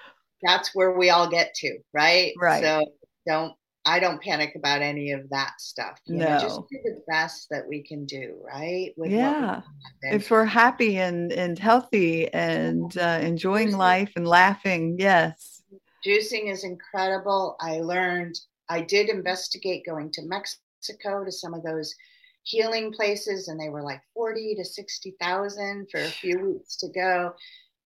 that's 0.43 0.73
where 0.73 0.93
we 0.93 1.11
all 1.11 1.29
get 1.29 1.53
to, 1.55 1.79
right? 1.93 2.33
Right. 2.41 2.63
So 2.63 2.85
don't 3.27 3.55
I 3.89 4.01
don't 4.01 4.21
panic 4.21 4.53
about 4.55 4.83
any 4.83 5.13
of 5.13 5.31
that 5.31 5.55
stuff. 5.59 5.99
You 6.05 6.17
no. 6.17 6.27
Know, 6.27 6.39
just 6.41 6.61
do 6.71 6.79
the 6.85 7.03
best 7.09 7.47
that 7.51 7.67
we 7.67 7.83
can 7.83 8.05
do, 8.05 8.37
right? 8.47 8.93
With 8.99 9.11
yeah. 9.11 9.63
We 10.03 10.11
if 10.11 10.31
we're 10.31 10.45
happy 10.45 10.99
and, 10.99 11.33
and 11.33 11.59
healthy 11.59 12.33
and 12.35 12.97
uh, 12.99 13.21
enjoying 13.23 13.71
juicing. 13.71 13.79
life 13.79 14.13
and 14.15 14.29
laughing, 14.29 14.97
yes. 14.99 15.63
Juicing 16.07 16.53
is 16.53 16.65
incredible. 16.65 17.57
I 17.61 17.81
learned, 17.81 18.39
I 18.69 18.83
did 18.83 19.09
investigate 19.09 19.87
going 19.87 20.13
to 20.13 20.23
Mexico 20.27 21.25
to 21.25 21.33
some 21.33 21.55
of 21.55 21.63
those 21.63 21.95
healing 22.43 22.93
places, 22.93 23.49
and 23.49 23.59
they 23.59 23.71
were 23.71 23.83
like 23.83 24.03
40 24.13 24.57
to 24.57 24.65
60,000 24.67 25.87
for 25.91 26.01
a 26.01 26.09
few 26.09 26.39
weeks 26.41 26.77
to 26.77 26.89
go. 26.89 27.33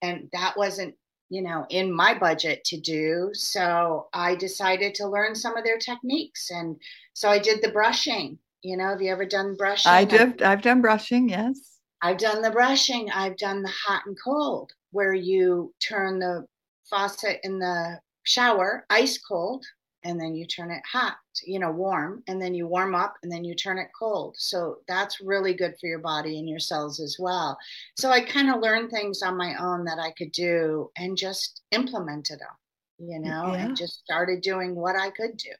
And 0.02 0.28
that 0.32 0.54
wasn't 0.56 0.96
you 1.32 1.40
know, 1.40 1.64
in 1.70 1.90
my 1.90 2.12
budget 2.12 2.62
to 2.62 2.78
do. 2.78 3.30
So 3.32 4.08
I 4.12 4.34
decided 4.34 4.94
to 4.96 5.08
learn 5.08 5.34
some 5.34 5.56
of 5.56 5.64
their 5.64 5.78
techniques. 5.78 6.50
And 6.50 6.76
so 7.14 7.30
I 7.30 7.38
did 7.38 7.62
the 7.62 7.70
brushing. 7.70 8.38
You 8.60 8.76
know, 8.76 8.90
have 8.90 9.00
you 9.00 9.10
ever 9.10 9.24
done 9.24 9.56
brushing? 9.56 9.90
I 9.90 10.04
do. 10.04 10.34
I've 10.44 10.60
done 10.60 10.82
brushing, 10.82 11.30
yes. 11.30 11.78
I've 12.02 12.18
done 12.18 12.42
the 12.42 12.50
brushing. 12.50 13.10
I've 13.10 13.38
done 13.38 13.62
the 13.62 13.72
hot 13.86 14.02
and 14.04 14.14
cold, 14.22 14.72
where 14.90 15.14
you 15.14 15.72
turn 15.88 16.18
the 16.18 16.44
faucet 16.90 17.40
in 17.44 17.58
the 17.58 17.98
shower 18.24 18.84
ice 18.90 19.16
cold 19.16 19.64
and 20.04 20.20
then 20.20 20.34
you 20.34 20.46
turn 20.46 20.70
it 20.70 20.82
hot, 20.90 21.16
you 21.44 21.58
know, 21.58 21.70
warm, 21.70 22.22
and 22.26 22.40
then 22.40 22.54
you 22.54 22.66
warm 22.66 22.94
up 22.94 23.14
and 23.22 23.30
then 23.30 23.44
you 23.44 23.54
turn 23.54 23.78
it 23.78 23.88
cold. 23.98 24.34
So 24.38 24.78
that's 24.88 25.20
really 25.20 25.54
good 25.54 25.74
for 25.80 25.86
your 25.86 25.98
body 26.00 26.38
and 26.38 26.48
your 26.48 26.58
cells 26.58 27.00
as 27.00 27.16
well. 27.18 27.56
So 27.96 28.10
I 28.10 28.20
kind 28.20 28.50
of 28.50 28.60
learned 28.60 28.90
things 28.90 29.22
on 29.22 29.36
my 29.36 29.54
own 29.60 29.84
that 29.84 29.98
I 29.98 30.12
could 30.12 30.32
do 30.32 30.90
and 30.96 31.16
just 31.16 31.62
implemented 31.70 32.40
them, 32.40 33.08
you 33.08 33.18
know, 33.20 33.52
yeah. 33.52 33.66
and 33.66 33.76
just 33.76 34.00
started 34.00 34.40
doing 34.42 34.74
what 34.74 34.96
I 34.96 35.10
could 35.10 35.36
do. 35.36 35.50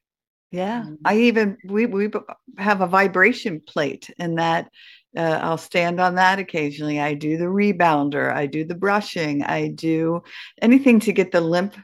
Yeah, 0.51 0.85
I 1.07 1.17
even 1.17 1.57
we 1.65 1.87
we 1.87 2.11
have 2.59 2.83
a 2.83 2.87
vibration 2.87 3.63
plate, 3.67 4.11
and 4.19 4.39
that 4.39 4.69
uh, 5.17 5.39
I'll 5.43 5.57
stand 5.57 5.99
on 5.99 6.17
that 6.17 6.39
occasionally. 6.39 7.01
I 7.01 7.15
do 7.15 7.39
the 7.39 7.47
rebounder, 7.47 8.31
I 8.31 8.45
do 8.45 8.63
the 8.63 8.75
brushing, 8.75 9.43
I 9.43 9.69
do 9.69 10.23
anything 10.61 11.01
to 11.01 11.13
get 11.13 11.33
the 11.33 11.41
lymph 11.41 11.79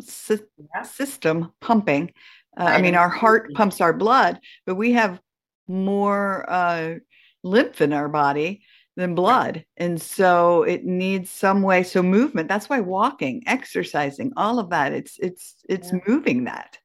system 0.00 0.48
yeah. 0.74 0.82
system 0.82 1.52
pumping. 1.60 2.12
Uh, 2.56 2.64
I 2.64 2.82
mean, 2.82 2.94
our 2.94 3.08
heart 3.08 3.52
pumps 3.54 3.80
our 3.80 3.92
blood, 3.92 4.38
but 4.66 4.74
we 4.74 4.92
have 4.92 5.20
more 5.68 6.44
uh, 6.50 6.96
lymph 7.42 7.80
in 7.80 7.92
our 7.92 8.08
body 8.08 8.62
than 8.96 9.14
blood. 9.14 9.64
And 9.78 10.00
so 10.00 10.62
it 10.64 10.84
needs 10.84 11.30
some 11.30 11.62
way. 11.62 11.82
So 11.82 12.02
movement, 12.02 12.48
that's 12.48 12.68
why 12.68 12.80
walking, 12.80 13.42
exercising, 13.46 14.32
all 14.36 14.58
of 14.58 14.68
that, 14.70 14.92
it's, 14.92 15.18
it's, 15.18 15.56
it's 15.68 15.92
yeah. 15.92 16.00
moving 16.06 16.44
that. 16.44 16.78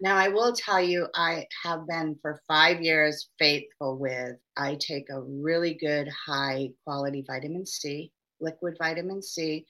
Now, 0.00 0.16
I 0.16 0.28
will 0.28 0.52
tell 0.52 0.82
you, 0.82 1.06
I 1.14 1.46
have 1.62 1.86
been 1.86 2.18
for 2.20 2.42
five 2.46 2.82
years 2.82 3.30
faithful 3.38 3.96
with, 3.96 4.32
I 4.58 4.76
take 4.78 5.08
a 5.08 5.22
really 5.22 5.74
good 5.74 6.08
high 6.26 6.68
quality 6.84 7.24
vitamin 7.26 7.64
C, 7.64 8.12
liquid 8.40 8.76
vitamin 8.78 9.22
C 9.22 9.64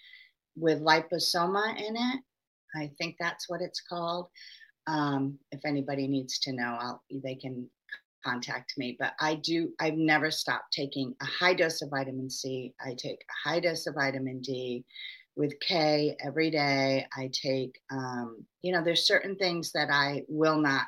with 0.56 0.80
liposoma 0.80 1.76
in 1.78 1.94
it. 1.94 2.20
I 2.74 2.90
think 2.98 3.16
that's 3.18 3.48
what 3.48 3.60
it's 3.60 3.80
called. 3.80 4.28
Um, 4.86 5.38
if 5.52 5.60
anybody 5.64 6.06
needs 6.06 6.38
to 6.40 6.52
know, 6.52 6.76
I'll, 6.80 7.02
they 7.10 7.34
can 7.34 7.68
contact 8.24 8.74
me. 8.76 8.96
But 8.98 9.12
I 9.20 9.36
do, 9.36 9.70
I've 9.80 9.96
never 9.96 10.30
stopped 10.30 10.72
taking 10.72 11.14
a 11.20 11.24
high 11.24 11.54
dose 11.54 11.82
of 11.82 11.90
vitamin 11.90 12.30
C. 12.30 12.74
I 12.84 12.94
take 12.96 13.22
a 13.22 13.48
high 13.48 13.60
dose 13.60 13.86
of 13.86 13.94
vitamin 13.94 14.40
D 14.40 14.84
with 15.36 15.58
K 15.60 16.16
every 16.24 16.50
day. 16.50 17.06
I 17.16 17.30
take, 17.32 17.78
um, 17.90 18.44
you 18.62 18.72
know, 18.72 18.82
there's 18.82 19.06
certain 19.06 19.36
things 19.36 19.72
that 19.72 19.90
I 19.90 20.22
will 20.28 20.60
not 20.60 20.86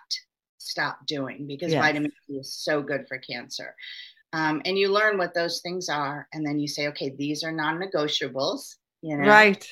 stop 0.58 0.98
doing 1.06 1.46
because 1.46 1.72
yes. 1.72 1.82
vitamin 1.82 2.12
C 2.26 2.34
is 2.34 2.54
so 2.54 2.82
good 2.82 3.06
for 3.08 3.18
cancer. 3.18 3.74
Um, 4.32 4.60
and 4.64 4.76
you 4.76 4.92
learn 4.92 5.18
what 5.18 5.34
those 5.34 5.60
things 5.60 5.88
are, 5.88 6.28
and 6.32 6.44
then 6.44 6.58
you 6.58 6.68
say, 6.68 6.88
okay, 6.88 7.14
these 7.16 7.42
are 7.44 7.52
non-negotiables. 7.52 8.74
You 9.02 9.16
know, 9.16 9.28
right? 9.28 9.66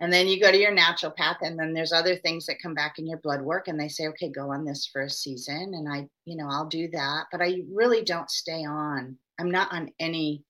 And 0.00 0.10
then 0.10 0.26
you 0.26 0.40
go 0.40 0.50
to 0.50 0.58
your 0.58 0.74
naturopath 0.74 1.36
and 1.42 1.58
then 1.58 1.74
there's 1.74 1.92
other 1.92 2.16
things 2.16 2.46
that 2.46 2.62
come 2.62 2.74
back 2.74 2.98
in 2.98 3.06
your 3.06 3.18
blood 3.18 3.42
work 3.42 3.68
and 3.68 3.78
they 3.78 3.88
say 3.88 4.08
okay 4.08 4.30
go 4.30 4.50
on 4.50 4.64
this 4.64 4.88
for 4.92 5.02
a 5.02 5.10
season. 5.10 5.72
And 5.74 5.88
i 5.88 6.08
you 6.24 6.36
know 6.36 6.48
i'll 6.50 6.66
do 6.66 6.88
that 6.88 7.26
but 7.30 7.42
i 7.42 7.60
really 7.72 8.02
don't 8.02 8.30
stay 8.30 8.64
on 8.64 9.16
i'm 9.38 9.50
not 9.50 9.72
on 9.72 9.90
any 10.00 10.42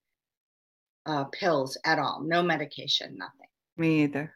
uh, 1.07 1.25
pills 1.25 1.77
at 1.85 1.99
all 1.99 2.23
no 2.25 2.43
medication 2.43 3.17
nothing. 3.19 3.49
Me 3.77 4.05
either. 4.05 4.33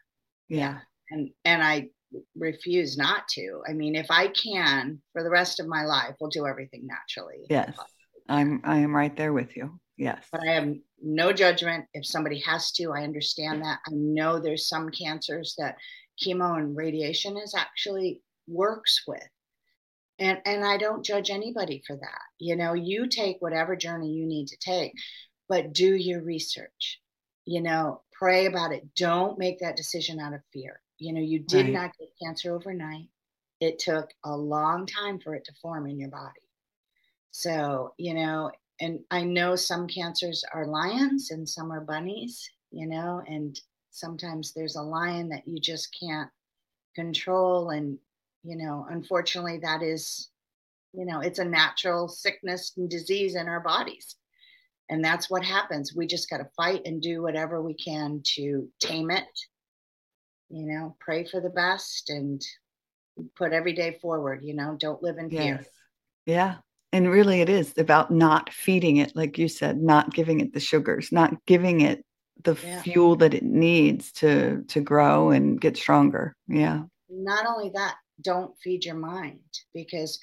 Yeah. 0.49 0.57
yeah. 0.59 0.77
And 1.11 1.29
and 1.45 1.63
i 1.63 1.89
refuse 2.35 2.97
not 2.97 3.27
to. 3.29 3.61
I 3.67 3.73
mean 3.73 3.95
if 3.95 4.07
i 4.09 4.27
can 4.27 5.01
for 5.13 5.23
the 5.23 5.29
rest 5.29 5.59
of 5.59 5.67
my 5.67 5.85
life 5.85 6.15
we'll 6.19 6.29
do 6.29 6.45
everything 6.45 6.87
naturally. 6.87 7.45
Yes. 7.49 7.77
I'm 8.27 8.61
i 8.63 8.79
am 8.79 8.95
right 8.95 9.15
there 9.15 9.33
with 9.33 9.55
you. 9.55 9.79
Yes. 9.97 10.25
But 10.31 10.41
i 10.41 10.53
am 10.53 10.81
no 11.05 11.31
judgment. 11.31 11.85
If 11.93 12.05
somebody 12.05 12.39
has 12.39 12.71
to, 12.73 12.91
I 12.91 13.03
understand 13.03 13.61
that. 13.63 13.79
I 13.87 13.91
know 13.91 14.39
there's 14.39 14.67
some 14.67 14.89
cancers 14.89 15.55
that 15.57 15.77
chemo 16.21 16.57
and 16.57 16.75
radiation 16.75 17.37
is 17.37 17.53
actually 17.55 18.21
works 18.47 19.03
with. 19.07 19.23
And 20.17 20.39
and 20.45 20.65
I 20.65 20.77
don't 20.77 21.05
judge 21.05 21.29
anybody 21.29 21.83
for 21.85 21.95
that. 21.95 22.21
You 22.39 22.55
know, 22.55 22.73
you 22.73 23.07
take 23.07 23.37
whatever 23.39 23.75
journey 23.75 24.11
you 24.11 24.25
need 24.25 24.47
to 24.47 24.57
take, 24.57 24.93
but 25.47 25.73
do 25.73 25.93
your 25.93 26.21
research. 26.21 27.01
You 27.45 27.61
know, 27.61 28.01
pray 28.13 28.45
about 28.45 28.71
it. 28.71 28.95
Don't 28.95 29.37
make 29.37 29.59
that 29.59 29.75
decision 29.75 30.19
out 30.19 30.33
of 30.33 30.41
fear. 30.51 30.81
You 30.97 31.13
know, 31.13 31.21
you 31.21 31.39
did 31.39 31.65
right. 31.65 31.73
not 31.73 31.91
get 31.99 32.09
cancer 32.23 32.55
overnight. 32.55 33.09
It 33.59 33.79
took 33.79 34.09
a 34.23 34.35
long 34.35 34.85
time 34.85 35.19
for 35.19 35.35
it 35.35 35.45
to 35.45 35.53
form 35.61 35.87
in 35.87 35.99
your 35.99 36.09
body. 36.09 36.41
So, 37.31 37.93
you 37.97 38.13
know, 38.13 38.51
and 38.79 38.99
I 39.09 39.23
know 39.23 39.55
some 39.55 39.87
cancers 39.87 40.43
are 40.53 40.67
lions 40.67 41.31
and 41.31 41.47
some 41.47 41.71
are 41.71 41.81
bunnies, 41.81 42.49
you 42.71 42.87
know, 42.87 43.21
and 43.27 43.59
sometimes 43.91 44.53
there's 44.53 44.75
a 44.75 44.81
lion 44.81 45.29
that 45.29 45.47
you 45.47 45.59
just 45.59 45.95
can't 45.97 46.29
control. 46.95 47.69
And, 47.69 47.97
you 48.43 48.57
know, 48.57 48.85
unfortunately, 48.89 49.59
that 49.63 49.81
is, 49.81 50.29
you 50.93 51.05
know, 51.05 51.21
it's 51.21 51.39
a 51.39 51.45
natural 51.45 52.07
sickness 52.07 52.73
and 52.75 52.89
disease 52.89 53.35
in 53.35 53.47
our 53.47 53.61
bodies. 53.61 54.15
And 54.89 55.03
that's 55.03 55.29
what 55.29 55.43
happens. 55.43 55.95
We 55.95 56.05
just 56.05 56.29
got 56.29 56.37
to 56.37 56.49
fight 56.57 56.81
and 56.85 57.01
do 57.01 57.21
whatever 57.21 57.61
we 57.61 57.73
can 57.73 58.21
to 58.35 58.69
tame 58.79 59.09
it, 59.09 59.23
you 60.49 60.65
know, 60.65 60.95
pray 60.99 61.25
for 61.25 61.39
the 61.39 61.49
best 61.49 62.09
and 62.09 62.41
put 63.35 63.53
every 63.53 63.73
day 63.73 63.97
forward, 64.01 64.41
you 64.43 64.53
know, 64.53 64.75
don't 64.77 65.01
live 65.01 65.17
in 65.17 65.29
fear. 65.29 65.59
Yes. 65.61 65.67
Yeah 66.25 66.55
and 66.95 67.11
really 67.11 67.41
it 67.41 67.49
is 67.49 67.73
about 67.77 68.09
not 68.09 68.51
feeding 68.53 68.97
it 68.97 69.11
like 69.15 69.37
you 69.37 69.49
said 69.49 69.77
not 69.77 70.13
giving 70.13 70.39
it 70.39 70.53
the 70.53 70.59
sugars 70.59 71.11
not 71.11 71.33
giving 71.45 71.81
it 71.81 72.05
the 72.43 72.57
yeah. 72.63 72.81
fuel 72.81 73.15
that 73.17 73.33
it 73.33 73.43
needs 73.43 74.11
to 74.13 74.63
to 74.69 74.79
grow 74.79 75.31
and 75.31 75.59
get 75.59 75.75
stronger 75.75 76.35
yeah 76.47 76.83
not 77.09 77.45
only 77.45 77.69
that 77.73 77.95
don't 78.21 78.57
feed 78.63 78.85
your 78.85 78.95
mind 78.95 79.39
because 79.73 80.19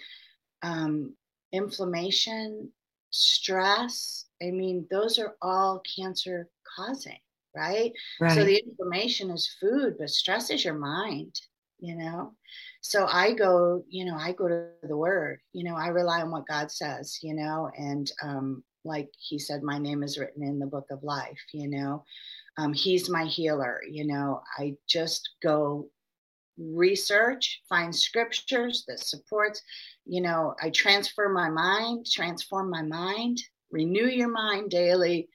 um, 0.62 1.14
inflammation 1.52 2.70
stress 3.10 4.26
i 4.42 4.50
mean 4.50 4.86
those 4.90 5.18
are 5.18 5.36
all 5.42 5.82
cancer 5.96 6.48
causing 6.76 7.18
right? 7.54 7.92
right 8.18 8.34
so 8.34 8.44
the 8.44 8.62
inflammation 8.66 9.30
is 9.30 9.56
food 9.60 9.96
but 9.98 10.08
stress 10.08 10.48
is 10.48 10.64
your 10.64 10.74
mind 10.74 11.38
you 11.80 11.94
know 11.94 12.32
so 12.82 13.06
i 13.06 13.32
go 13.32 13.82
you 13.88 14.04
know 14.04 14.16
i 14.16 14.32
go 14.32 14.48
to 14.48 14.66
the 14.82 14.96
word 14.96 15.40
you 15.52 15.64
know 15.64 15.76
i 15.76 15.86
rely 15.86 16.20
on 16.20 16.30
what 16.30 16.46
god 16.46 16.70
says 16.70 17.18
you 17.22 17.32
know 17.32 17.70
and 17.78 18.10
um 18.22 18.62
like 18.84 19.08
he 19.16 19.38
said 19.38 19.62
my 19.62 19.78
name 19.78 20.02
is 20.02 20.18
written 20.18 20.42
in 20.42 20.58
the 20.58 20.66
book 20.66 20.86
of 20.90 21.02
life 21.02 21.40
you 21.52 21.68
know? 21.68 22.04
Um, 22.58 22.74
he's 22.74 23.08
my 23.08 23.24
healer 23.24 23.80
you 23.88 24.06
know? 24.06 24.42
I 24.58 24.74
just 24.88 25.30
go 25.42 25.88
research 26.58 27.62
find 27.68 27.94
scriptures 27.94 28.84
that 28.86 29.00
supports 29.00 29.62
you 30.04 30.20
know 30.20 30.54
i 30.62 30.68
transfer 30.68 31.28
my 31.30 31.48
mind 31.48 32.04
transform 32.12 32.68
my 32.68 32.82
mind 32.82 33.40
renew 33.70 34.06
your 34.06 34.28
mind 34.28 34.70
daily 34.70 35.28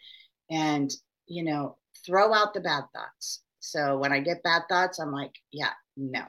and 0.52 0.92
you 1.26 1.44
know 1.44 1.76
throw 2.06 2.34
out 2.34 2.54
the 2.54 2.62
bad 2.62 2.84
thoughts. 2.94 3.42
So 3.60 3.98
when 3.98 4.14
i 4.14 4.20
get 4.20 4.44
bad 4.44 4.64
thoughts 4.70 5.00
i'm 5.00 5.12
like 5.12 5.34
yeah 5.52 5.72
no 5.98 6.22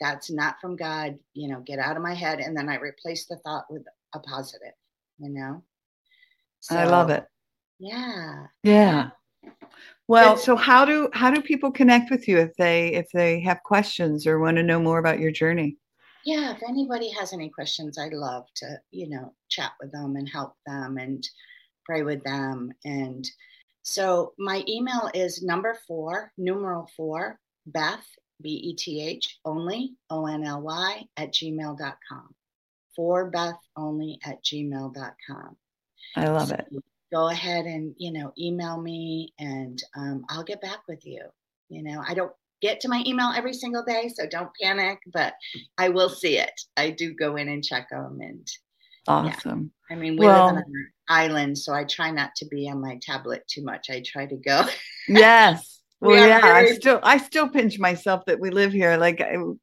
that's 0.00 0.30
not 0.30 0.60
from 0.60 0.76
God, 0.76 1.18
you 1.34 1.48
know, 1.48 1.60
get 1.60 1.78
out 1.78 1.96
of 1.96 2.02
my 2.02 2.14
head. 2.14 2.40
And 2.40 2.56
then 2.56 2.68
I 2.68 2.76
replace 2.76 3.26
the 3.26 3.36
thought 3.38 3.64
with 3.70 3.82
a 4.14 4.18
positive, 4.20 4.74
you 5.18 5.30
know? 5.30 5.62
So, 6.60 6.76
I 6.76 6.84
love 6.84 7.10
it. 7.10 7.26
Yeah. 7.78 8.46
Yeah. 8.62 9.10
Well, 10.08 10.34
it's, 10.34 10.44
so 10.44 10.56
how 10.56 10.84
do 10.84 11.10
how 11.12 11.30
do 11.30 11.42
people 11.42 11.70
connect 11.70 12.10
with 12.10 12.26
you 12.26 12.38
if 12.38 12.54
they 12.56 12.94
if 12.94 13.08
they 13.12 13.40
have 13.40 13.62
questions 13.62 14.26
or 14.26 14.38
want 14.38 14.56
to 14.56 14.62
know 14.62 14.80
more 14.80 14.98
about 14.98 15.20
your 15.20 15.30
journey? 15.30 15.76
Yeah, 16.24 16.52
if 16.52 16.62
anybody 16.68 17.10
has 17.10 17.32
any 17.32 17.48
questions, 17.48 17.98
I'd 17.98 18.12
love 18.12 18.46
to, 18.56 18.80
you 18.90 19.08
know, 19.08 19.34
chat 19.48 19.72
with 19.80 19.92
them 19.92 20.16
and 20.16 20.28
help 20.28 20.54
them 20.66 20.98
and 20.98 21.26
pray 21.84 22.02
with 22.02 22.22
them. 22.24 22.72
And 22.84 23.28
so 23.82 24.32
my 24.38 24.64
email 24.68 25.10
is 25.14 25.42
number 25.42 25.78
four, 25.86 26.32
numeral 26.36 26.90
four, 26.96 27.38
Beth 27.66 28.06
B 28.40 28.50
E 28.50 28.74
T 28.74 29.02
H 29.02 29.38
only, 29.44 29.94
O 30.10 30.26
N 30.26 30.44
L 30.44 30.60
Y, 30.60 31.04
at 31.16 31.32
gmail.com. 31.32 32.34
For 32.94 33.30
Beth 33.30 33.58
only 33.76 34.18
at 34.24 34.42
gmail.com. 34.44 35.56
I 36.16 36.28
love 36.28 36.48
so 36.48 36.54
it. 36.54 36.66
Go 37.12 37.28
ahead 37.28 37.64
and, 37.64 37.94
you 37.96 38.12
know, 38.12 38.32
email 38.38 38.80
me 38.80 39.32
and 39.38 39.82
um, 39.96 40.24
I'll 40.28 40.44
get 40.44 40.60
back 40.60 40.80
with 40.88 41.06
you. 41.06 41.24
You 41.68 41.82
know, 41.82 42.02
I 42.06 42.14
don't 42.14 42.32
get 42.60 42.80
to 42.80 42.88
my 42.88 43.02
email 43.06 43.32
every 43.34 43.54
single 43.54 43.84
day, 43.84 44.10
so 44.12 44.26
don't 44.26 44.50
panic, 44.60 44.98
but 45.12 45.34
I 45.76 45.88
will 45.90 46.08
see 46.08 46.38
it. 46.38 46.60
I 46.76 46.90
do 46.90 47.14
go 47.14 47.36
in 47.36 47.48
and 47.48 47.64
check 47.64 47.90
them 47.90 48.18
and 48.20 48.46
awesome. 49.06 49.70
Yeah. 49.90 49.96
I 49.96 49.98
mean, 49.98 50.16
we 50.16 50.26
well, 50.26 50.46
live 50.46 50.54
on 50.54 50.58
an 50.58 50.92
island, 51.08 51.58
so 51.58 51.72
I 51.72 51.84
try 51.84 52.10
not 52.10 52.34
to 52.36 52.46
be 52.46 52.68
on 52.68 52.80
my 52.80 52.98
tablet 53.00 53.44
too 53.48 53.64
much. 53.64 53.90
I 53.90 54.02
try 54.04 54.26
to 54.26 54.36
go. 54.36 54.64
yes. 55.08 55.77
Well, 56.00 56.12
we 56.12 56.18
yeah, 56.18 56.40
very- 56.40 56.70
I 56.70 56.74
still 56.74 57.00
I 57.02 57.18
still 57.18 57.48
pinch 57.48 57.78
myself 57.78 58.24
that 58.26 58.38
we 58.40 58.50
live 58.50 58.72
here. 58.72 58.96
Like 58.96 59.20
I, 59.20 59.36
oh. 59.36 59.58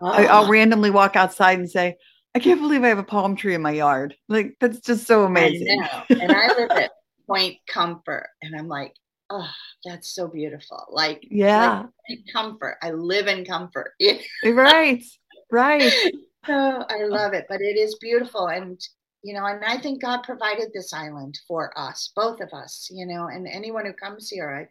I'll 0.00 0.44
uh-uh. 0.44 0.48
randomly 0.48 0.90
walk 0.90 1.16
outside 1.16 1.58
and 1.58 1.70
say, 1.70 1.96
I 2.34 2.40
can't 2.40 2.60
believe 2.60 2.82
I 2.82 2.88
have 2.88 2.98
a 2.98 3.04
palm 3.04 3.36
tree 3.36 3.54
in 3.54 3.62
my 3.62 3.70
yard. 3.70 4.16
Like 4.28 4.56
that's 4.60 4.80
just 4.80 5.06
so 5.06 5.24
amazing. 5.24 5.80
I 5.82 6.04
and 6.10 6.32
I 6.32 6.48
live 6.54 6.70
at 6.70 6.90
Point 7.28 7.56
Comfort, 7.68 8.28
and 8.42 8.58
I'm 8.58 8.68
like, 8.68 8.94
oh, 9.30 9.48
that's 9.84 10.14
so 10.14 10.26
beautiful. 10.26 10.84
Like, 10.90 11.26
yeah, 11.30 11.84
like 12.08 12.18
comfort. 12.32 12.76
I 12.82 12.90
live 12.90 13.28
in 13.28 13.44
comfort. 13.44 13.92
right, 14.44 15.02
right. 15.50 15.92
Oh, 16.46 16.84
I 16.90 17.04
love 17.04 17.32
it, 17.32 17.46
but 17.48 17.62
it 17.62 17.78
is 17.78 17.96
beautiful, 18.02 18.48
and 18.48 18.78
you 19.22 19.32
know, 19.32 19.46
and 19.46 19.64
I 19.64 19.78
think 19.78 20.02
God 20.02 20.24
provided 20.24 20.68
this 20.74 20.92
island 20.92 21.38
for 21.48 21.72
us, 21.74 22.12
both 22.14 22.42
of 22.42 22.50
us. 22.52 22.86
You 22.92 23.06
know, 23.06 23.28
and 23.28 23.48
anyone 23.48 23.86
who 23.86 23.94
comes 23.94 24.28
here, 24.28 24.50
I, 24.50 24.68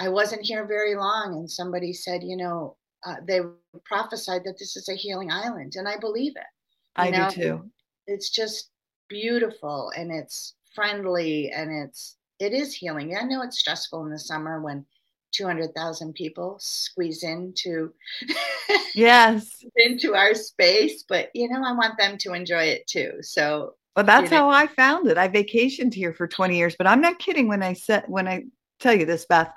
I 0.00 0.08
wasn't 0.08 0.46
here 0.46 0.66
very 0.66 0.94
long, 0.94 1.34
and 1.34 1.50
somebody 1.50 1.92
said, 1.92 2.24
you 2.24 2.36
know, 2.36 2.76
uh, 3.04 3.16
they 3.28 3.40
prophesied 3.84 4.44
that 4.44 4.58
this 4.58 4.74
is 4.74 4.88
a 4.88 4.94
healing 4.94 5.30
island, 5.30 5.74
and 5.76 5.86
I 5.86 5.98
believe 5.98 6.32
it. 6.36 6.42
I 6.96 7.10
know? 7.10 7.28
do 7.28 7.34
too. 7.34 7.70
It's 8.06 8.30
just 8.30 8.70
beautiful, 9.10 9.92
and 9.94 10.10
it's 10.10 10.54
friendly, 10.74 11.52
and 11.54 11.70
it's 11.70 12.16
it 12.38 12.54
is 12.54 12.74
healing. 12.74 13.14
I 13.14 13.24
know 13.24 13.42
it's 13.42 13.58
stressful 13.58 14.02
in 14.06 14.10
the 14.10 14.18
summer 14.18 14.62
when 14.62 14.86
200,000 15.32 16.14
people 16.14 16.56
squeeze 16.58 17.22
into 17.22 17.92
yes 18.96 19.64
into 19.76 20.16
our 20.16 20.34
space 20.34 21.04
but 21.08 21.28
you 21.34 21.48
know 21.48 21.62
I 21.64 21.72
want 21.72 21.96
them 21.98 22.18
to 22.18 22.32
enjoy 22.32 22.64
it 22.64 22.88
too 22.88 23.12
so 23.20 23.74
well 23.94 24.04
that's 24.04 24.24
you 24.24 24.30
know. 24.30 24.38
how 24.38 24.50
I 24.50 24.66
found 24.66 25.06
it 25.06 25.16
I 25.16 25.28
vacationed 25.28 25.94
here 25.94 26.12
for 26.12 26.26
20 26.26 26.56
years 26.56 26.74
but 26.76 26.88
I'm 26.88 27.00
not 27.00 27.20
kidding 27.20 27.46
when 27.46 27.62
I 27.62 27.74
said 27.74 28.06
when 28.08 28.26
I 28.26 28.46
tell 28.80 28.92
you 28.92 29.06
this 29.06 29.24
Beth 29.24 29.52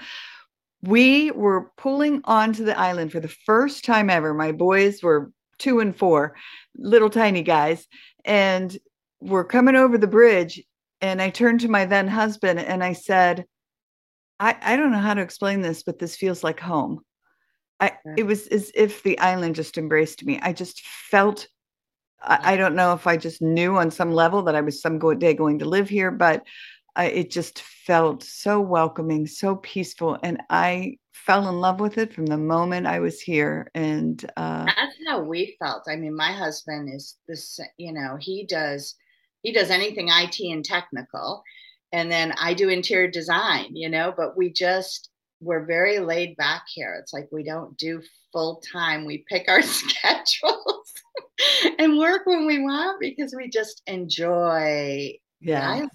we 0.84 1.32
were 1.32 1.72
pulling 1.78 2.22
onto 2.26 2.66
the 2.66 2.78
island 2.78 3.12
for 3.12 3.20
the 3.20 3.34
first 3.46 3.86
time 3.86 4.10
ever 4.10 4.34
my 4.34 4.52
boys 4.52 5.02
were 5.02 5.32
2 5.60 5.80
and 5.80 5.96
4 5.96 6.36
little 6.78 7.10
tiny 7.10 7.42
guys 7.42 7.88
and 8.26 8.78
we're 9.22 9.46
coming 9.46 9.76
over 9.76 9.98
the 9.98 10.08
bridge 10.08 10.62
and 11.04 11.22
I 11.22 11.30
turned 11.30 11.60
to 11.62 11.68
my 11.68 11.86
then 11.86 12.08
husband 12.08 12.60
and 12.60 12.82
I 12.82 12.94
said, 12.94 13.44
I, 14.40 14.56
I 14.62 14.78
don't 14.78 14.94
know 14.94 15.00
how 15.00 15.14
to 15.14 15.22
explain 15.22 15.62
this, 15.62 15.84
but 15.84 16.00
this 16.00 16.16
feels 16.16 16.46
like 16.46 16.62
home. 16.62 17.02
I, 17.82 17.92
it 18.18 18.24
was 18.24 18.48
as 18.48 18.72
if 18.74 19.04
the 19.04 19.20
island 19.20 19.56
just 19.56 19.78
embraced 19.78 20.26
me. 20.26 20.40
I 20.42 20.54
just 20.54 20.82
felt, 20.82 21.48
I, 22.22 22.54
I 22.54 22.56
don't 22.56 22.76
know 22.76 22.94
if 22.94 23.06
I 23.06 23.18
just 23.18 23.42
knew 23.42 23.76
on 23.76 23.92
some 23.92 24.12
level 24.12 24.44
that 24.44 24.56
I 24.56 24.62
was 24.62 24.82
some 24.82 24.98
day 25.20 25.34
going 25.34 25.60
to 25.60 25.66
live 25.66 25.90
here, 25.90 26.10
but 26.10 26.44
I, 26.96 27.06
it 27.06 27.32
just 27.32 27.60
felt 27.60 28.24
so 28.24 28.60
welcoming, 28.60 29.28
so 29.28 29.56
peaceful. 29.58 30.18
And 30.24 30.42
I 30.50 30.98
fell 31.12 31.48
in 31.48 31.60
love 31.60 31.80
with 31.80 31.98
it 31.98 32.14
from 32.14 32.26
the 32.26 32.38
moment 32.38 32.88
I 32.88 33.00
was 33.00 33.20
here. 33.20 33.70
And 33.74 34.24
uh, 34.38 34.66
that's 34.66 34.96
how 35.08 35.22
we 35.22 35.56
felt. 35.60 35.84
I 35.88 35.96
mean, 35.96 36.16
my 36.16 36.32
husband 36.32 36.94
is 36.94 37.18
this, 37.28 37.60
you 37.78 37.94
know, 37.94 38.18
he 38.20 38.46
does 38.46 38.96
he 39.44 39.52
does 39.52 39.70
anything 39.70 40.08
IT 40.10 40.40
and 40.40 40.64
technical. 40.64 41.44
And 41.92 42.12
then 42.12 42.34
I 42.40 42.54
do 42.54 42.70
interior 42.70 43.12
design, 43.12 43.76
you 43.76 43.90
know, 43.90 44.14
but 44.16 44.36
we 44.36 44.52
just, 44.52 45.10
we're 45.42 45.66
very 45.66 46.00
laid 46.00 46.36
back 46.38 46.64
here. 46.74 46.98
It's 47.00 47.14
like 47.14 47.28
we 47.32 47.44
don't 47.44 47.78
do 47.78 48.02
full 48.32 48.64
time. 48.72 49.06
We 49.06 49.26
pick 49.28 49.50
our 49.50 49.62
schedules 49.62 50.94
and 51.78 51.98
work 51.98 52.26
when 52.26 52.48
we 52.48 52.62
want 52.62 53.00
because 53.00 53.36
we 53.38 53.50
just 53.50 53.84
enjoy 53.86 55.14
yeah. 55.42 55.70
Life, 55.70 55.90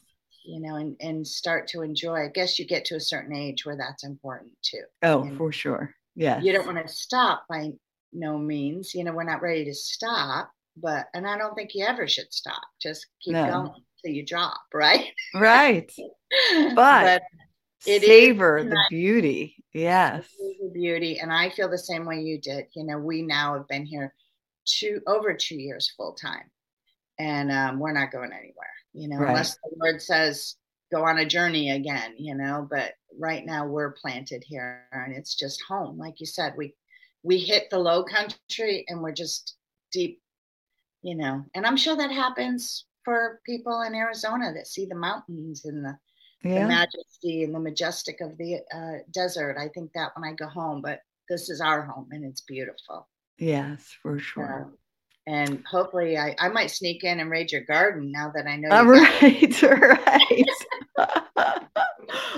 you 0.49 0.61
know, 0.61 0.77
and, 0.77 0.97
and 1.01 1.27
start 1.27 1.69
to 1.69 1.83
enjoy. 1.83 2.25
I 2.25 2.29
guess 2.29 2.59
you 2.59 2.67
get 2.67 2.87
to 2.87 2.97
a 2.97 3.01
certain 3.01 3.37
age 3.37 3.67
where 3.67 3.77
that's 3.77 4.03
important 4.03 4.53
too. 4.63 4.83
Oh, 5.03 5.23
and 5.23 5.37
for 5.37 5.53
sure. 5.53 5.95
Yeah. 6.17 6.41
You 6.41 6.55
don't 6.55 6.67
want 6.67 6.85
to 6.85 6.93
stop 6.93 7.45
by 7.51 7.73
no 8.15 8.39
means. 8.39 8.95
You 8.95 9.05
know, 9.05 9.13
we're 9.13 9.25
not 9.25 9.43
ready 9.43 9.67
to 9.67 9.75
stop, 9.75 10.51
but 10.77 11.07
and 11.13 11.27
I 11.27 11.37
don't 11.37 11.55
think 11.55 11.75
you 11.75 11.85
ever 11.85 12.09
should 12.09 12.33
stop. 12.33 12.63
Just 12.81 13.07
keep 13.23 13.35
no. 13.35 13.51
going 13.51 13.73
till 14.03 14.15
you 14.15 14.25
drop, 14.25 14.59
right? 14.75 15.13
Right. 15.35 15.93
but, 16.75 16.75
but 16.75 17.23
it 17.87 18.03
savor 18.03 18.65
the 18.65 18.85
beauty. 18.89 19.63
Yes. 19.75 20.27
The 20.39 20.71
beauty. 20.73 21.19
And 21.21 21.31
I 21.31 21.51
feel 21.51 21.69
the 21.69 21.77
same 21.77 22.07
way 22.07 22.23
you 22.23 22.41
did. 22.41 22.65
You 22.75 22.85
know, 22.85 22.99
we 22.99 23.21
now 23.21 23.53
have 23.53 23.69
been 23.69 23.85
here 23.85 24.15
two 24.65 25.03
over 25.07 25.35
two 25.35 25.57
years 25.57 25.93
full 25.95 26.15
time. 26.15 26.51
And 27.19 27.53
um, 27.53 27.81
we're 27.81 27.93
not 27.93 28.13
going 28.13 28.33
anywhere, 28.33 28.68
you 28.99 29.09
know, 29.09 29.19
right. 29.19 29.31
unless 29.31 29.55
the 29.57 29.71
Lord 29.77 30.03
says 30.03 30.57
go 30.93 31.05
on 31.05 31.19
a 31.19 31.27
journey 31.27 31.71
again, 31.71 32.15
you 32.17 32.35
know. 32.35 32.67
But 32.71 32.95
right 33.19 33.45
now 33.45 33.67
we're 33.67 33.93
planted 33.93 34.43
here 34.47 34.87
and 34.93 35.15
it's 35.15 35.35
just 35.35 35.63
home. 35.69 35.99
Like 35.99 36.21
you 36.21 36.27
said, 36.27 36.55
we 36.57 36.75
we 37.23 37.39
hit 37.39 37.71
the 37.71 37.79
low 37.79 38.05
country 38.05 38.85
and 38.89 39.03
we're 39.03 39.13
just 39.13 39.57
deep 39.93 40.21
you 41.03 41.15
know, 41.15 41.45
and 41.55 41.65
I'm 41.65 41.77
sure 41.77 41.97
that 41.97 42.11
happens 42.11 42.85
for 43.05 43.41
people 43.47 43.83
in 43.83 43.95
Arizona 43.95 44.53
that 44.53 44.67
see 44.67 44.87
the 44.87 44.95
mountains 44.95 45.65
and 45.65 45.85
the, 45.85 45.97
yeah. 46.43 46.63
the 46.63 46.69
majesty 46.69 47.45
and 47.45 47.55
the 47.55 47.61
majestic 47.61 48.21
of 48.21 48.37
the 48.37 48.59
uh, 48.75 49.03
desert. 49.13 49.57
I 49.59 49.69
think 49.69 49.93
that 49.95 50.11
when 50.15 50.29
I 50.29 50.35
go 50.35 50.49
home, 50.49 50.83
but 50.83 51.01
this 51.29 51.49
is 51.49 51.61
our 51.61 51.83
home 51.83 52.09
and 52.11 52.25
it's 52.25 52.41
beautiful. 52.41 53.09
Yes, 53.39 53.97
for 54.03 54.19
sure. 54.19 54.73
And 55.29 55.63
hopefully, 55.71 56.17
I, 56.17 56.35
I 56.39 56.49
might 56.49 56.71
sneak 56.71 57.05
in 57.05 57.21
and 57.21 57.31
raid 57.31 57.53
your 57.53 57.61
garden 57.61 58.11
now 58.11 58.33
that 58.35 58.47
I 58.47 58.57
know. 58.57 58.71
Uh, 58.71 58.79
all 58.79 58.87
right, 58.87 59.63
right. 59.63 60.45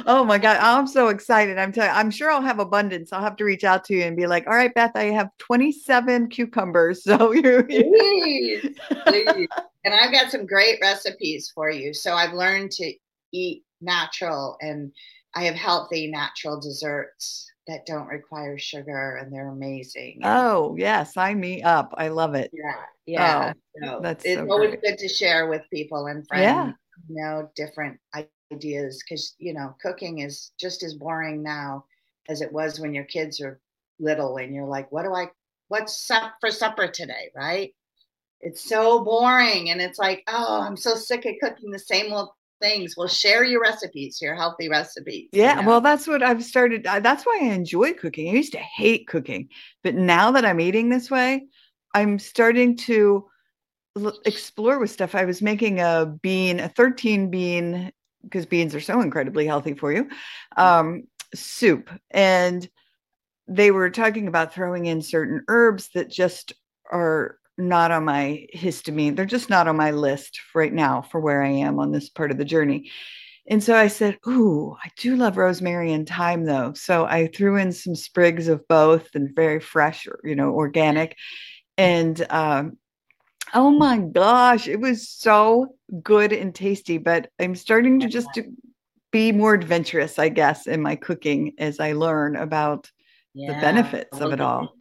oh 0.06 0.24
my 0.24 0.36
god 0.36 0.56
i'm 0.60 0.86
so 0.86 1.08
excited 1.08 1.56
i'm 1.56 1.70
telling 1.72 1.90
i'm 1.92 2.10
sure 2.10 2.30
i'll 2.30 2.42
have 2.42 2.58
abundance 2.58 3.12
i'll 3.12 3.22
have 3.22 3.36
to 3.36 3.44
reach 3.44 3.62
out 3.62 3.84
to 3.84 3.94
you 3.94 4.02
and 4.02 4.16
be 4.16 4.26
like 4.26 4.44
all 4.46 4.54
right 4.54 4.74
beth 4.74 4.90
i 4.96 5.04
have 5.04 5.28
27 5.38 6.28
cucumbers 6.28 7.04
so 7.04 7.32
you 7.32 7.62
please, 7.62 8.76
please. 9.06 9.48
and 9.84 9.94
i've 9.94 10.12
got 10.12 10.30
some 10.30 10.44
great 10.44 10.78
recipes 10.82 11.52
for 11.54 11.70
you 11.70 11.94
so 11.94 12.14
i've 12.14 12.32
learned 12.32 12.70
to 12.72 12.92
eat 13.32 13.62
natural 13.80 14.56
and 14.60 14.90
i 15.36 15.44
have 15.44 15.54
healthy 15.54 16.08
natural 16.08 16.60
desserts 16.60 17.50
that 17.70 17.86
don't 17.86 18.08
require 18.08 18.58
sugar 18.58 19.16
and 19.16 19.32
they're 19.32 19.48
amazing. 19.48 20.20
Oh, 20.24 20.76
yeah, 20.78 21.04
sign 21.04 21.40
me 21.40 21.62
up. 21.62 21.94
I 21.96 22.08
love 22.08 22.34
it. 22.34 22.50
Yeah. 22.52 22.82
Yeah. 23.06 23.52
Oh, 23.56 23.60
so 23.82 24.00
that's 24.02 24.24
it's 24.24 24.40
so 24.40 24.50
always 24.50 24.76
good 24.82 24.98
to 24.98 25.08
share 25.08 25.48
with 25.48 25.62
people 25.72 26.06
and 26.06 26.26
friends. 26.28 26.42
Yeah. 26.42 26.72
You 27.08 27.22
know, 27.22 27.50
different 27.56 27.98
ideas 28.52 29.02
because 29.02 29.34
you 29.38 29.54
know 29.54 29.74
cooking 29.80 30.20
is 30.20 30.50
just 30.58 30.82
as 30.82 30.94
boring 30.94 31.42
now 31.42 31.84
as 32.28 32.40
it 32.40 32.52
was 32.52 32.80
when 32.80 32.94
your 32.94 33.04
kids 33.04 33.40
are 33.40 33.60
little 33.98 34.36
and 34.38 34.54
you're 34.54 34.66
like 34.66 34.90
what 34.90 35.04
do 35.04 35.14
i 35.14 35.28
what's 35.68 36.10
up 36.10 36.34
for 36.40 36.50
supper 36.50 36.88
today 36.88 37.30
right 37.34 37.74
it's 38.40 38.68
so 38.68 39.04
boring 39.04 39.70
and 39.70 39.80
it's 39.80 39.98
like 39.98 40.22
oh 40.26 40.62
i'm 40.62 40.76
so 40.76 40.94
sick 40.94 41.24
of 41.26 41.34
cooking 41.40 41.70
the 41.70 41.78
same 41.78 42.12
old 42.12 42.30
things 42.60 42.94
well 42.96 43.08
share 43.08 43.44
your 43.44 43.60
recipes 43.60 44.20
your 44.20 44.34
healthy 44.34 44.68
recipes 44.68 45.28
yeah 45.32 45.56
you 45.56 45.62
know? 45.62 45.68
well 45.68 45.80
that's 45.80 46.06
what 46.06 46.22
i've 46.22 46.44
started 46.44 46.84
that's 46.84 47.24
why 47.24 47.38
i 47.42 47.46
enjoy 47.46 47.92
cooking 47.92 48.28
i 48.28 48.32
used 48.32 48.52
to 48.52 48.58
hate 48.58 49.06
cooking 49.06 49.48
but 49.82 49.94
now 49.94 50.30
that 50.30 50.44
i'm 50.44 50.60
eating 50.60 50.88
this 50.88 51.10
way 51.10 51.46
i'm 51.94 52.18
starting 52.18 52.76
to 52.76 53.26
explore 54.24 54.78
with 54.78 54.90
stuff 54.90 55.14
i 55.14 55.24
was 55.24 55.42
making 55.42 55.80
a 55.80 56.06
bean 56.22 56.60
a 56.60 56.68
13 56.68 57.30
bean 57.30 57.92
because 58.22 58.46
beans 58.46 58.74
are 58.74 58.80
so 58.80 59.00
incredibly 59.00 59.46
healthy 59.46 59.74
for 59.74 59.92
you, 59.92 60.08
um, 60.56 61.04
soup. 61.34 61.90
And 62.10 62.68
they 63.46 63.70
were 63.70 63.90
talking 63.90 64.28
about 64.28 64.54
throwing 64.54 64.86
in 64.86 65.02
certain 65.02 65.44
herbs 65.48 65.90
that 65.94 66.10
just 66.10 66.52
are 66.90 67.38
not 67.60 67.90
on 67.90 68.04
my 68.04 68.46
histamine. 68.54 69.16
They're 69.16 69.24
just 69.24 69.50
not 69.50 69.68
on 69.68 69.76
my 69.76 69.90
list 69.90 70.40
right 70.54 70.72
now 70.72 71.02
for 71.02 71.20
where 71.20 71.42
I 71.42 71.50
am 71.50 71.78
on 71.78 71.92
this 71.92 72.08
part 72.08 72.30
of 72.30 72.38
the 72.38 72.44
journey. 72.44 72.90
And 73.46 73.62
so 73.62 73.74
I 73.74 73.88
said, 73.88 74.18
Ooh, 74.26 74.76
I 74.82 74.90
do 74.96 75.16
love 75.16 75.36
rosemary 75.36 75.92
and 75.92 76.08
thyme 76.08 76.44
though. 76.44 76.72
So 76.74 77.04
I 77.04 77.28
threw 77.28 77.56
in 77.56 77.72
some 77.72 77.94
sprigs 77.94 78.48
of 78.48 78.66
both 78.68 79.08
and 79.14 79.34
very 79.34 79.60
fresh, 79.60 80.06
you 80.22 80.36
know, 80.36 80.50
organic. 80.50 81.16
And 81.76 82.24
um, 82.30 82.78
Oh 83.52 83.70
my 83.70 83.98
gosh, 83.98 84.68
it 84.68 84.80
was 84.80 85.08
so 85.08 85.74
good 86.02 86.32
and 86.32 86.54
tasty. 86.54 86.98
But 86.98 87.30
I'm 87.40 87.56
starting 87.56 88.00
to 88.00 88.08
just 88.08 88.28
be 89.10 89.32
more 89.32 89.54
adventurous, 89.54 90.18
I 90.18 90.28
guess, 90.28 90.66
in 90.66 90.80
my 90.80 90.96
cooking 90.96 91.54
as 91.58 91.80
I 91.80 91.92
learn 91.92 92.36
about 92.36 92.88
yeah. 93.34 93.54
the 93.54 93.60
benefits 93.60 94.20
of 94.20 94.32
it 94.32 94.40
all. 94.40 94.74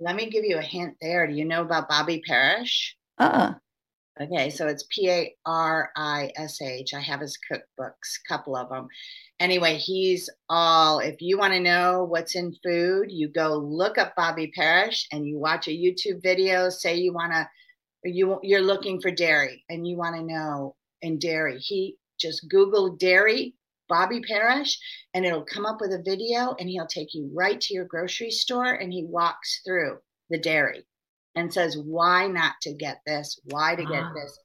Let 0.00 0.16
me 0.16 0.30
give 0.30 0.44
you 0.44 0.58
a 0.58 0.62
hint 0.62 0.96
there. 1.00 1.26
Do 1.26 1.34
you 1.34 1.44
know 1.44 1.62
about 1.62 1.88
Bobby 1.88 2.22
Parrish? 2.26 2.96
Uh 3.18 3.24
uh 3.24 3.54
Okay, 4.20 4.50
so 4.50 4.66
it's 4.66 4.84
P 4.90 5.08
A 5.08 5.34
R 5.46 5.90
I 5.96 6.32
S 6.34 6.60
H. 6.60 6.92
I 6.92 7.00
have 7.00 7.20
his 7.20 7.38
cookbooks, 7.50 8.18
a 8.18 8.28
couple 8.28 8.56
of 8.56 8.68
them. 8.68 8.88
Anyway, 9.38 9.76
he's 9.76 10.28
all, 10.48 10.98
if 10.98 11.20
you 11.20 11.38
want 11.38 11.52
to 11.52 11.60
know 11.60 12.02
what's 12.02 12.34
in 12.34 12.52
food, 12.64 13.06
you 13.10 13.28
go 13.28 13.56
look 13.56 13.96
up 13.96 14.14
Bobby 14.16 14.50
Parrish 14.52 15.06
and 15.12 15.24
you 15.24 15.38
watch 15.38 15.68
a 15.68 15.70
YouTube 15.70 16.20
video. 16.20 16.68
Say 16.68 16.96
you 16.96 17.12
want 17.12 17.32
to, 17.32 17.48
you, 18.02 18.40
you're 18.42 18.60
looking 18.60 19.00
for 19.00 19.12
dairy 19.12 19.64
and 19.68 19.86
you 19.86 19.96
want 19.96 20.16
to 20.16 20.22
know 20.22 20.74
in 21.00 21.20
dairy. 21.20 21.58
He 21.60 21.94
just 22.18 22.48
Google 22.48 22.96
dairy, 22.96 23.54
Bobby 23.88 24.20
Parrish, 24.20 24.78
and 25.14 25.24
it'll 25.24 25.44
come 25.44 25.66
up 25.66 25.80
with 25.80 25.92
a 25.92 26.02
video 26.04 26.54
and 26.58 26.68
he'll 26.68 26.86
take 26.86 27.14
you 27.14 27.30
right 27.34 27.60
to 27.60 27.74
your 27.74 27.84
grocery 27.84 28.30
store 28.30 28.72
and 28.72 28.92
he 28.92 29.04
walks 29.04 29.60
through 29.66 29.98
the 30.30 30.38
dairy 30.38 30.84
and 31.34 31.52
says 31.52 31.76
why 31.76 32.26
not 32.26 32.54
to 32.62 32.74
get 32.74 33.00
this, 33.06 33.38
why 33.44 33.74
to 33.74 33.84
get 33.84 34.04
ah. 34.04 34.12
this. 34.14 34.38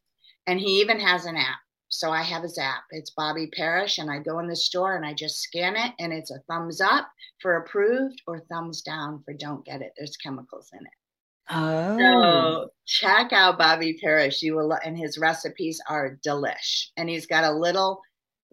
And 0.48 0.60
he 0.60 0.82
even 0.82 1.00
has 1.00 1.26
an 1.26 1.38
app. 1.38 1.60
So 1.90 2.10
I 2.10 2.24
have 2.24 2.42
his 2.42 2.58
app. 2.58 2.84
It's 2.90 3.12
Bobby 3.12 3.48
Parrish, 3.56 4.00
and 4.00 4.10
I 4.10 4.18
go 4.18 4.40
in 4.40 4.48
the 4.48 4.56
store 4.56 4.96
and 4.96 5.06
I 5.06 5.14
just 5.14 5.42
scan 5.42 5.76
it, 5.76 5.94
and 6.00 6.12
it's 6.12 6.32
a 6.32 6.40
thumbs 6.50 6.82
up 6.82 7.08
for 7.40 7.58
approved 7.58 8.20
or 8.26 8.40
thumbs 8.40 8.82
down 8.82 9.22
for 9.24 9.36
don't 9.36 9.64
get 9.64 9.84
it. 9.84 9.92
There's 9.96 10.18
chemicals 10.18 10.72
in 10.74 10.80
it. 10.80 10.94
Oh. 11.52 11.98
So 12.00 12.70
check 12.88 13.32
out 13.32 13.60
Bobby 13.60 14.00
Parrish. 14.02 14.42
You 14.42 14.56
will, 14.56 14.74
and 14.84 14.98
his 14.98 15.20
recipes 15.20 15.80
are 15.88 16.18
delish. 16.26 16.88
And 16.98 17.10
he's 17.10 17.28
got 17.28 17.44
a 17.44 17.56
little. 17.56 18.02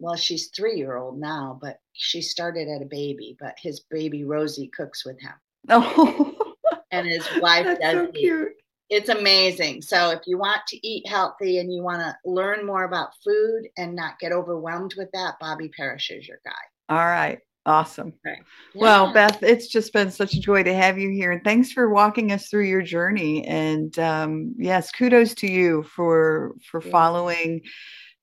Well, 0.01 0.17
she's 0.17 0.49
three 0.49 0.77
year 0.77 0.97
old 0.97 1.21
now, 1.21 1.59
but 1.61 1.79
she 1.93 2.23
started 2.23 2.69
at 2.69 2.83
a 2.83 2.87
baby. 2.87 3.37
But 3.39 3.55
his 3.59 3.81
baby 3.81 4.25
Rosie 4.25 4.71
cooks 4.75 5.05
with 5.05 5.21
him. 5.21 5.35
Oh. 5.69 6.55
and 6.91 7.07
his 7.07 7.27
wife 7.41 7.67
That's 7.67 7.81
does 7.81 7.93
so 7.93 8.13
cute. 8.13 8.53
It's 8.89 9.09
amazing. 9.09 9.83
So 9.83 10.11
if 10.11 10.21
you 10.27 10.37
want 10.37 10.63
to 10.69 10.87
eat 10.87 11.07
healthy 11.07 11.59
and 11.59 11.73
you 11.73 11.83
want 11.83 12.01
to 12.01 12.17
learn 12.25 12.67
more 12.67 12.85
about 12.85 13.11
food 13.25 13.69
and 13.77 13.95
not 13.95 14.19
get 14.19 14.33
overwhelmed 14.33 14.95
with 14.97 15.09
that, 15.13 15.35
Bobby 15.39 15.69
Parrish 15.69 16.11
is 16.11 16.27
your 16.27 16.41
guy. 16.45 16.51
All 16.89 17.07
right. 17.07 17.39
Awesome. 17.67 18.15
Yeah. 18.25 18.35
Well, 18.75 19.13
Beth, 19.13 19.43
it's 19.43 19.69
just 19.69 19.93
been 19.93 20.11
such 20.11 20.35
a 20.35 20.41
joy 20.41 20.63
to 20.63 20.75
have 20.75 20.99
you 20.99 21.11
here, 21.11 21.31
and 21.31 21.45
thanks 21.45 21.71
for 21.71 21.91
walking 21.91 22.33
us 22.33 22.49
through 22.49 22.65
your 22.65 22.81
journey. 22.81 23.47
And 23.47 23.97
um, 23.99 24.55
yes, 24.57 24.91
kudos 24.91 25.35
to 25.37 25.47
you 25.47 25.83
for 25.83 26.57
for 26.71 26.81
following 26.81 27.61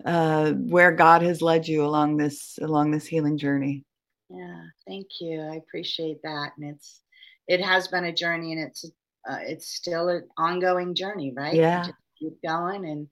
uh, 0.05 0.51
where 0.53 0.91
God 0.91 1.21
has 1.21 1.41
led 1.41 1.67
you 1.67 1.85
along 1.85 2.17
this 2.17 2.57
along 2.61 2.91
this 2.91 3.05
healing 3.05 3.37
journey. 3.37 3.83
Yeah, 4.29 4.63
thank 4.87 5.07
you. 5.21 5.41
I 5.41 5.55
appreciate 5.55 6.21
that, 6.23 6.51
and 6.57 6.75
it's 6.75 7.01
it 7.47 7.61
has 7.61 7.87
been 7.87 8.05
a 8.05 8.13
journey, 8.13 8.53
and 8.53 8.61
it's 8.61 8.85
uh, 9.29 9.39
it's 9.41 9.67
still 9.67 10.09
an 10.09 10.27
ongoing 10.37 10.95
journey, 10.95 11.33
right? 11.35 11.53
Yeah. 11.55 11.83
just 11.83 11.97
keep 12.19 12.41
going, 12.45 12.85
and 12.85 13.07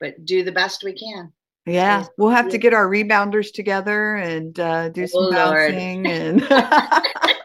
but 0.00 0.24
do 0.24 0.44
the 0.44 0.52
best 0.52 0.84
we 0.84 0.92
can. 0.92 1.32
Yeah, 1.66 2.06
we'll 2.16 2.30
have 2.30 2.48
to 2.48 2.58
get 2.58 2.72
our 2.72 2.88
rebounders 2.88 3.52
together 3.52 4.16
and 4.16 4.58
uh, 4.58 4.88
do 4.88 5.06
some 5.06 5.24
Oh, 5.24 5.28
Lord. 5.28 5.74
bouncing 5.74 6.06
and 6.06 6.40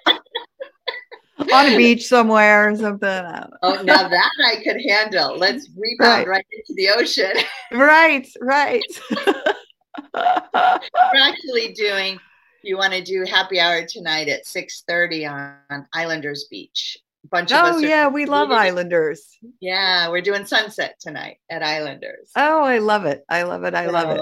on 1.54 1.66
a 1.74 1.78
beach 1.78 2.08
somewhere 2.08 2.70
or 2.70 2.76
something. 2.76 3.08
I 3.10 3.40
don't 3.40 3.52
know. 3.52 3.58
Oh, 3.64 3.82
now 3.84 4.08
that 4.10 4.32
I 4.46 4.64
could 4.64 4.78
handle. 4.88 5.38
Let's 5.38 5.70
rebound 5.78 6.28
Right. 6.28 6.28
right 6.28 6.46
into 6.52 6.74
the 6.76 6.90
ocean. 6.90 7.34
Right, 7.72 8.28
right. 8.42 8.84
We're 10.14 11.22
actually 11.22 11.74
doing. 11.74 12.20
You 12.64 12.78
want 12.78 12.94
to 12.94 13.02
do 13.04 13.26
happy 13.30 13.60
hour 13.60 13.86
tonight 13.86 14.30
at 14.30 14.46
six 14.46 14.84
thirty 14.88 15.26
on 15.26 15.58
Islanders 15.94 16.46
Beach. 16.50 16.98
A 17.26 17.28
bunch 17.28 17.52
of 17.52 17.76
oh. 17.76 17.78
Yeah, 17.80 18.08
we 18.08 18.26
love 18.26 18.52
Islanders. 18.52 19.38
yeah, 19.60 20.10
we're 20.10 20.22
doing 20.22 20.46
sunset 20.46 20.96
tonight 21.00 21.38
at 21.50 21.64
Islanders. 21.64 22.30
Oh, 22.36 22.64
I 22.64 22.78
love 22.80 23.06
it. 23.06 23.24
I 23.30 23.44
love 23.44 23.64
it. 23.64 23.74
I 23.74 23.88
love 23.88 24.10
it. 24.16 24.22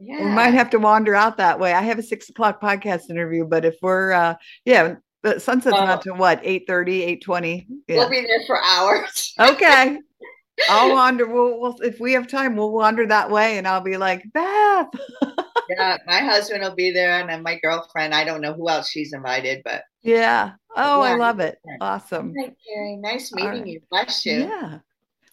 Yeah, 0.00 0.24
We 0.24 0.30
might 0.30 0.54
have 0.54 0.70
to 0.70 0.78
wander 0.78 1.14
out 1.14 1.36
that 1.38 1.58
way. 1.60 1.72
I 1.72 1.82
have 1.82 1.98
a 1.98 2.02
six 2.02 2.28
o'clock 2.28 2.60
podcast 2.60 3.10
interview, 3.10 3.44
but 3.44 3.64
if 3.64 3.76
we're 3.82 4.12
uh 4.12 4.34
yeah, 4.64 4.96
the 5.24 5.40
sunset's 5.40 5.72
not 5.72 6.02
to 6.02 6.12
what, 6.12 6.38
8 6.44 6.66
820. 6.68 7.66
Yeah. 7.88 7.96
We'll 7.96 8.10
be 8.10 8.20
there 8.20 8.46
for 8.46 8.62
hours. 8.62 9.34
okay. 9.40 9.98
I'll 10.68 10.92
wander. 10.92 11.26
We'll, 11.26 11.60
we'll 11.60 11.76
if 11.80 11.98
we 11.98 12.12
have 12.12 12.28
time, 12.28 12.54
we'll 12.54 12.70
wander 12.70 13.06
that 13.06 13.28
way 13.28 13.58
and 13.58 13.66
I'll 13.66 13.80
be 13.80 13.96
like, 13.96 14.22
Beth. 14.32 14.86
yeah, 15.68 15.96
my 16.06 16.18
husband 16.18 16.62
will 16.62 16.76
be 16.76 16.92
there, 16.92 17.18
and 17.18 17.28
then 17.28 17.42
my 17.42 17.58
girlfriend. 17.58 18.14
I 18.14 18.22
don't 18.22 18.40
know 18.40 18.52
who 18.52 18.68
else 18.68 18.88
she's 18.88 19.12
invited, 19.12 19.62
but 19.64 19.82
Yeah. 20.02 20.52
Oh, 20.76 21.00
I 21.00 21.16
love 21.16 21.40
it. 21.40 21.58
Yeah. 21.66 21.76
Awesome. 21.80 22.34
hi, 22.38 22.54
Carrie. 22.68 22.96
Nice 22.96 23.32
meeting 23.32 23.50
right. 23.50 23.66
you. 23.66 23.80
Bless 23.90 24.24
you. 24.24 24.40
Yeah. 24.40 24.78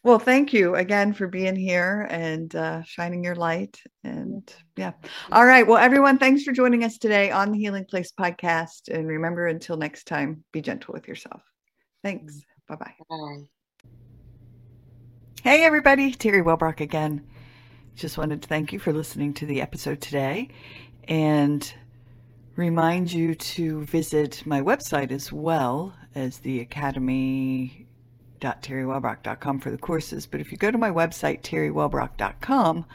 Well, 0.04 0.18
thank 0.18 0.52
you 0.52 0.76
again 0.76 1.14
for 1.14 1.28
being 1.28 1.56
here 1.56 2.08
and 2.10 2.56
uh, 2.56 2.82
shining 2.82 3.24
your 3.24 3.36
light. 3.36 3.80
And 4.04 4.52
yeah. 4.76 4.94
All 5.32 5.46
right. 5.46 5.66
Well, 5.66 5.78
everyone, 5.78 6.18
thanks 6.18 6.42
for 6.42 6.52
joining 6.52 6.84
us 6.84 6.98
today 6.98 7.30
on 7.30 7.52
the 7.52 7.60
Healing 7.60 7.86
Place 7.86 8.12
podcast. 8.12 8.90
And 8.90 9.08
remember, 9.08 9.46
until 9.46 9.78
next 9.78 10.06
time, 10.06 10.44
be 10.52 10.62
gentle 10.62 10.94
with 10.96 11.08
yourself. 11.08 11.44
Thanks. 12.04 12.42
Bye 12.68 12.76
bye. 12.78 12.94
Bye. 13.10 13.44
Hey, 15.44 15.64
everybody. 15.64 16.14
Teri 16.14 16.44
Wellbrock 16.44 16.82
again. 16.82 17.28
Just 17.96 18.18
wanted 18.18 18.42
to 18.42 18.48
thank 18.48 18.74
you 18.74 18.80
for 18.80 18.94
listening 18.94 19.36
to 19.36 19.46
the 19.46 19.62
episode 19.62 20.02
today 20.02 20.50
and 21.08 21.72
remind 22.56 23.12
you 23.12 23.36
to 23.36 23.84
visit 23.84 24.44
my 24.48 24.62
website 24.62 25.12
as 25.12 25.32
well 25.32 25.94
as 26.16 26.40
the 26.40 26.60
academy.teriwellbrock.com 28.42 29.60
for 29.60 29.72
the 29.72 29.78
courses. 29.78 30.26
But 30.26 30.42
if 30.42 30.52
you 30.52 30.58
go 30.58 30.72
to 30.72 30.78
my 30.78 30.90
website, 30.90 31.42
teriwellbrock.com, 31.42 32.86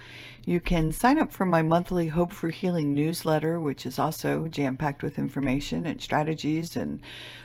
you 0.44 0.60
can 0.60 0.92
sign 0.92 1.18
up 1.18 1.32
for 1.32 1.44
my 1.44 1.62
monthly 1.62 2.08
Hope 2.08 2.32
for 2.32 2.50
Healing 2.50 2.94
newsletter, 2.94 3.60
which 3.60 3.86
is 3.86 3.98
also 3.98 4.46
jam 4.48 4.76
packed 4.76 5.02
with 5.02 5.18
information 5.18 5.86
and 5.86 6.00
strategies 6.00 6.76
and 6.76 7.00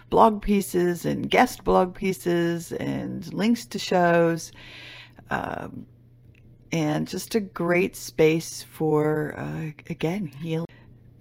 blog 0.09 0.41
pieces 0.41 1.05
and 1.05 1.29
guest 1.29 1.63
blog 1.63 1.95
pieces 1.95 2.71
and 2.71 3.33
links 3.33 3.65
to 3.65 3.79
shows. 3.79 4.51
Um, 5.29 5.85
and 6.71 7.07
just 7.07 7.35
a 7.35 7.39
great 7.39 7.95
space 7.95 8.63
for, 8.63 9.35
uh, 9.37 9.71
again, 9.89 10.27
healing. 10.27 10.67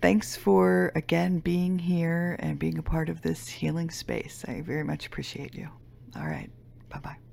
Thanks 0.00 0.36
for, 0.36 0.92
again, 0.94 1.40
being 1.40 1.78
here 1.78 2.36
and 2.38 2.58
being 2.58 2.78
a 2.78 2.82
part 2.82 3.08
of 3.08 3.20
this 3.20 3.48
healing 3.48 3.90
space. 3.90 4.44
I 4.48 4.60
very 4.62 4.84
much 4.84 5.06
appreciate 5.06 5.54
you. 5.54 5.68
All 6.16 6.26
right. 6.26 6.50
Bye 6.90 6.98
bye. 7.02 7.29